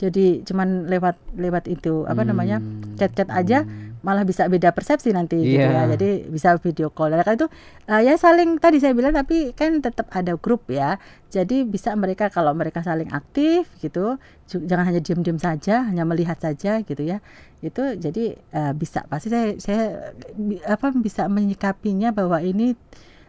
jadi 0.01 0.41
cuman 0.43 0.89
lewat 0.89 1.21
lewat 1.37 1.69
itu 1.69 2.09
apa 2.09 2.25
namanya 2.25 2.57
Hmm. 2.59 2.97
chat-chat 2.97 3.29
aja 3.29 3.69
malah 4.01 4.25
bisa 4.25 4.49
beda 4.49 4.73
persepsi 4.73 5.13
nanti 5.13 5.37
gitu 5.45 5.61
Iya. 5.61 5.85
ya. 5.85 5.93
Jadi 5.93 6.33
bisa 6.33 6.57
video 6.57 6.89
call. 6.89 7.13
Dan 7.13 7.21
karena 7.21 7.37
itu 7.37 7.49
eh, 7.85 8.01
ya 8.09 8.17
saling 8.17 8.57
tadi 8.57 8.81
saya 8.81 8.97
bilang 8.97 9.13
tapi 9.13 9.53
kan 9.53 9.77
tetap 9.79 10.09
ada 10.09 10.41
grup 10.41 10.65
ya. 10.73 10.97
Jadi 11.29 11.69
bisa 11.69 11.93
mereka 11.93 12.33
kalau 12.33 12.57
mereka 12.57 12.81
saling 12.81 13.13
aktif 13.13 13.69
gitu, 13.79 14.17
jangan 14.49 14.89
hanya 14.89 15.05
diam-diam 15.05 15.37
saja, 15.37 15.85
hanya 15.85 16.09
melihat 16.09 16.41
saja 16.41 16.81
gitu 16.81 17.03
ya. 17.05 17.21
Itu 17.61 17.93
jadi 18.01 18.41
eh, 18.41 18.73
bisa 18.73 19.05
pasti 19.05 19.29
saya 19.29 19.53
saya 19.61 20.17
apa 20.65 20.97
bisa 20.97 21.29
menyikapinya 21.29 22.09
bahwa 22.17 22.41
ini 22.41 22.73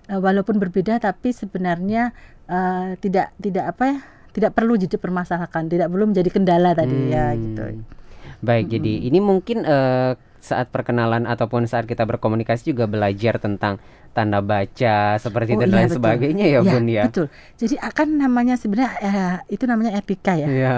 eh, 0.07 0.19
walaupun 0.23 0.55
berbeda 0.55 1.03
tapi 1.03 1.35
sebenarnya 1.35 2.15
eh, 2.47 2.95
tidak 2.95 3.35
tidak 3.35 3.75
apa 3.75 3.83
ya 3.83 3.97
tidak 4.31 4.51
perlu 4.51 4.75
jadi 4.75 4.95
permasalahan, 4.95 5.63
tidak 5.67 5.87
belum 5.87 6.11
menjadi 6.15 6.29
kendala 6.31 6.71
tadi 6.71 7.11
ya 7.11 7.31
Hmm. 7.31 7.41
gitu. 7.43 7.63
Baik, 8.41 8.73
jadi 8.73 8.93
ini 9.05 9.19
mungkin 9.21 9.61
eh, 9.63 10.11
saat 10.41 10.73
perkenalan 10.73 11.29
ataupun 11.29 11.69
saat 11.69 11.85
kita 11.85 12.01
berkomunikasi 12.03 12.73
juga 12.73 12.89
belajar 12.89 13.37
tentang 13.37 13.77
tanda 14.11 14.41
baca 14.41 15.15
seperti 15.15 15.53
itu 15.53 15.61
Oh, 15.61 15.63
dan 15.63 15.69
iya, 15.69 15.77
lain 15.77 15.87
betul. 15.87 15.97
sebagainya 16.01 16.45
ya, 16.49 16.59
Bun 16.59 16.85
ya. 16.89 17.03
Betul. 17.07 17.27
Jadi 17.55 17.75
akan 17.77 18.07
namanya 18.17 18.55
sebenarnya 18.57 18.91
eh, 18.99 19.35
itu 19.53 19.63
namanya 19.69 19.93
etika 19.93 20.33
ya. 20.33 20.47
Iya. 20.49 20.73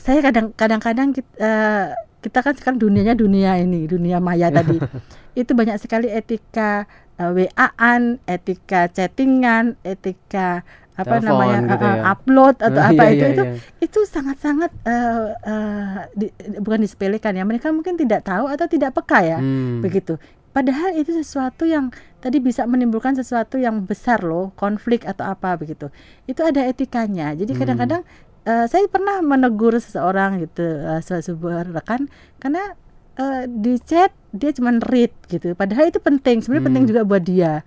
Saya 0.00 0.24
kadang 0.24 0.50
kadang-kadang 0.56 1.08
kita, 1.12 1.30
eh, 1.36 1.86
kita 2.24 2.38
kan 2.40 2.54
sekarang 2.56 2.80
dunianya 2.80 3.12
dunia 3.12 3.60
ini, 3.60 3.84
dunia 3.84 4.16
maya 4.18 4.48
tadi. 4.48 4.80
itu 5.38 5.52
banyak 5.52 5.76
sekali 5.76 6.08
etika 6.08 6.88
eh, 7.20 7.30
WA-an, 7.30 8.16
etika 8.24 8.88
chattingan, 8.88 9.76
etika 9.84 10.64
apa 10.94 11.18
Telepon 11.18 11.26
namanya 11.26 11.58
gitu 11.68 11.86
ya. 11.86 12.02
upload 12.06 12.56
atau 12.58 12.80
Iya, 12.84 12.90
apa 12.90 13.02
iya, 13.02 13.10
itu 13.10 13.24
itu 13.26 13.42
iya. 13.42 13.54
itu 13.80 13.98
sangat-sangat 14.06 14.70
eh, 14.84 15.26
eh, 15.44 15.98
di- 16.14 16.34
bukan 16.58 16.80
disepelekan 16.80 17.34
ya. 17.34 17.42
Mereka 17.42 17.68
mungkin 17.68 17.94
tidak 17.94 18.22
tahu 18.22 18.46
atau 18.46 18.66
tidak 18.66 18.94
peka 18.94 19.20
ya 19.20 19.38
Hmm. 19.38 19.80
begitu. 19.80 20.16
Padahal 20.50 20.94
itu 20.94 21.10
sesuatu 21.10 21.66
yang 21.66 21.90
tadi 22.18 22.38
bisa 22.38 22.62
menimbulkan 22.62 23.12
sesuatu 23.12 23.58
yang 23.58 23.82
besar 23.82 24.22
loh, 24.22 24.54
konflik 24.54 25.02
atau 25.02 25.26
apa 25.26 25.54
begitu. 25.54 25.90
Itu 26.24 26.40
ada 26.40 26.62
etikanya. 26.62 27.34
Jadi 27.34 27.52
Hmm. 27.52 27.60
kadang-kadang 27.60 28.02
eh, 28.44 28.66
saya 28.68 28.84
pernah 28.86 29.18
menegur 29.18 29.74
seseorang 29.74 30.36
gitu, 30.38 30.62
se- 31.00 31.24
sebuah 31.24 31.64
rekan 31.70 32.06
karena 32.36 32.76
eh, 33.14 33.46
di 33.46 33.78
chat 33.80 34.10
dia 34.30 34.50
cuma 34.50 34.74
read 34.84 35.10
gitu. 35.26 35.54
Padahal 35.54 35.86
itu 35.86 35.98
penting, 35.98 36.38
sebenarnya 36.38 36.66
penting 36.68 36.84
Hmm. 36.84 36.90
juga 36.90 37.02
buat 37.02 37.22
dia. 37.22 37.62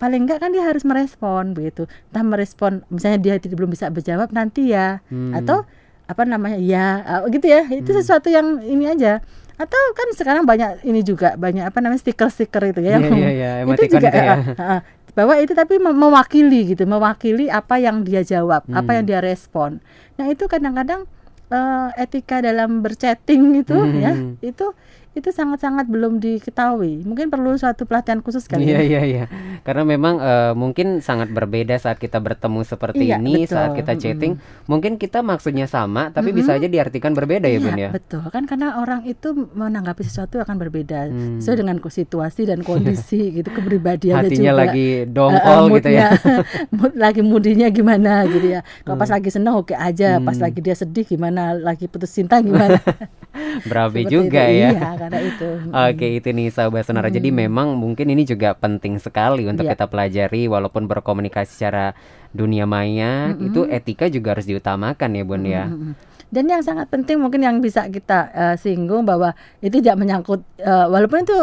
Paling 0.00 0.24
enggak 0.24 0.40
kan 0.40 0.50
dia 0.50 0.64
harus 0.64 0.82
merespon 0.82 1.52
begitu. 1.52 1.84
Entah 2.08 2.24
merespon 2.24 2.80
misalnya 2.88 3.20
dia 3.20 3.34
tidak 3.36 3.54
belum 3.54 3.70
bisa 3.70 3.86
berjawab 3.86 4.32
nanti 4.32 4.72
ya 4.72 5.04
Hmm. 5.06 5.36
atau 5.36 5.68
apa 6.04 6.24
namanya 6.24 6.58
ya 6.58 6.86
uh, 6.98 7.28
gitu 7.28 7.46
ya 7.46 7.68
itu 7.70 7.86
sesuatu 7.92 8.26
yang 8.26 8.58
ini 8.60 8.88
aja 8.88 9.22
atau 9.54 9.78
kan 9.92 10.10
sekarang 10.10 10.42
banyak 10.42 10.82
ini 10.82 11.04
juga 11.04 11.36
banyak 11.36 11.62
apa 11.62 11.78
namanya 11.78 12.00
stiker-stiker 12.00 12.58
itu 12.66 12.80
ya 12.80 12.96
yang 12.96 13.14
iya, 13.14 13.30
iya, 13.30 13.50
itu 13.70 13.86
juga 13.86 14.08
itu 14.08 14.18
ya. 14.18 14.34
uh, 14.56 14.80
bahwa 15.12 15.34
itu 15.36 15.52
tapi 15.52 15.78
mewakili 15.78 16.74
gitu 16.74 16.82
mewakili 16.82 17.46
apa 17.46 17.76
yang 17.76 18.02
dia 18.02 18.24
jawab 18.24 18.66
apa 18.66 18.82
Hmm. 18.82 18.96
yang 18.98 19.06
dia 19.06 19.20
respon 19.20 19.78
nah 20.16 20.26
itu 20.26 20.48
kadang-kadang 20.48 21.06
uh, 21.46 21.94
etika 21.94 22.40
dalam 22.40 22.80
berchatting 22.80 23.62
itu 23.62 23.78
ya 24.00 24.10
Hmm. 24.10 24.34
itu 24.40 24.74
itu 25.10 25.26
sangat-sangat 25.28 25.84
belum 25.84 26.18
diketahui 26.18 27.02
mungkin 27.02 27.28
perlu 27.28 27.52
suatu 27.52 27.82
pelatihan 27.82 28.18
khusus 28.18 28.46
kali 28.46 28.62
Iya 28.64 28.78
ya 28.78 28.80
iya 28.80 29.02
iya. 29.02 29.24
Karena 29.60 29.82
memang 29.84 30.16
eh, 30.16 30.52
mungkin 30.54 31.00
sangat 31.00 31.28
berbeda 31.28 31.74
saat 31.76 31.96
kita 31.96 32.16
bertemu 32.16 32.62
seperti 32.62 33.04
Iya, 33.04 33.18
ini, 33.18 33.42
betul. 33.42 33.52
saat 33.52 33.74
kita 33.74 33.92
chatting, 33.94 34.38
mungkin 34.64 34.96
kita 34.96 35.20
maksudnya 35.20 35.66
sama, 35.66 36.08
tapi 36.08 36.30
bisa 36.30 36.52
Mm-mm. 36.52 36.60
aja 36.60 36.68
diartikan 36.70 37.12
berbeda 37.12 37.44
ya, 37.44 37.58
Bun 37.58 37.74
ya. 37.74 37.90
betul 37.90 38.22
kan 38.24 38.46
karena 38.46 38.78
orang 38.78 39.02
itu 39.04 39.28
menanggapi 39.50 40.00
sesuatu 40.00 40.38
akan 40.38 40.56
berbeda 40.56 41.00
Hmm. 41.02 41.36
sesuai 41.36 41.58
dengan 41.58 41.76
situasi 41.80 42.42
dan 42.44 42.60
kondisi 42.60 43.20
gitu 43.36 43.50
kepribadiannya 43.50 44.30
Hatinya 44.30 44.52
juga 44.52 44.60
lagi 44.62 44.86
Eh, 44.86 45.00
eh, 45.00 45.08
dongkol 45.08 45.62
gitu 45.76 45.90
ya. 45.90 46.08
mood 46.76 46.92
lagi 46.94 47.20
mudinya 47.20 47.68
gimana 47.68 48.24
gitu 48.24 48.46
ya 48.48 48.60
kalau 48.80 48.96
pas 48.96 49.08
lagi 49.08 49.28
seneng 49.28 49.54
oke 49.56 49.72
aja 49.72 50.16
pas 50.18 50.32
Hmm. 50.32 50.44
lagi 50.44 50.60
dia 50.60 50.72
sedih 50.72 51.04
gimana 51.04 51.52
lagi 51.52 51.84
putus 51.84 52.10
cinta 52.10 52.38
gimana 52.38 52.78
Berabe 53.62 54.02
juga 54.04 54.42
itu. 54.44 54.56
ya. 54.56 54.70
iya 54.70 54.90
karena 55.00 55.18
itu 55.18 55.48
Oke, 55.72 56.06
itu 56.14 56.28
nih 56.28 56.48
sahabat 56.48 56.84
sonora. 56.84 57.08
Jadi 57.08 57.32
memang 57.32 57.72
mungkin 57.74 58.06
ini 58.06 58.22
juga 58.22 58.52
penting 58.52 58.96
sekali 58.96 59.48
untuk 59.48 59.64
Iya. 59.64 59.72
kita 59.72 59.86
pelajari 59.86 60.44
walaupun 60.46 60.84
berkomunikasi 60.84 61.48
secara 61.50 61.96
dunia 62.30 62.62
maya, 62.64 63.32
itu 63.34 63.64
etika 63.66 64.06
juga 64.06 64.36
harus 64.36 64.44
diutamakan 64.44 65.10
ya, 65.10 65.24
Bun 65.24 65.42
ya. 65.42 65.64
Mm-mm. 65.66 65.92
Dan 66.30 66.46
yang 66.46 66.62
sangat 66.62 66.86
penting 66.86 67.18
mungkin 67.18 67.42
yang 67.42 67.58
bisa 67.58 67.88
kita 67.88 68.30
eh, 68.30 68.54
singgung 68.54 69.02
bahwa 69.02 69.34
itu 69.58 69.80
tidak 69.80 69.96
menyangkut 69.96 70.44
eh, 70.56 70.86
walaupun 70.86 71.24
itu 71.24 71.34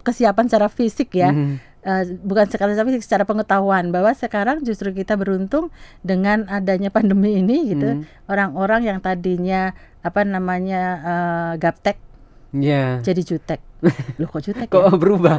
kesiapan 0.00 0.44
secara 0.46 0.68
fisik 0.68 1.10
ya. 1.12 1.32
Mhm. 1.32 1.66
eh, 1.80 2.02
bukan 2.20 2.44
sekali 2.44 2.74
tapi 2.74 2.98
secara 2.98 3.22
pengetahuan 3.22 3.88
bahwa 3.88 4.10
sekarang 4.12 4.60
justru 4.60 4.90
kita 4.90 5.14
beruntung 5.14 5.70
dengan 6.02 6.44
adanya 6.46 6.90
pandemi 6.90 7.38
ini 7.38 7.70
gitu 7.70 7.88
Hmm. 7.94 8.02
orang-orang 8.26 8.82
yang 8.84 8.98
tadinya 8.98 9.72
apa 10.00 10.20
namanya 10.22 10.82
eh, 11.00 11.52
gaptek 11.56 11.96
Iya. 12.56 13.04
jadi 13.04 13.20
jutek 13.20 13.60
loh 14.18 14.26
kok 14.26 14.42
jutek 14.42 14.66
ya? 14.66 14.74
Kok 14.74 14.98
berubah? 14.98 15.36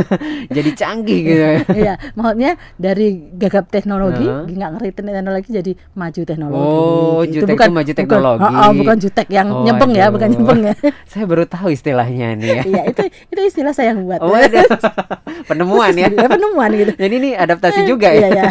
Jadi 0.56 0.70
canggih 0.78 1.20
gitu. 1.26 1.44
Iya, 1.74 1.98
maksudnya 2.14 2.54
dari 2.78 3.34
gagap 3.34 3.66
teknologi, 3.66 4.22
nggak 4.26 4.70
ngerti 4.78 4.90
teknologi 4.94 5.48
jadi 5.50 5.72
maju 5.98 6.20
teknologi. 6.22 6.62
Oh, 6.62 7.20
gitu. 7.26 7.42
jutek 7.42 7.56
itu 7.58 7.72
maju 7.74 7.92
teknologi. 7.92 8.40
Bukan, 8.46 8.54
oh, 8.54 8.62
oh, 8.62 8.72
bukan 8.78 8.96
jutek 9.02 9.28
yang 9.30 9.48
Oh, 9.50 9.66
nyempeng 9.66 9.90
ya, 9.92 10.06
bukan 10.14 10.28
nyempeng 10.30 10.60
ya. 10.70 10.74
Saya 11.10 11.24
baru 11.26 11.44
tahu 11.50 11.74
istilahnya 11.74 12.38
nih 12.38 12.48
ya. 12.48 12.62
Iya, 12.62 12.82
itu 12.94 13.02
itu 13.34 13.40
istilah 13.50 13.74
saya 13.74 13.90
yang 13.90 14.06
buat. 14.06 14.22
Oh, 14.22 14.30
ada 14.30 14.62
penemuan 15.50 15.90
ya. 15.98 16.06
Ya, 16.06 16.28
penemuan 16.30 16.70
gitu. 16.78 16.92
Jadi 16.94 17.14
ini 17.18 17.30
adaptasi 17.34 17.80
juga 17.90 18.14
Iya, 18.14 18.28
ya. 18.30 18.46
ya. 18.46 18.48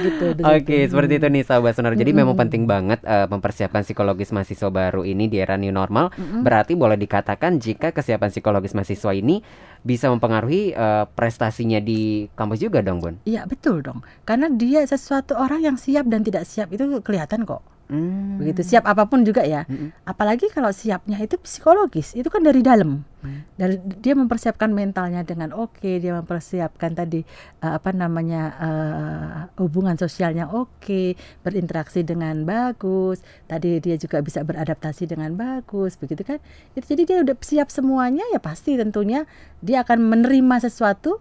gitu. 0.00 0.26
Oke, 0.40 0.76
situ. 0.86 0.96
seperti 0.96 1.12
itu 1.20 1.26
nih 1.28 1.42
sahabat 1.44 1.76
sonar. 1.76 1.92
Jadi 1.92 2.10
memang 2.16 2.34
penting 2.38 2.64
banget 2.64 3.04
eh, 3.04 3.28
mempersiapkan 3.28 3.84
psikologis 3.84 4.32
mahasiswa 4.32 4.72
baru 4.72 5.04
ini 5.04 5.28
di 5.28 5.36
era 5.36 5.60
new 5.60 5.72
normal. 5.72 6.08
Berarti 6.16 6.72
boleh 6.72 6.96
dikatakan 6.96 7.60
jika 7.60 7.92
kesiapan 7.92 8.29
psikologis 8.30 8.72
mahasiswa 8.72 9.12
ini 9.12 9.42
bisa 9.82 10.08
mempengaruhi 10.08 10.72
eh, 10.72 11.04
prestasinya 11.12 11.82
di 11.82 12.30
kampus 12.32 12.62
juga 12.62 12.80
dong, 12.80 13.02
Bun. 13.02 13.14
Iya, 13.26 13.44
betul 13.44 13.82
dong. 13.82 14.00
Karena 14.24 14.48
dia 14.48 14.86
sesuatu 14.86 15.36
orang 15.36 15.66
yang 15.66 15.76
siap 15.76 16.06
dan 16.06 16.22
tidak 16.22 16.46
siap 16.46 16.70
itu 16.72 17.02
kelihatan 17.04 17.44
kok. 17.44 17.62
Hmm. 17.90 18.38
Begitu 18.38 18.62
siap 18.62 18.86
apa 18.86 19.10
pun 19.10 19.26
juga 19.26 19.42
ya. 19.42 19.66
Mm-mm. 19.66 19.90
Apalagi 20.06 20.46
kalau 20.54 20.70
siapnya 20.70 21.18
itu 21.18 21.34
psikologis, 21.42 22.14
itu 22.14 22.30
kan 22.30 22.46
dari 22.46 22.62
dalam. 22.62 23.02
Hmm. 23.20 23.42
Dari 23.58 23.82
dia 23.98 24.14
mempersiapkan 24.14 24.70
mentalnya 24.70 25.26
dengan 25.26 25.50
oke, 25.50 25.98
dia 25.98 26.14
mempersiapkan 26.14 26.94
tadi 26.94 27.26
eh, 27.60 27.72
apa 27.74 27.90
namanya 27.90 28.42
eh, 28.62 29.28
hubungan 29.58 29.98
sosialnya 29.98 30.46
oke, 30.54 31.18
berinteraksi 31.42 32.06
dengan 32.06 32.46
bagus. 32.46 33.26
Tadi 33.50 33.82
dia 33.82 33.98
juga 33.98 34.22
bisa 34.22 34.46
beradaptasi 34.46 35.10
dengan 35.10 35.34
bagus, 35.34 35.98
begitu 35.98 36.22
kan? 36.22 36.38
Itu 36.78 36.94
jadi 36.94 37.02
dia 37.02 37.18
udah 37.26 37.34
siap 37.42 37.74
semuanya 37.74 38.22
ya 38.30 38.38
pasti 38.38 38.78
tentunya 38.78 39.26
dia 39.58 39.82
akan 39.82 39.98
menerima 39.98 40.62
sesuatu 40.62 41.18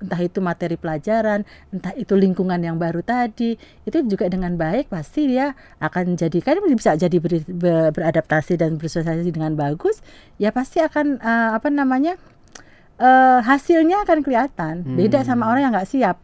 entah 0.00 0.16
itu 0.16 0.40
materi 0.40 0.74
pelajaran, 0.74 1.44
entah 1.68 1.92
itu 1.92 2.16
lingkungan 2.16 2.56
yang 2.56 2.74
baru 2.74 3.00
tadi, 3.00 3.54
itu 3.84 3.96
juga 4.08 4.26
dengan 4.26 4.56
baik 4.56 4.88
pasti 4.88 5.28
dia 5.28 5.52
akan 5.76 6.16
jadikan 6.16 6.56
bisa 6.66 6.96
jadi 6.96 7.16
ber- 7.16 7.44
ber- 7.46 7.92
beradaptasi 7.92 8.56
dan 8.56 8.80
bersosialisasi 8.80 9.28
dengan 9.28 9.52
bagus, 9.54 10.00
ya 10.36 10.50
pasti 10.50 10.80
akan 10.80 11.20
eh, 11.20 11.50
apa 11.52 11.68
namanya 11.68 12.16
eh, 12.96 13.38
hasilnya 13.40 14.04
akan 14.04 14.20
kelihatan. 14.20 14.74
Beda 14.96 15.20
Hmm. 15.20 15.28
sama 15.28 15.48
orang 15.48 15.68
yang 15.68 15.72
nggak 15.72 15.88
siap, 15.88 16.16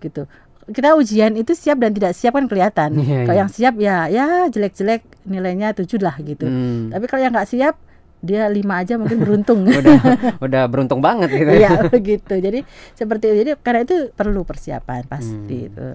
gitu. 0.00 0.24
Kita 0.66 0.98
ujian 0.98 1.38
itu 1.38 1.54
siap 1.54 1.78
dan 1.78 1.94
tidak 1.94 2.10
siap 2.10 2.34
kan 2.34 2.50
kelihatan. 2.50 2.98
Iya, 2.98 3.22
Kalau 3.22 3.36
iya. 3.38 3.42
yang 3.46 3.50
siap 3.52 3.74
ya 3.78 3.96
ya 4.10 4.26
jelek-jelek 4.50 5.06
nilainya 5.24 5.70
tujuh 5.72 6.02
lah 6.02 6.18
gitu. 6.18 6.42
Hmm. 6.42 6.90
Tapi 6.90 7.06
kalau 7.06 7.22
yang 7.22 7.30
nggak 7.30 7.46
siap 7.46 7.78
dia 8.26 8.50
lima 8.50 8.82
aja 8.82 8.98
mungkin 8.98 9.22
beruntung. 9.22 9.62
udah 9.80 9.98
udah 10.36 10.62
beruntung 10.66 10.98
banget 10.98 11.30
gitu 11.30 11.52
ya. 11.54 11.86
Begitu. 11.86 12.34
Jadi 12.36 12.66
seperti 12.92 13.24
itu. 13.30 13.36
Jadi 13.40 13.50
karena 13.56 13.80
itu 13.82 14.10
perlu 14.10 14.42
persiapan 14.42 15.06
pasti 15.06 15.34
Hmm. 15.56 15.68
itu. 15.70 15.88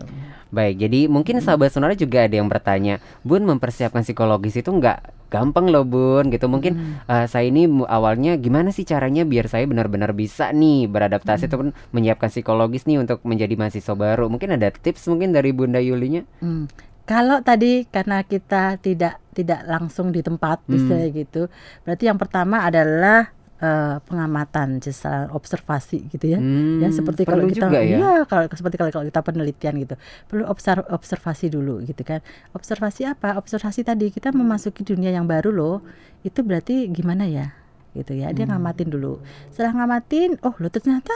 Baik, 0.47 0.75
jadi 0.79 1.07
mungkin 1.07 1.39
sahabat 1.39 1.71
sonora 1.71 1.91
juga 1.93 2.23
ada 2.23 2.35
yang 2.35 2.47
bertanya, 2.47 2.99
Bun 3.21 3.43
mempersiapkan 3.43 4.03
psikologis 4.03 4.51
itu 4.53 4.67
nggak 4.67 4.99
gampang 5.27 5.67
loh 5.67 5.83
Bun, 5.83 6.27
gitu. 6.27 6.47
Mungkin 6.47 6.73
Hmm. 6.75 6.95
eh, 7.05 7.25
saya 7.25 7.47
ini 7.47 7.63
awalnya 7.85 8.35
gimana 8.35 8.67
sih 8.69 8.83
caranya 8.83 9.23
biar 9.23 9.47
saya 9.47 9.63
benar-benar 9.63 10.11
bisa 10.11 10.51
nih 10.51 10.87
beradaptasi 10.87 11.45
Hmm. 11.45 11.49
ataupun 11.49 11.67
menyiapkan 11.91 12.27
psikologis 12.27 12.83
nih 12.83 12.99
untuk 12.99 13.23
menjadi 13.23 13.55
mahasiswa 13.55 13.93
baru. 13.93 14.27
Mungkin 14.27 14.51
ada 14.51 14.71
tips 14.71 15.07
mungkin 15.07 15.31
dari 15.31 15.51
Bunda 15.51 15.79
Yulinya? 15.79 16.27
Hmm. 16.39 16.67
Kalau 17.11 17.43
tadi 17.43 17.83
karena 17.85 18.23
kita 18.23 18.79
tidak 18.79 19.19
tidak 19.31 19.67
langsung 19.67 20.15
di 20.15 20.23
tempat 20.23 20.63
Hmm. 20.63 20.75
istilahnya 20.75 21.09
gitu, 21.13 21.41
berarti 21.83 22.03
yang 22.07 22.15
pertama 22.15 22.63
adalah 22.63 23.35
eh, 23.61 24.01
pengamatan, 24.09 24.81
jasa 24.81 25.29
observasi 25.29 26.09
gitu 26.09 26.33
ya. 26.33 26.41
Hmm, 26.41 26.81
ya 26.81 26.89
seperti 26.89 27.29
kalau 27.29 27.45
kita 27.45 27.69
ya? 27.69 27.83
iya 27.93 28.11
kalau 28.25 28.49
seperti 28.49 28.73
kalau 28.73 28.89
kalau 28.89 29.05
kita 29.05 29.21
penelitian 29.21 29.77
gitu. 29.77 29.93
Perlu 30.25 30.49
obser- 30.49 30.89
observasi 30.89 31.45
dulu 31.45 31.77
gitu 31.85 32.01
kan. 32.01 32.25
Observasi 32.57 33.05
apa? 33.05 33.37
Observasi 33.37 33.85
tadi 33.85 34.09
kita 34.09 34.33
memasuki 34.33 34.81
dunia 34.81 35.13
yang 35.13 35.29
baru 35.29 35.53
loh. 35.53 35.77
Itu 36.25 36.41
berarti 36.41 36.89
gimana 36.89 37.29
ya? 37.29 37.53
Gitu 37.93 38.17
ya. 38.17 38.33
Dia 38.33 38.49
Hmm. 38.49 38.57
ngamatin 38.57 38.89
dulu. 38.89 39.21
Setelah 39.53 39.77
ngamatin, 39.77 40.41
oh 40.41 40.57
lo 40.57 40.67
ternyata 40.73 41.13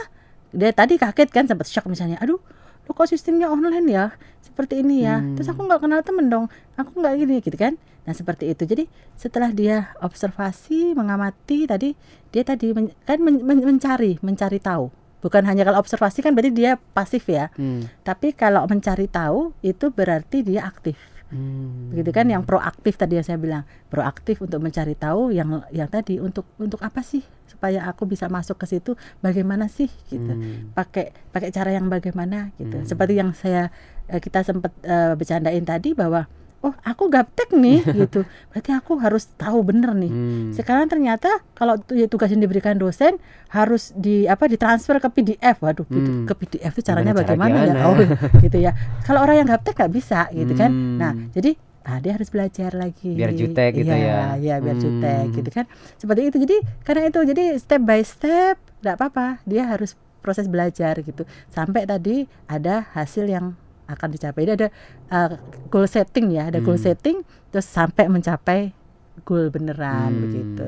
dia 0.54 0.70
tadi 0.70 1.02
kaget 1.02 1.34
kan 1.34 1.50
sempat 1.50 1.66
shock 1.66 1.90
misalnya. 1.90 2.14
Aduh, 2.22 2.38
lo 2.86 2.94
kok 2.94 3.10
sistemnya 3.10 3.50
online 3.50 3.88
ya? 3.90 4.06
Seperti 4.40 4.80
ini 4.80 5.02
ya. 5.02 5.18
Hmm. 5.18 5.34
Terus 5.34 5.50
aku 5.50 5.66
nggak 5.66 5.82
kenal 5.82 6.00
temen 6.00 6.30
dong. 6.30 6.46
Aku 6.78 6.96
nggak 6.96 7.14
gini 7.18 7.42
gitu 7.42 7.58
kan. 7.58 7.74
Nah 8.06 8.14
seperti 8.14 8.54
itu. 8.54 8.62
Jadi 8.62 8.86
setelah 9.12 9.50
dia 9.50 9.90
observasi, 9.98 10.94
mengamati 10.94 11.66
tadi, 11.66 11.92
dia 12.30 12.46
tadi 12.46 12.70
men- 12.70 12.94
kan 13.02 13.18
men- 13.18 13.42
men- 13.42 13.66
mencari, 13.66 14.22
mencari 14.22 14.62
tahu. 14.62 14.88
Bukan 15.18 15.42
hanya 15.42 15.66
kalau 15.66 15.82
observasi 15.82 16.22
kan 16.22 16.32
berarti 16.32 16.54
dia 16.54 16.78
pasif 16.94 17.26
ya. 17.26 17.50
Hmm. 17.58 17.90
Tapi 18.06 18.30
kalau 18.32 18.62
mencari 18.64 19.10
tahu 19.10 19.50
itu 19.60 19.90
berarti 19.90 20.46
dia 20.46 20.62
aktif. 20.62 20.94
Hmm. 21.26 21.90
Begitu 21.90 22.10
kan 22.14 22.26
yang 22.30 22.46
proaktif 22.46 22.94
tadi 22.94 23.18
yang 23.18 23.26
saya 23.26 23.38
bilang. 23.38 23.66
Proaktif 23.90 24.38
untuk 24.42 24.62
mencari 24.62 24.94
tahu 24.94 25.34
yang 25.34 25.62
yang 25.74 25.90
tadi 25.90 26.22
untuk 26.22 26.46
untuk 26.58 26.78
apa 26.86 27.02
sih 27.02 27.22
supaya 27.46 27.86
aku 27.90 28.06
bisa 28.06 28.30
masuk 28.30 28.58
ke 28.58 28.66
situ 28.66 28.94
bagaimana 29.22 29.66
sih 29.66 29.90
gitu. 30.10 30.32
Hmm. 30.32 30.70
Pakai 30.74 31.10
pakai 31.34 31.50
cara 31.50 31.74
yang 31.74 31.90
bagaimana 31.90 32.54
gitu. 32.58 32.82
Hmm. 32.82 32.86
Seperti 32.86 33.14
yang 33.18 33.34
saya 33.34 33.74
eh, 34.06 34.22
kita 34.22 34.46
sempat 34.46 34.70
eh, 34.86 35.14
bercandain 35.18 35.66
tadi 35.66 35.94
bahwa 35.98 36.30
oh 36.66 36.74
aku 36.82 37.06
gaptek 37.06 37.54
nih 37.54 37.86
gitu. 38.02 38.26
Berarti 38.50 38.70
aku 38.70 38.98
harus 38.98 39.30
tahu 39.32 39.62
bener 39.62 39.94
nih. 39.94 40.10
Hmm. 40.10 40.50
Sekarang 40.50 40.90
ternyata 40.90 41.30
kalau 41.54 41.78
ya 41.88 42.10
tugas 42.10 42.26
yang 42.28 42.42
diberikan 42.42 42.74
dosen 42.74 43.22
harus 43.48 43.94
di 43.94 44.26
apa 44.26 44.50
ditransfer 44.50 44.98
ke 44.98 45.08
PDF. 45.08 45.62
Waduh, 45.62 45.86
Hmm. 45.86 46.26
ke 46.26 46.34
PDF 46.34 46.72
itu 46.74 46.82
caranya 46.82 47.14
Gimana 47.14 47.22
cara 47.22 47.38
bagaimana 47.38 47.58
ya? 47.62 47.84
Oh, 47.86 47.94
gitu 48.44 48.58
ya. 48.58 48.72
Kalau 49.02 49.22
orang 49.22 49.40
yang 49.40 49.48
gaptek 49.48 49.78
nggak 49.78 49.92
bisa 49.92 50.26
gitu 50.30 50.52
kan. 50.52 50.70
Hmm. 50.70 50.98
Nah, 50.98 51.12
jadi 51.30 51.54
ah, 51.82 52.02
dia 52.02 52.18
harus 52.18 52.26
belajar 52.26 52.74
lagi. 52.74 53.14
Biar 53.14 53.30
jutek 53.30 53.78
gitu 53.78 53.94
ya. 53.94 54.34
Iya, 54.34 54.58
biar 54.58 54.74
Hmm. 54.74 54.82
jutek 54.82 55.26
gitu 55.32 55.50
kan. 55.54 55.64
Seperti 55.94 56.20
itu. 56.26 56.36
Jadi 56.42 56.56
karena 56.82 57.06
itu 57.06 57.20
jadi 57.22 57.44
step 57.56 57.80
by 57.80 58.02
step 58.02 58.58
nggak 58.82 58.98
apa-apa. 58.98 59.38
Dia 59.46 59.70
harus 59.70 59.94
proses 60.18 60.50
belajar 60.50 60.98
gitu. 60.98 61.22
Sampai 61.46 61.86
tadi 61.86 62.26
ada 62.44 62.90
hasil 62.90 63.30
yang 63.30 63.54
akan 63.86 64.08
dicapai. 64.14 64.46
Ini 64.46 64.52
ada 64.58 64.68
uh, 65.10 65.30
goal 65.70 65.86
setting 65.86 66.34
ya, 66.34 66.50
ada 66.50 66.62
goal 66.62 66.76
Hmm. 66.78 66.86
setting 66.92 67.16
terus 67.50 67.66
sampai 67.66 68.10
mencapai 68.10 68.74
goal 69.22 69.48
beneran 69.48 70.10
Hmm. 70.10 70.22
begitu. 70.22 70.66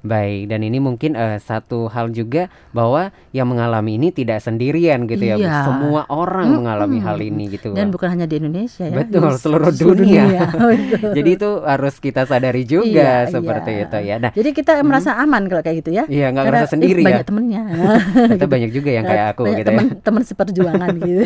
Baik, 0.00 0.48
dan 0.48 0.60
ini 0.60 0.78
mungkin 0.78 1.12
eh, 1.12 1.36
satu 1.36 1.86
hal 1.86 2.08
juga 2.08 2.46
bahwa 2.70 3.10
yang 3.30 3.46
mengalami 3.46 3.94
ini 3.94 4.08
tidak 4.08 4.40
sendirian 4.40 5.04
gitu 5.04 5.20
ya. 5.20 5.36
Iya. 5.36 5.56
Semua 5.62 6.08
orang 6.08 6.46
Mm-mm. 6.46 6.58
mengalami 6.62 6.98
hal 6.98 7.18
ini 7.18 7.44
gitu. 7.50 7.72
Dan 7.72 7.90
bukan 7.90 8.08
hanya 8.08 8.24
di 8.24 8.38
Indonesia 8.38 8.82
ya. 8.82 8.96
Betul, 8.96 9.28
di 9.28 9.38
seluruh 9.38 9.72
dunia. 9.72 10.24
Betul. 10.50 10.74
Jadi 11.12 11.30
itu 11.30 11.50
harus 11.60 11.94
kita 11.96 12.24
sadari 12.24 12.64
juga 12.64 13.26
Iya, 13.26 13.30
seperti 13.30 13.70
iya. 13.70 13.84
itu 13.84 13.98
ya. 14.00 14.16
Nah, 14.16 14.30
Jadi 14.32 14.50
kita 14.52 14.72
merasa 14.80 15.14
aman 15.16 15.42
kalau 15.46 15.60
kayak 15.60 15.76
gitu 15.80 15.90
ya. 15.92 16.04
iya 16.06 16.30
nggak 16.30 16.44
ngerasa 16.46 16.66
sendiri 16.70 17.00
ih, 17.00 17.04
ya. 17.04 17.08
banyak 17.12 17.26
temennya. 17.26 17.62
Kita 18.32 18.46
banyak 18.46 18.70
juga 18.70 18.90
yang 18.90 19.04
kayak 19.04 19.26
aku 19.30 19.42
banyak 19.42 19.58
gitu 19.58 19.68
teman 19.68 19.84
ya. 19.84 19.94
teman 20.00 20.22
seperjuangan 20.22 20.88
gitu. 20.98 21.22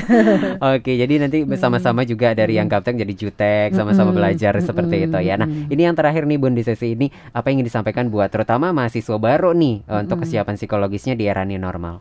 Oke, 0.75 0.93
jadi 0.95 1.15
nanti 1.19 1.39
bersama-sama 1.45 2.03
juga 2.03 2.33
dari 2.33 2.57
yang 2.57 2.67
kapten 2.67 2.97
jadi 2.97 3.13
jutek, 3.13 3.69
sama-sama 3.73 4.11
belajar 4.11 4.57
seperti 4.59 5.07
itu 5.07 5.19
ya. 5.21 5.35
Nah, 5.37 5.47
ini 5.47 5.81
yang 5.81 5.95
terakhir 5.95 6.25
nih 6.25 6.39
Bun 6.39 6.55
sesi 6.65 6.97
ini, 6.97 7.13
apa 7.37 7.53
yang 7.53 7.61
ingin 7.61 7.69
disampaikan 7.69 8.09
buat 8.09 8.33
terutama 8.33 8.73
mahasiswa 8.73 9.21
baru 9.21 9.53
nih 9.53 9.85
eh, 9.85 10.01
untuk 10.01 10.25
kesiapan 10.25 10.57
psikologisnya 10.57 11.15
di 11.15 11.29
era 11.29 11.45
new 11.45 11.61
normal? 11.61 12.01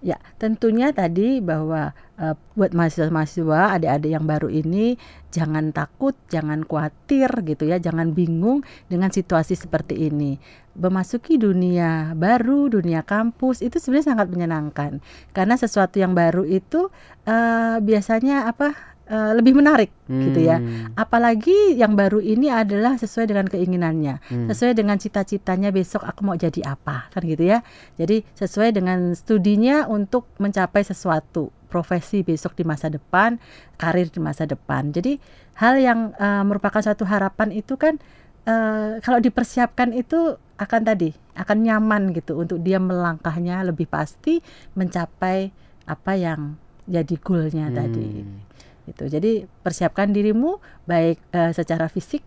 Ya, 0.00 0.16
tentunya 0.40 0.94
tadi 0.94 1.44
bahwa 1.44 1.92
eh, 2.16 2.34
buat 2.56 2.72
mahasiswa-mahasiswa, 2.72 3.76
adik-adik 3.76 4.10
yang 4.16 4.24
baru 4.24 4.48
ini 4.48 4.96
jangan 5.28 5.76
takut, 5.76 6.16
jangan 6.32 6.64
khawatir 6.64 7.28
gitu 7.44 7.68
ya, 7.68 7.76
jangan 7.76 8.16
bingung 8.16 8.64
dengan 8.88 9.12
situasi 9.12 9.52
seperti 9.52 10.08
ini. 10.08 10.40
Memasuki 10.78 11.36
dunia 11.36 12.14
baru, 12.14 12.70
dunia 12.70 13.02
kampus 13.02 13.60
itu 13.60 13.82
sebenarnya 13.82 14.14
sangat 14.14 14.26
menyenangkan 14.30 15.02
karena 15.34 15.58
sesuatu 15.58 15.98
yang 15.98 16.14
baru 16.14 16.46
itu 16.48 16.88
eh, 17.26 17.76
biasanya 17.82 18.48
apa 18.48 18.87
eh, 19.08 19.32
lebih 19.34 19.56
menarik 19.56 19.90
gitu 20.08 20.40
ya. 20.40 20.60
Hmm, 20.60 20.96
Apalagi 20.96 21.76
yang 21.76 21.96
baru 21.96 22.20
ini 22.20 22.48
adalah 22.48 22.96
sesuai 22.96 23.28
dengan 23.28 23.46
keinginannya, 23.48 24.20
hmm. 24.24 24.48
sesuai 24.52 24.72
dengan 24.76 24.96
cita-citanya 24.96 25.68
besok 25.72 26.04
aku 26.04 26.24
mau 26.24 26.36
jadi 26.36 26.64
apa, 26.64 27.12
kan 27.12 27.22
gitu 27.24 27.44
ya. 27.44 27.60
Jadi 28.00 28.24
sesuai 28.36 28.72
dengan 28.76 29.12
studinya 29.12 29.84
untuk 29.88 30.28
mencapai 30.40 30.84
sesuatu, 30.84 31.52
profesi 31.68 32.24
besok 32.24 32.56
di 32.56 32.64
masa 32.64 32.88
depan, 32.88 33.36
karir 33.76 34.08
di 34.08 34.20
masa 34.20 34.48
depan. 34.48 34.92
Jadi 34.92 35.20
hal 35.60 35.76
yang 35.80 36.16
eh, 36.16 36.42
merupakan 36.46 36.80
suatu 36.80 37.04
harapan 37.04 37.52
itu 37.52 37.76
kan 37.76 38.00
eh, 38.48 39.02
kalau 39.04 39.18
dipersiapkan 39.20 39.92
itu 39.92 40.40
akan 40.58 40.82
tadi 40.82 41.14
akan 41.38 41.58
nyaman 41.62 42.10
gitu 42.18 42.34
untuk 42.34 42.58
dia 42.58 42.82
melangkahnya 42.82 43.62
lebih 43.62 43.86
pasti 43.86 44.42
mencapai 44.74 45.54
apa 45.86 46.12
yang 46.18 46.58
jadi 46.88 47.14
goalnya 47.20 47.70
tadi 47.70 48.26
Hmm. 48.26 48.42
Gitu. 48.88 49.04
Jadi 49.06 49.44
persiapkan 49.44 50.08
dirimu 50.10 50.58
baik 50.88 51.20
eh, 51.32 51.52
secara 51.52 51.86
fisik, 51.92 52.24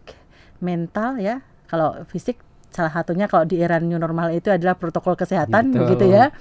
mental 0.62 1.18
ya. 1.18 1.42
Kalau 1.66 2.06
fisik 2.06 2.38
salah 2.72 2.92
satunya 2.94 3.28
kalau 3.28 3.44
di 3.44 3.60
era 3.60 3.82
new 3.84 4.00
normal 4.00 4.32
itu 4.32 4.48
adalah 4.48 4.80
protokol 4.80 5.20
kesehatan 5.20 5.74
Betul. 5.74 5.80
begitu 5.84 6.06
ya. 6.14 6.32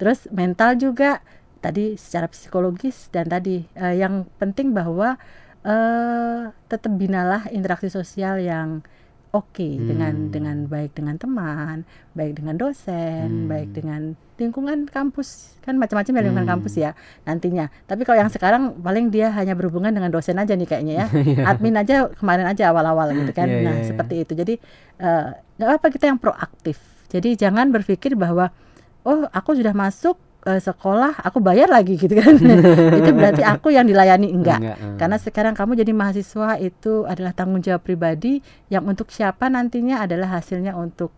Terus 0.00 0.26
mental 0.34 0.74
juga 0.74 1.22
tadi 1.62 1.94
secara 1.94 2.26
psikologis 2.30 3.08
dan 3.14 3.28
tadi 3.30 3.62
eh, 3.74 3.94
yang 3.98 4.26
penting 4.40 4.72
bahwa 4.74 5.18
eh 5.66 6.42
tetap 6.70 6.92
binalah 6.94 7.50
interaksi 7.50 7.90
sosial 7.90 8.38
yang 8.38 8.86
oke 9.34 9.58
Hmm. 9.58 9.86
dengan 9.90 10.14
dengan 10.30 10.56
baik 10.70 10.94
dengan 10.94 11.16
teman, 11.18 11.82
baik 12.14 12.38
dengan 12.38 12.56
dosen, 12.56 13.44
Hmm. 13.44 13.48
baik 13.50 13.74
dengan 13.74 14.14
lingkungan 14.36 14.84
kampus 14.86 15.56
kan 15.60 15.74
macam-macam 15.74 16.12
ya 16.12 16.22
lingkungan 16.22 16.46
Hmm. 16.46 16.54
kampus 16.58 16.74
ya 16.76 16.90
nantinya. 17.24 17.66
Tapi 17.84 18.06
kalau 18.06 18.22
yang 18.22 18.30
sekarang 18.30 18.78
paling 18.78 19.10
dia 19.10 19.34
hanya 19.34 19.52
berhubungan 19.52 19.90
dengan 19.90 20.08
dosen 20.08 20.36
aja 20.36 20.54
nih 20.54 20.64
kayaknya 20.64 20.94
ya. 20.94 21.06
Admin 21.50 21.74
aja 21.74 22.06
kemarin 22.14 22.46
aja 22.46 22.70
awal-awal 22.70 23.10
gitu 23.10 23.32
kan. 23.32 23.48
Iya, 23.48 23.64
nah, 23.66 23.74
iya, 23.74 23.82
iya. 23.82 23.88
seperti 23.88 24.14
itu. 24.22 24.32
Jadi 24.32 24.54
eh, 24.98 25.26
nggak 25.58 25.70
apa 25.82 25.86
kita 25.90 26.04
yang 26.06 26.20
proaktif. 26.20 26.78
Jadi 27.08 27.34
jangan 27.34 27.70
berpikir 27.70 28.14
bahwa 28.14 28.54
oh, 29.02 29.26
aku 29.30 29.58
sudah 29.58 29.74
masuk 29.74 30.14
eh, 30.46 30.62
sekolah, 30.62 31.18
aku 31.18 31.42
bayar 31.42 31.66
lagi 31.66 31.98
gitu 31.98 32.14
kan. 32.14 32.38
itu 33.02 33.10
berarti 33.10 33.42
aku 33.42 33.74
yang 33.74 33.90
dilayani 33.90 34.30
enggak. 34.30 34.60
eh. 34.62 34.76
Karena 34.94 35.18
sekarang 35.18 35.58
kamu 35.58 35.82
jadi 35.82 35.90
mahasiswa 35.90 36.62
itu 36.62 37.02
adalah 37.06 37.34
tanggung 37.34 37.58
jawab 37.58 37.82
pribadi 37.82 38.38
yang 38.68 38.86
untuk 38.86 39.10
siapa 39.10 39.50
nantinya 39.50 40.06
adalah 40.06 40.38
hasilnya 40.38 40.78
untuk 40.78 41.10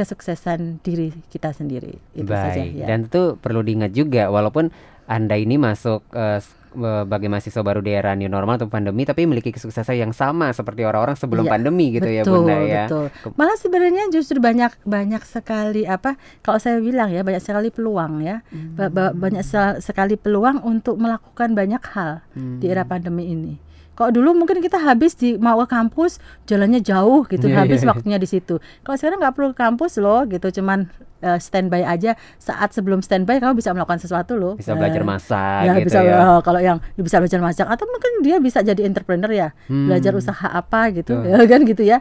kesuksesan 0.00 0.80
diri 0.80 1.12
kita 1.28 1.52
sendiri. 1.52 2.00
Itu 2.12 2.26
saja 2.26 2.56
Baik, 2.58 2.72
ya. 2.74 2.86
dan 2.86 2.98
itu 3.04 3.36
perlu 3.36 3.60
diingat 3.60 3.92
juga 3.92 4.26
walaupun 4.26 4.72
Anda 5.04 5.34
ini 5.34 5.54
masuk 5.54 6.00
eh, 6.10 6.40
sebagai 6.70 7.26
mahasiswa 7.26 7.60
baru 7.60 7.78
di 7.78 7.90
era 7.90 8.14
new 8.14 8.26
normal 8.26 8.54
atau 8.54 8.66
pandemi 8.66 9.02
tapi 9.02 9.26
memiliki 9.26 9.50
kesuksesan 9.50 9.98
yang 9.98 10.12
sama 10.12 10.50
seperti 10.50 10.82
orang-orang 10.82 11.18
sebelum 11.18 11.42
Iya, 11.42 11.50
pandemi 11.50 11.90
gitu 11.90 12.06
ya 12.06 12.22
betul, 12.22 12.34
Bunda 12.40 12.56
ya. 12.62 12.86
betul. 12.86 13.04
Malah 13.34 13.58
sebenarnya 13.58 14.04
justru 14.08 14.38
banyak 14.38 14.78
banyak 14.80 15.18
sekali 15.20 15.82
apa 15.84 16.14
kalau 16.40 16.56
saya 16.56 16.78
bilang 16.78 17.10
ya 17.10 17.20
banyak 17.20 17.42
sekali 17.42 17.68
peluang 17.68 18.22
ya. 18.22 18.46
Ba- 18.72 18.86
ba- 18.86 19.10
banyak 19.10 19.42
se- 19.42 19.82
sekali 19.82 20.14
peluang 20.14 20.62
untuk 20.62 20.94
melakukan 20.94 21.52
banyak 21.52 21.82
hal 21.90 22.22
di 22.32 22.66
era 22.66 22.82
Hmm. 22.82 22.92
pandemi 22.92 23.24
ini. 23.28 23.54
Kalau 24.00 24.08
dulu 24.10 24.32
mungkin 24.32 24.64
kita 24.64 24.80
habis 24.80 25.12
di 25.12 25.36
mau 25.36 25.60
ke 25.60 25.68
kampus 25.68 26.16
jalannya 26.48 26.80
jauh 26.80 27.28
gitu, 27.28 27.46
Iya, 27.46 27.60
habis 27.60 27.84
iya. 27.84 27.92
waktunya 27.92 28.16
di 28.16 28.24
situ. 28.24 28.56
Kalau 28.80 28.96
sekarang 28.96 29.20
nggak 29.20 29.34
perlu 29.36 29.48
ke 29.52 29.60
kampus 29.60 30.00
loh, 30.00 30.24
gitu, 30.24 30.48
cuman 30.56 30.88
eh, 31.20 31.36
standby 31.36 31.84
aja. 31.84 32.16
Saat 32.38 32.72
sebelum 32.72 33.04
standby 33.04 33.36
kamu 33.36 33.52
bisa 33.52 33.68
melakukan 33.70 34.00
sesuatu 34.00 34.40
loh. 34.40 34.56
Bisa 34.56 34.72
belajar 34.72 35.04
Eh, 35.04 35.06
masak 35.06 35.60
ya 35.60 35.72
gitu 35.76 35.86
bisa 35.86 36.00
ya. 36.00 36.16
eh, 36.16 36.40
kalau 36.40 36.60
yang 36.60 36.80
bisa 36.96 37.20
belajar 37.20 37.40
masak 37.40 37.66
atau 37.68 37.84
mungkin 37.84 38.12
dia 38.24 38.40
bisa 38.40 38.64
jadi 38.64 38.80
entrepreneur 38.82 39.28
ya 39.28 39.48
Hmm. 39.68 39.92
belajar 39.92 40.16
usaha 40.16 40.48
apa 40.48 40.88
gitu 40.90 41.20
Betul. 41.20 41.28
ya 41.28 41.44
kan 41.44 41.60
gitu 41.62 41.82
ya 41.84 41.98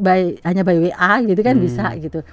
by 0.00 0.40
hanya 0.40 0.64
by 0.64 0.80
WA 0.80 1.12
gitu 1.22 1.40
kan 1.40 1.60
Hmm. 1.60 1.64
bisa 1.68 1.84
gitu 2.00 2.24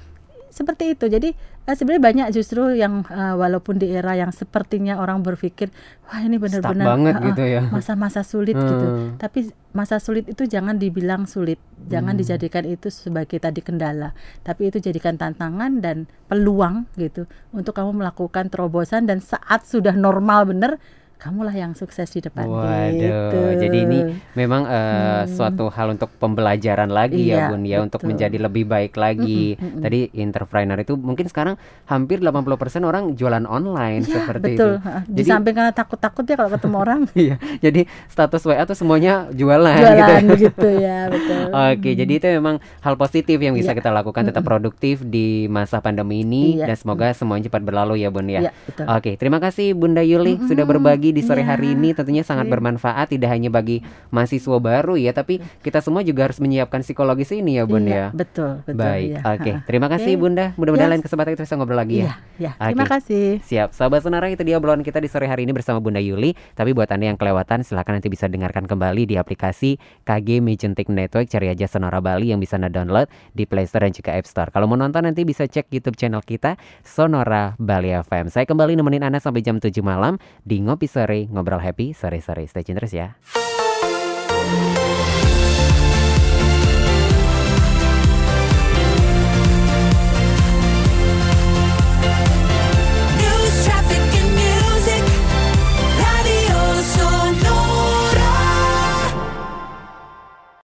seperti 0.52 0.92
itu 0.92 1.08
jadi 1.08 1.32
eh, 1.64 1.74
sebenarnya 1.74 2.04
banyak 2.04 2.28
justru 2.32 2.76
yang 2.76 3.08
eh, 3.08 3.34
walaupun 3.34 3.80
di 3.80 3.88
era 3.88 4.14
yang 4.14 4.30
sepertinya 4.30 5.00
orang 5.00 5.24
berpikir 5.24 5.72
wah 6.04 6.20
ini 6.20 6.36
benar-benar 6.36 6.86
banget 6.86 7.16
eh, 7.16 7.24
gitu 7.32 7.44
ya. 7.50 7.62
masa-masa 7.72 8.22
sulit 8.22 8.54
gitu 8.54 8.84
Hmm. 8.84 9.16
tapi 9.16 9.48
masa 9.72 9.98
sulit 9.98 10.28
itu 10.28 10.44
jangan 10.44 10.76
dibilang 10.76 11.24
sulit 11.24 11.56
jangan 11.88 12.14
Hmm. 12.14 12.22
dijadikan 12.22 12.68
itu 12.68 12.92
sebagai 12.92 13.40
tadi 13.40 13.60
kendala 13.60 14.12
tapi 14.42 14.68
itu 14.68 14.78
jadikan 14.78 15.16
tantangan 15.16 15.80
dan 15.80 16.04
peluang 16.28 16.84
gitu 16.96 17.24
untuk 17.50 17.72
kamu 17.72 17.96
melakukan 17.98 18.52
terobosan 18.52 19.08
dan 19.08 19.24
saat 19.24 19.64
sudah 19.64 19.96
normal 19.96 20.44
bener 20.46 20.76
kamulah 21.22 21.54
yang 21.54 21.72
sukses 21.72 22.10
di 22.10 22.18
depan. 22.20 22.44
Waduh, 22.44 22.90
Gitu. 22.92 23.40
jadi 23.62 23.78
ini 23.80 24.00
memang 24.34 24.66
eh, 24.66 24.80
Hmm. 25.22 25.30
suatu 25.30 25.70
hal 25.70 25.94
untuk 25.94 26.10
pembelajaran 26.16 26.90
lagi 26.90 27.30
ya 27.30 27.38
Iya, 27.38 27.48
Bun 27.48 27.62
ya 27.64 27.78
untuk 27.80 28.02
menjadi 28.02 28.42
lebih 28.42 28.66
baik 28.66 28.94
lagi. 28.96 29.54
Mm-mm, 29.54 29.62
mm-mm. 29.62 29.82
Tadi 29.82 30.00
entrepreneur 30.16 30.74
itu 30.76 30.94
mungkin 30.96 31.26
sekarang 31.26 31.56
hampir 31.86 32.18
80% 32.20 32.50
orang 32.82 33.14
jualan 33.14 33.46
online 33.46 34.02
Iya, 34.02 34.14
seperti 34.16 34.50
betul. 34.52 34.72
itu. 34.74 34.82
Heeh. 34.82 35.02
Di 35.06 35.14
Jadi- 35.16 35.30
samping 35.30 35.54
karena 35.54 35.72
takut-takut 35.72 36.24
ya 36.24 36.36
kalau 36.36 36.50
ketemu 36.50 36.76
orang 36.76 37.00
Iya, 37.22 37.36
jadi 37.60 37.82
status 38.08 38.42
WA 38.42 38.64
tuh 38.64 38.74
semuanya 38.74 39.14
jualan, 39.30 39.78
gitu. 39.78 39.94
jualan 39.94 40.24
gitu 40.50 40.68
ya, 40.76 40.98
betul. 41.06 41.44
Oke, 41.54 41.90
jadi 41.94 42.14
itu 42.16 42.28
memang 42.34 42.56
hal 42.80 42.96
positif 42.96 43.38
yang 43.38 43.54
bisa 43.54 43.72
Iya. 43.72 43.78
kita 43.78 43.90
lakukan 43.92 44.26
tetap 44.26 44.42
produktif 44.42 45.04
di 45.04 45.46
masa 45.46 45.78
pandemi 45.80 46.26
ini 46.26 46.58
Iya. 46.58 46.66
dan 46.66 46.76
semoga 46.76 47.14
semuanya 47.14 47.46
cepat 47.46 47.62
berlalu 47.62 48.02
ya 48.02 48.10
Bun 48.10 48.26
ya. 48.26 48.50
Betul. 48.66 48.86
Oke, 48.88 49.12
terima 49.16 49.38
kasih 49.38 49.72
Bunda 49.72 50.02
Yuli 50.02 50.42
sudah 50.42 50.66
berbagi 50.66 51.11
di 51.12 51.22
sore 51.24 51.44
iya. 51.44 51.56
hari 51.56 51.76
ini. 51.76 51.92
Tentunya 51.92 52.24
sangat 52.24 52.48
Iya. 52.48 52.54
bermanfaat 52.58 53.08
tidak 53.12 53.30
hanya 53.32 53.48
bagi 53.48 53.84
mahasiswa 54.10 54.58
baru 54.58 54.96
ya, 54.96 55.12
tapi 55.12 55.40
kita 55.62 55.80
semua 55.80 56.02
juga 56.02 56.28
harus 56.28 56.40
menyiapkan 56.40 56.82
psikologis 56.82 57.32
ini 57.32 57.60
ya 57.60 57.64
Bun 57.64 57.86
Iya, 57.86 57.92
ya. 57.92 58.06
betul, 58.12 58.64
betul. 58.66 58.80
Baik, 58.82 59.10
iya. 59.12 59.20
oke. 59.22 59.44
Heeh. 59.44 59.58
Terima 59.68 59.88
kasih 59.88 60.14
Oke. 60.16 60.22
Bunda. 60.22 60.46
Mudah-mudahan 60.56 60.90
Iya. 60.90 60.96
lain 60.98 61.04
kesempatan 61.04 61.32
kita 61.36 61.44
bisa 61.46 61.56
ngobrol 61.56 61.80
lagi 61.80 61.96
Iya, 62.04 62.14
ya. 62.40 62.52
ya. 62.58 62.70
Terima 62.72 62.84
Oke. 62.86 62.92
kasih. 62.98 63.26
Siap, 63.44 63.70
sahabat 63.72 64.02
Sonora 64.02 64.28
itu 64.28 64.42
dia 64.42 64.56
obrolan 64.58 64.82
kita 64.82 64.98
di 64.98 65.08
sore 65.08 65.28
hari 65.28 65.44
ini 65.44 65.54
bersama 65.54 65.78
Bunda 65.80 66.00
Yuli. 66.00 66.34
Tapi 66.54 66.72
buat 66.72 66.90
anda 66.92 67.08
yang 67.08 67.18
kelewatan, 67.20 67.62
silahkan 67.62 67.96
nanti 67.98 68.08
bisa 68.08 68.26
dengarkan 68.28 68.66
kembali 68.66 69.06
di 69.06 69.16
aplikasi 69.16 69.76
KG 70.04 70.40
Magentic 70.42 70.88
Network. 70.88 71.28
Cari 71.28 71.52
aja 71.52 71.68
Sonora 71.68 72.00
Bali 72.02 72.32
yang 72.32 72.40
bisa 72.40 72.58
anda-download 72.58 73.08
di 73.32 73.44
Play 73.46 73.68
Store 73.68 73.84
dan 73.88 73.94
juga 73.94 74.12
App 74.16 74.28
Store. 74.28 74.50
Kalau 74.50 74.66
mau 74.68 74.78
nonton 74.78 75.04
nanti 75.04 75.24
bisa 75.24 75.46
cek 75.46 75.68
YouTube 75.72 75.98
channel 75.98 76.22
kita 76.22 76.56
Sonora 76.86 77.56
Bali 77.58 77.94
FM. 77.94 78.28
Saya 78.28 78.44
kembali 78.44 78.76
nemenin 78.78 79.06
anda 79.06 79.18
sampai 79.18 79.42
jam 79.42 79.58
7 79.58 79.72
malam 79.82 80.20
di 80.44 80.60
Ngopi 80.62 80.86
Sore, 81.02 81.26
Ngobrol 81.34 81.66
Happy 81.66 81.98
Sore-sore. 81.98 82.46
Stay 82.46 82.62
tune 82.62 82.78
terus 82.78 82.94
ya. 82.94 83.18